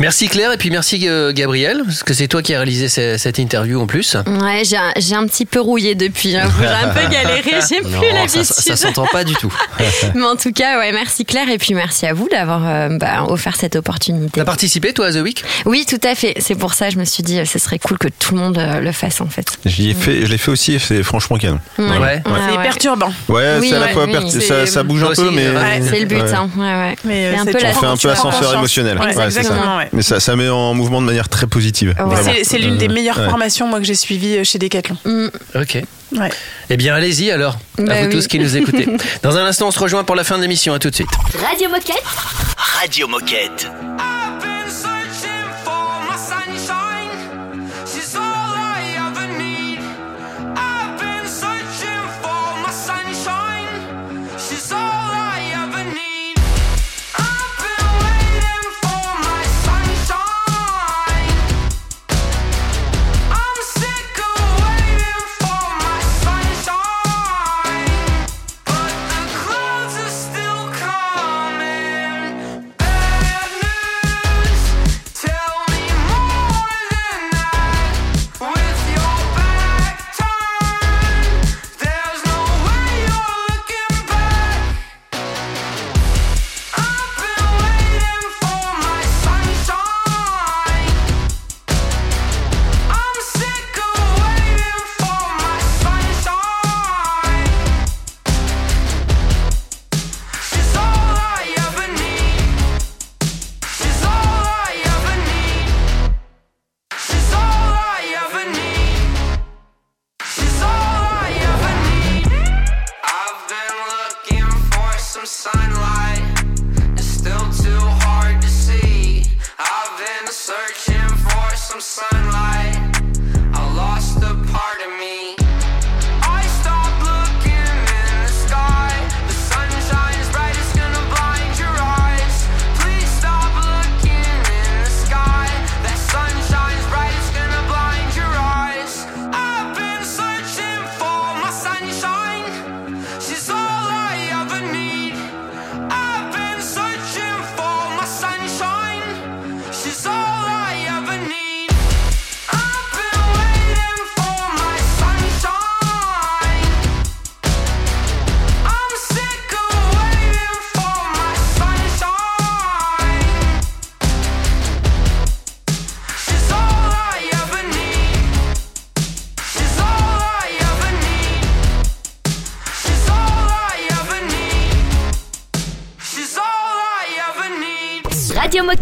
Merci 0.00 0.26
Claire 0.28 0.50
et 0.50 0.56
puis 0.56 0.70
merci 0.70 1.06
euh, 1.08 1.30
Gabriel, 1.32 1.82
parce 1.86 2.02
que 2.02 2.14
c'est 2.14 2.26
toi 2.26 2.42
qui 2.42 2.52
as 2.52 2.56
réalisé 2.56 2.88
ce- 2.88 3.16
cette 3.16 3.38
interview 3.38 3.80
en 3.80 3.86
plus. 3.86 4.16
Ouais, 4.26 4.62
j'ai 4.64 5.14
un, 5.14 5.24
petit 5.28 5.46
peu 5.46 5.60
rouillé 5.60 5.94
depuis. 5.94 6.30
J'ai 6.30 6.38
un 6.40 6.48
peu 6.48 7.08
galéré, 7.12 7.42
j'ai 7.70 7.80
plus 7.80 7.92
ça- 7.92 8.12
l'habitude. 8.12 8.42
ça 8.42 8.74
s'entend 8.74 9.06
pas 9.06 9.22
du 9.22 9.34
tout. 9.34 9.54
Mais 10.16 10.24
en 10.24 10.34
tout 10.34 10.50
cas, 10.50 10.80
ouais, 10.80 10.90
merci 10.90 11.24
Claire 11.24 11.48
et 11.48 11.58
puis 11.58 11.74
merci 11.74 12.06
à 12.06 12.12
vous 12.12 12.28
d'avoir 12.28 12.62
euh, 12.66 12.98
bah, 12.98 13.26
offert 13.28 13.54
cette 13.54 13.76
opportunité. 13.76 14.32
T'as 14.40 14.44
participé 14.44 14.92
toi 14.92 15.06
à 15.06 15.12
The 15.12 15.18
Week? 15.22 15.44
Oui, 15.64 15.86
tout 15.88 16.00
à 16.02 16.16
fait. 16.16 16.34
C'est 16.40 16.56
pour 16.56 16.74
ça 16.74 16.90
je 16.90 16.98
me 16.98 17.04
suis 17.04 17.22
dit, 17.22 17.38
euh, 17.38 17.44
ce 17.44 17.60
serait 17.60 17.78
cool 17.78 17.96
que 17.98 18.08
tout 18.08 18.34
le 18.34 18.40
monde 18.40 18.58
le 18.82 18.90
fasse 18.92 19.20
en 19.20 19.28
fait. 19.28 19.58
Je 19.64 19.80
l'ai 19.80 19.94
fait, 19.94 20.26
je 20.26 20.30
l'ai 20.32 20.38
fait 20.38 20.50
aussi 20.50 20.72
et 20.74 20.80
c'est 20.80 21.04
franchement. 21.04 21.36
Ouais. 21.36 21.50
Ouais. 21.78 22.22
C'est 22.24 22.56
ouais. 22.56 22.62
perturbant. 22.64 23.12
Ouais, 23.28 23.58
Oui, 23.60 23.68
c'est 23.70 23.76
à 23.76 23.78
la 23.78 23.88
fois 23.90 24.06
oui. 24.06 24.30
ça, 24.42 24.66
ça 24.66 24.82
bouge 24.82 25.04
un 25.04 25.12
peu, 25.12 25.12
aussi, 25.12 25.34
mais 25.36 25.50
ouais, 25.50 25.82
C'est 25.88 26.00
le 26.00 26.06
but, 26.06 26.16
ouais. 26.20 26.34
hein. 26.34 26.50
Ouais, 26.56 26.64
ouais. 26.64 26.96
Mais, 27.04 27.30
C'est 27.32 27.38
un 27.38 27.44
peu 27.44 27.58
la 27.62 27.70
On 27.70 27.74
fait 27.74 27.86
un 27.86 27.96
peu 27.96 28.10
ascenseur 28.10 28.54
émotionnel. 28.54 28.98
Ça. 29.14 29.26
exactement, 29.26 29.83
ouais. 29.84 29.90
Mais 29.92 30.02
ça, 30.02 30.20
ça 30.20 30.36
met 30.36 30.48
en 30.48 30.74
mouvement 30.74 31.00
de 31.00 31.06
manière 31.06 31.28
très 31.28 31.46
positive. 31.46 31.94
C'est 32.22 32.44
c'est 32.44 32.58
l'une 32.58 32.76
des 32.78 32.88
meilleures 32.88 33.18
ouais. 33.18 33.28
formations 33.28 33.66
moi 33.68 33.78
que 33.78 33.84
j'ai 33.86 33.94
suivies 33.94 34.38
euh, 34.38 34.44
chez 34.44 34.58
Decathlon. 34.58 34.96
Ok. 35.54 35.78
Ouais. 36.12 36.30
Eh 36.70 36.76
bien 36.76 36.94
allez-y 36.94 37.30
alors, 37.30 37.58
à 37.78 37.82
Bah 37.82 38.00
vous 38.02 38.06
oui. 38.06 38.12
tous 38.12 38.28
qui 38.28 38.38
nous 38.38 38.56
écoutez. 38.56 38.86
Dans 39.22 39.36
un 39.36 39.44
instant 39.46 39.68
on 39.68 39.70
se 39.70 39.78
rejoint 39.80 40.04
pour 40.04 40.14
la 40.14 40.24
fin 40.24 40.36
de 40.36 40.42
l'émission, 40.42 40.72
à 40.74 40.78
tout 40.78 40.90
de 40.90 40.94
suite. 40.94 41.08
Radio 41.48 41.68
Moquette. 41.68 42.02
Radio 42.80 43.08
Moquette. 43.08 43.68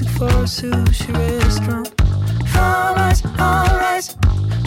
Music 0.00 0.16
for 0.16 0.26
a 0.26 0.44
sushi 0.44 1.12
restaurant. 1.14 1.88
Us, 2.54 3.24
alright. 3.24 4.04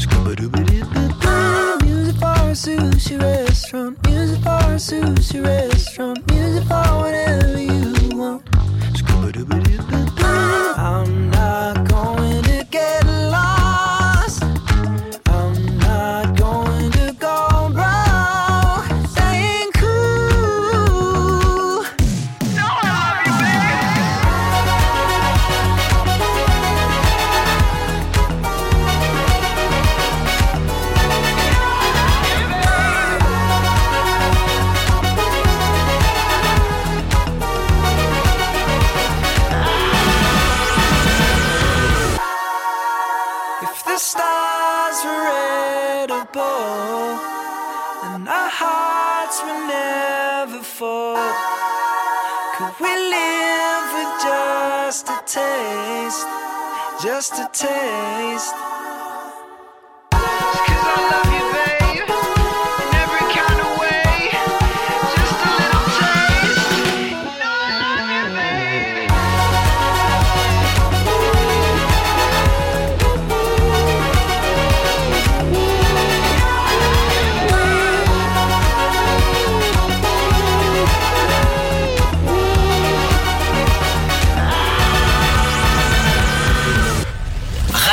Scooba-dooba-doo-ba-doo. 0.01 1.85
Music 1.85 2.15
for 2.15 2.25
a 2.25 2.53
sushi 2.53 3.15
restaurant. 3.21 3.93
Music 4.07 4.39
for 4.43 4.49
a 4.49 4.77
sushi 4.77 5.39
restaurant. 5.43 6.31
Music 6.31 6.63
for 6.63 6.83
whatever 6.99 7.61
you 7.61 7.70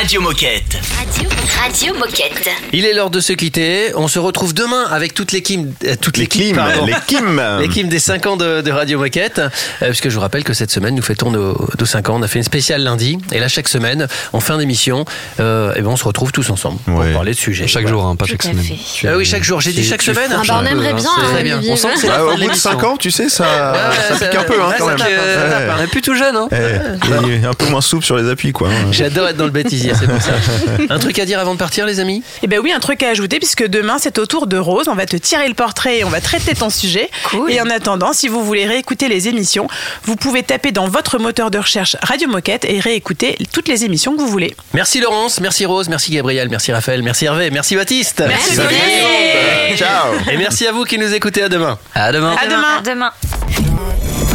Radio 0.09 0.22
Moquette. 0.22 0.68
Radio, 1.69 1.93
Moquette. 1.99 2.49
Il 2.73 2.87
est 2.87 2.95
l'heure 2.95 3.11
de 3.11 3.21
se 3.21 3.35
quitter. 3.35 3.93
On 3.95 4.09
se 4.09 4.19
retrouve 4.19 4.55
demain 4.55 4.85
avec 4.91 5.12
toute 5.12 5.33
l'équipe, 5.33 5.69
euh, 5.85 5.97
toute 6.01 6.16
l'équipe, 6.16 6.43
Kim, 6.43 6.57
pardon. 6.57 6.87
les 6.87 6.95
Kim. 7.07 7.43
l'équipe 7.61 7.89
des 7.89 7.99
5 7.99 8.25
ans 8.25 8.37
de, 8.39 8.62
de 8.62 8.71
Radio 8.73 8.99
Moquette. 8.99 9.39
Euh, 9.39 9.89
puisque 9.89 10.09
je 10.09 10.14
vous 10.14 10.21
rappelle 10.23 10.45
que 10.45 10.55
cette 10.55 10.71
semaine, 10.71 10.95
nous 10.95 11.03
fêtons 11.03 11.31
nos, 11.31 11.69
nos 11.79 11.85
5 11.85 12.09
ans. 12.09 12.16
On 12.19 12.23
a 12.23 12.29
fait 12.29 12.39
une 12.39 12.45
spéciale 12.45 12.83
lundi. 12.83 13.19
Et 13.33 13.39
là, 13.39 13.49
chaque 13.49 13.69
semaine, 13.69 14.09
en 14.33 14.41
fin 14.41 14.57
d'émission, 14.57 15.05
euh, 15.41 15.75
eh 15.77 15.83
ben, 15.83 15.89
on 15.89 15.97
se 15.97 16.05
retrouve 16.05 16.33
tous 16.33 16.49
ensemble 16.49 16.79
pour 16.87 17.05
parler 17.12 17.33
de 17.33 17.37
sujets. 17.37 17.66
Chaque 17.66 17.87
jour, 17.87 18.07
hein, 18.07 18.16
pas 18.16 18.25
chaque 18.25 18.45
semaine. 18.45 18.64
Ah 19.05 19.16
oui, 19.19 19.27
chaque 19.27 19.45
jour. 19.45 19.61
J'ai 19.61 19.73
dit 19.73 19.85
chaque 19.85 20.01
semaine. 20.03 20.31
Ah 20.33 20.41
bah, 20.49 20.61
on 20.62 20.64
aimerait 20.66 20.95
bien, 20.95 21.11
hein, 21.19 21.23
très 21.35 21.43
bien. 21.43 21.57
Olivier. 21.57 21.73
On 21.73 21.77
sent 21.77 21.89
que 21.97 22.01
c'est 22.01 22.09
Ah, 22.09 22.25
au 22.25 22.31
bout 22.31 22.37
de 22.37 22.41
l'émission. 22.41 22.71
5 22.71 22.85
ans, 22.85 22.97
tu 22.97 23.11
sais, 23.11 23.29
ça, 23.29 23.45
ça 24.09 24.14
Ouais, 24.14 24.27
pique 24.31 24.39
un 24.39 24.45
peu, 24.45 24.55
hein, 24.59 24.69
ouais, 24.69 24.75
quand 24.79 24.87
même. 24.87 25.01
Ouais. 25.01 25.75
On 25.79 25.83
est 25.83 25.87
plus 25.89 26.01
tout 26.01 26.14
jeune, 26.14 26.35
hein. 26.35 26.49
Eh, 26.51 27.45
un 27.47 27.53
peu 27.53 27.66
moins 27.66 27.83
souple 27.83 28.07
sur 28.07 28.16
les 28.16 28.27
appuis, 28.31 28.53
quoi. 28.53 28.71
J'adore 28.91 29.29
être 29.29 29.37
dans 29.37 29.45
le 29.45 29.51
bêtisier, 29.51 29.93
c'est 29.99 30.07
pour 30.09 30.23
ça. 30.23 30.31
Un 30.89 30.99
truc 30.99 31.19
à 31.19 31.27
dire 31.27 31.39
avant 31.39 31.53
de 31.53 31.57
partir, 31.59 31.84
les 31.84 32.00
amis? 32.00 32.22
Eh 32.42 32.46
ben 32.46 32.61
oui, 32.62 32.72
un 32.72 32.80
truc 32.80 33.02
à 33.02 33.11
ajouter 33.11 33.38
puisque 33.38 33.66
demain 33.66 33.96
c'est 33.98 34.18
au 34.18 34.26
tour 34.26 34.46
de 34.46 34.56
Rose. 34.56 34.88
On 34.88 34.94
va 34.94 35.06
te 35.06 35.16
tirer 35.16 35.46
le 35.48 35.54
portrait 35.54 35.98
et 35.98 36.04
on 36.04 36.09
va 36.09 36.20
traiter 36.20 36.54
ton 36.54 36.70
sujet. 36.70 37.11
Et 37.48 37.61
en 37.61 37.68
attendant, 37.68 38.12
si 38.12 38.28
vous 38.28 38.44
voulez 38.44 38.66
réécouter 38.66 39.09
les 39.09 39.28
émissions, 39.28 39.68
vous 40.04 40.16
pouvez 40.16 40.42
taper 40.42 40.72
dans 40.72 40.88
votre 40.88 41.18
moteur 41.18 41.50
de 41.50 41.59
recherche 41.59 41.96
Radio 42.02 42.28
Moquette 42.28 42.64
et 42.64 42.80
réécouter 42.80 43.36
toutes 43.52 43.68
les 43.68 43.84
émissions 43.84 44.16
que 44.16 44.20
vous 44.20 44.28
voulez. 44.28 44.56
Merci 44.72 45.00
Laurence, 45.00 45.40
merci 45.40 45.66
Rose, 45.66 45.88
merci 45.88 46.12
Gabriel, 46.12 46.48
merci 46.48 46.72
Raphaël, 46.72 47.02
merci 47.02 47.26
Hervé, 47.26 47.50
merci 47.50 47.76
Baptiste. 47.76 48.22
Merci. 48.26 48.59
Olivier. 48.59 49.76
Ciao. 49.76 50.14
Et 50.30 50.36
merci 50.36 50.66
à 50.66 50.72
vous 50.72 50.84
qui 50.84 50.98
nous 50.98 51.12
écoutez. 51.12 51.42
À 51.42 51.48
demain. 51.48 51.78
À 51.94 52.12
demain. 52.12 52.36
À 52.40 52.46
demain. 52.46 52.82
demain. 52.84 53.11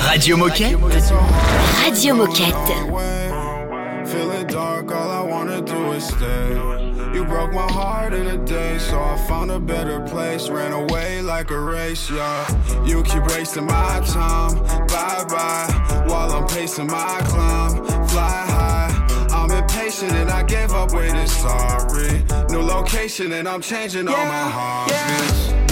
Radio 0.06 0.38
Moquette. 0.38 0.78
Radio 1.86 2.16
Moquette. 2.16 3.23
Broke 7.44 7.56
my 7.56 7.74
heart 7.74 8.14
in 8.14 8.28
a 8.28 8.38
day, 8.46 8.78
so 8.78 9.02
I 9.02 9.18
found 9.28 9.52
a 9.52 9.60
better 9.60 10.00
place. 10.00 10.50
Ran 10.50 10.72
away 10.72 11.22
like 11.22 11.52
a 11.52 11.60
race, 11.60 12.10
yeah. 12.10 12.86
You 12.86 13.04
keep 13.04 13.26
wasting 13.28 13.66
my 13.66 14.02
time, 14.06 14.56
bye 14.88 15.26
bye. 15.28 16.06
While 16.08 16.32
I'm 16.32 16.48
pacing 16.48 16.88
my 16.88 17.20
climb, 17.26 17.86
fly 18.08 18.46
high. 18.48 19.28
I'm 19.32 19.52
impatient 19.52 20.14
and 20.14 20.30
I 20.30 20.44
gave 20.44 20.72
up 20.72 20.94
waiting, 20.94 21.28
sorry. 21.28 22.24
New 22.50 22.62
location 22.62 23.34
and 23.34 23.48
I'm 23.48 23.62
changing 23.62 24.08
all 24.08 24.26
my 24.26 24.50
heartbeats. 24.50 25.50
I 25.52 25.63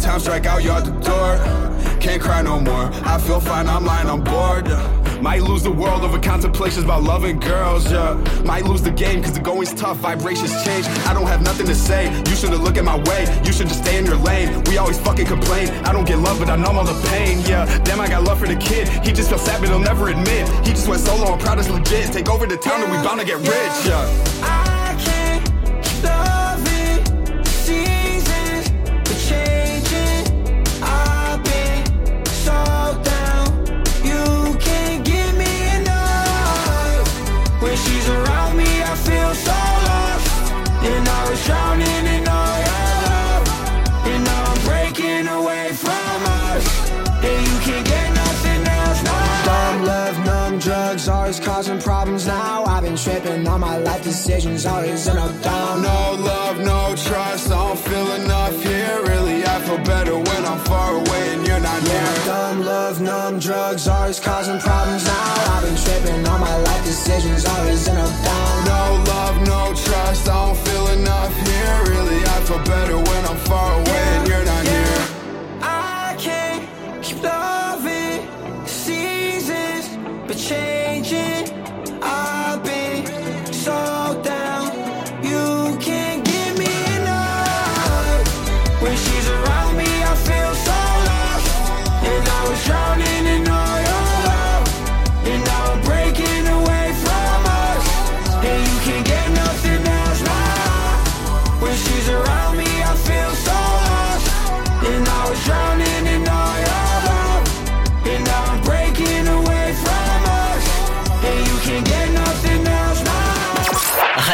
times 0.00 0.22
strike 0.22 0.46
out, 0.46 0.64
you 0.64 0.70
out 0.70 0.84
the 0.84 0.92
door. 1.00 1.36
Can't 2.00 2.20
cry 2.20 2.42
no 2.42 2.58
more. 2.58 2.90
I 3.04 3.18
feel 3.18 3.40
fine, 3.40 3.68
I'm 3.68 3.84
lying, 3.84 4.08
I'm 4.08 4.24
bored. 4.24 4.66
Might 5.20 5.42
lose 5.42 5.62
the 5.62 5.70
world 5.70 6.02
over 6.02 6.18
contemplations 6.18 6.84
about 6.84 7.02
loving 7.02 7.38
girls, 7.38 7.92
yeah. 7.92 8.14
Might 8.42 8.64
lose 8.64 8.80
the 8.80 8.90
game 8.90 9.22
cause 9.22 9.34
the 9.34 9.40
going's 9.40 9.74
tough, 9.74 9.98
vibrations 9.98 10.52
change. 10.64 10.86
I 11.06 11.12
don't 11.12 11.26
have 11.26 11.42
nothing 11.42 11.66
to 11.66 11.74
say. 11.74 12.08
You 12.28 12.34
shouldn't 12.34 12.64
look 12.64 12.78
at 12.78 12.84
my 12.84 12.96
way. 13.04 13.28
You 13.44 13.52
should 13.52 13.68
just 13.68 13.82
stay 13.82 13.98
in 13.98 14.06
your 14.06 14.16
lane. 14.16 14.64
We 14.64 14.78
always 14.78 14.98
fucking 14.98 15.26
complain. 15.26 15.68
I 15.84 15.92
don't 15.92 16.06
get 16.06 16.18
love, 16.18 16.38
but 16.38 16.48
I 16.48 16.56
numb 16.56 16.78
all 16.78 16.84
the 16.84 16.98
pain, 17.08 17.40
yeah. 17.40 17.66
Damn, 17.84 18.00
I 18.00 18.08
got 18.08 18.22
love 18.24 18.38
for 18.40 18.48
the 18.48 18.56
kid. 18.56 18.88
He 19.04 19.12
just 19.12 19.28
feels 19.28 19.42
sad, 19.42 19.60
but 19.60 19.68
he'll 19.68 19.78
never 19.78 20.08
admit. 20.08 20.48
He 20.66 20.72
just 20.72 20.88
went 20.88 21.02
solo, 21.02 21.32
I'm 21.32 21.38
proud 21.38 21.58
it's 21.58 21.68
legit. 21.68 22.12
Take 22.12 22.30
over 22.30 22.46
the 22.46 22.56
town 22.56 22.82
and 22.82 22.90
we 22.90 22.96
bound 22.98 23.20
to 23.20 23.26
get 23.26 23.36
rich, 23.36 23.86
yeah. 23.86 24.69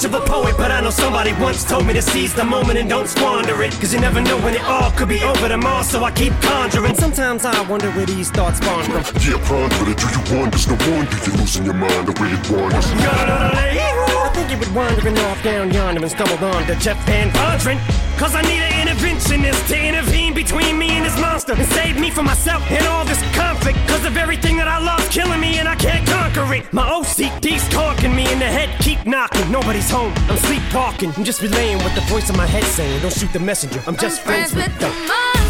much 0.00 0.14
of 0.14 0.14
a 0.14 0.26
poet, 0.26 0.56
but 0.56 0.70
I 0.70 0.79
know 0.90 0.96
somebody 1.04 1.32
once 1.34 1.64
told 1.64 1.86
me 1.86 1.92
to 1.92 2.02
seize 2.02 2.34
the 2.34 2.44
moment 2.44 2.78
and 2.78 2.88
don't 2.88 3.08
squander 3.08 3.62
it. 3.62 3.72
Cause 3.80 3.92
you 3.94 4.00
never 4.00 4.20
know 4.20 4.38
when 4.38 4.54
it 4.54 4.64
all 4.64 4.90
could 4.92 5.08
be 5.08 5.22
over 5.22 5.48
tomorrow, 5.48 5.82
so 5.82 6.02
I 6.04 6.10
keep 6.10 6.32
conjuring. 6.40 6.94
Sometimes 6.94 7.44
I 7.44 7.60
wonder 7.68 7.90
where 7.92 8.06
these 8.06 8.30
thoughts 8.30 8.58
spawn 8.58 8.84
from. 8.84 9.02
Yeah, 9.22 9.38
ponder 9.46 9.90
it. 9.90 9.98
Do 9.98 10.06
you 10.14 10.22
wonder? 10.38 10.58
No 10.70 10.76
wonder 10.90 11.16
you're 11.24 11.36
losing 11.36 11.64
your 11.64 11.74
mind 11.74 12.08
the 12.08 12.14
way 12.20 12.30
it 12.32 12.50
wanders. 12.50 12.86
I 12.90 14.30
think 14.34 14.50
you 14.50 14.58
would 14.58 14.74
wandering 14.74 15.18
off 15.18 15.42
down 15.42 15.72
yonder 15.72 16.02
and 16.02 16.10
stumbled 16.10 16.42
on 16.42 16.66
to 16.66 16.74
Jeff 16.76 16.98
Van 17.06 17.30
Vondren. 17.30 17.78
Cause 18.18 18.34
I 18.34 18.42
need 18.42 18.60
an 18.60 18.86
interventionist 18.86 19.68
to 19.68 19.76
intervene 19.80 20.34
between 20.34 20.78
me 20.78 20.90
and 20.90 21.04
this 21.04 21.18
monster 21.20 21.52
and 21.54 21.66
save 21.72 21.98
me 21.98 22.10
from 22.10 22.26
myself 22.26 22.62
and 22.70 22.84
all 22.86 23.04
this 23.04 23.20
conflict. 23.34 23.78
Cause 23.88 24.04
of 24.04 24.16
everything 24.16 24.56
that 24.58 24.68
I 24.68 24.78
love's 24.78 25.08
killing 25.08 25.40
me 25.40 25.58
and 25.58 25.68
I 25.68 25.76
can't 25.76 26.06
conquer 26.06 26.52
it. 26.54 26.70
My 26.72 26.82
OCD's 26.82 27.66
conking 27.72 28.14
me 28.14 28.30
in 28.30 28.38
the 28.38 28.50
head, 28.58 28.68
keep 28.80 29.06
knocking. 29.06 29.50
Nobody's 29.50 29.90
home, 29.90 30.12
I'm 30.28 30.36
sleepwalking. 30.36 30.79
I'm 30.80 31.24
just 31.24 31.42
relaying 31.42 31.76
what 31.78 31.94
the 31.94 32.00
voice 32.02 32.30
in 32.30 32.36
my 32.36 32.46
head 32.46 32.64
saying. 32.64 33.02
Don't 33.02 33.12
shoot 33.12 33.30
the 33.34 33.38
messenger, 33.38 33.82
I'm 33.86 33.96
just 33.96 34.22
friends, 34.22 34.54
with 34.54 34.64
the 34.74 34.80
them. 34.80 35.06
monster 35.06 35.49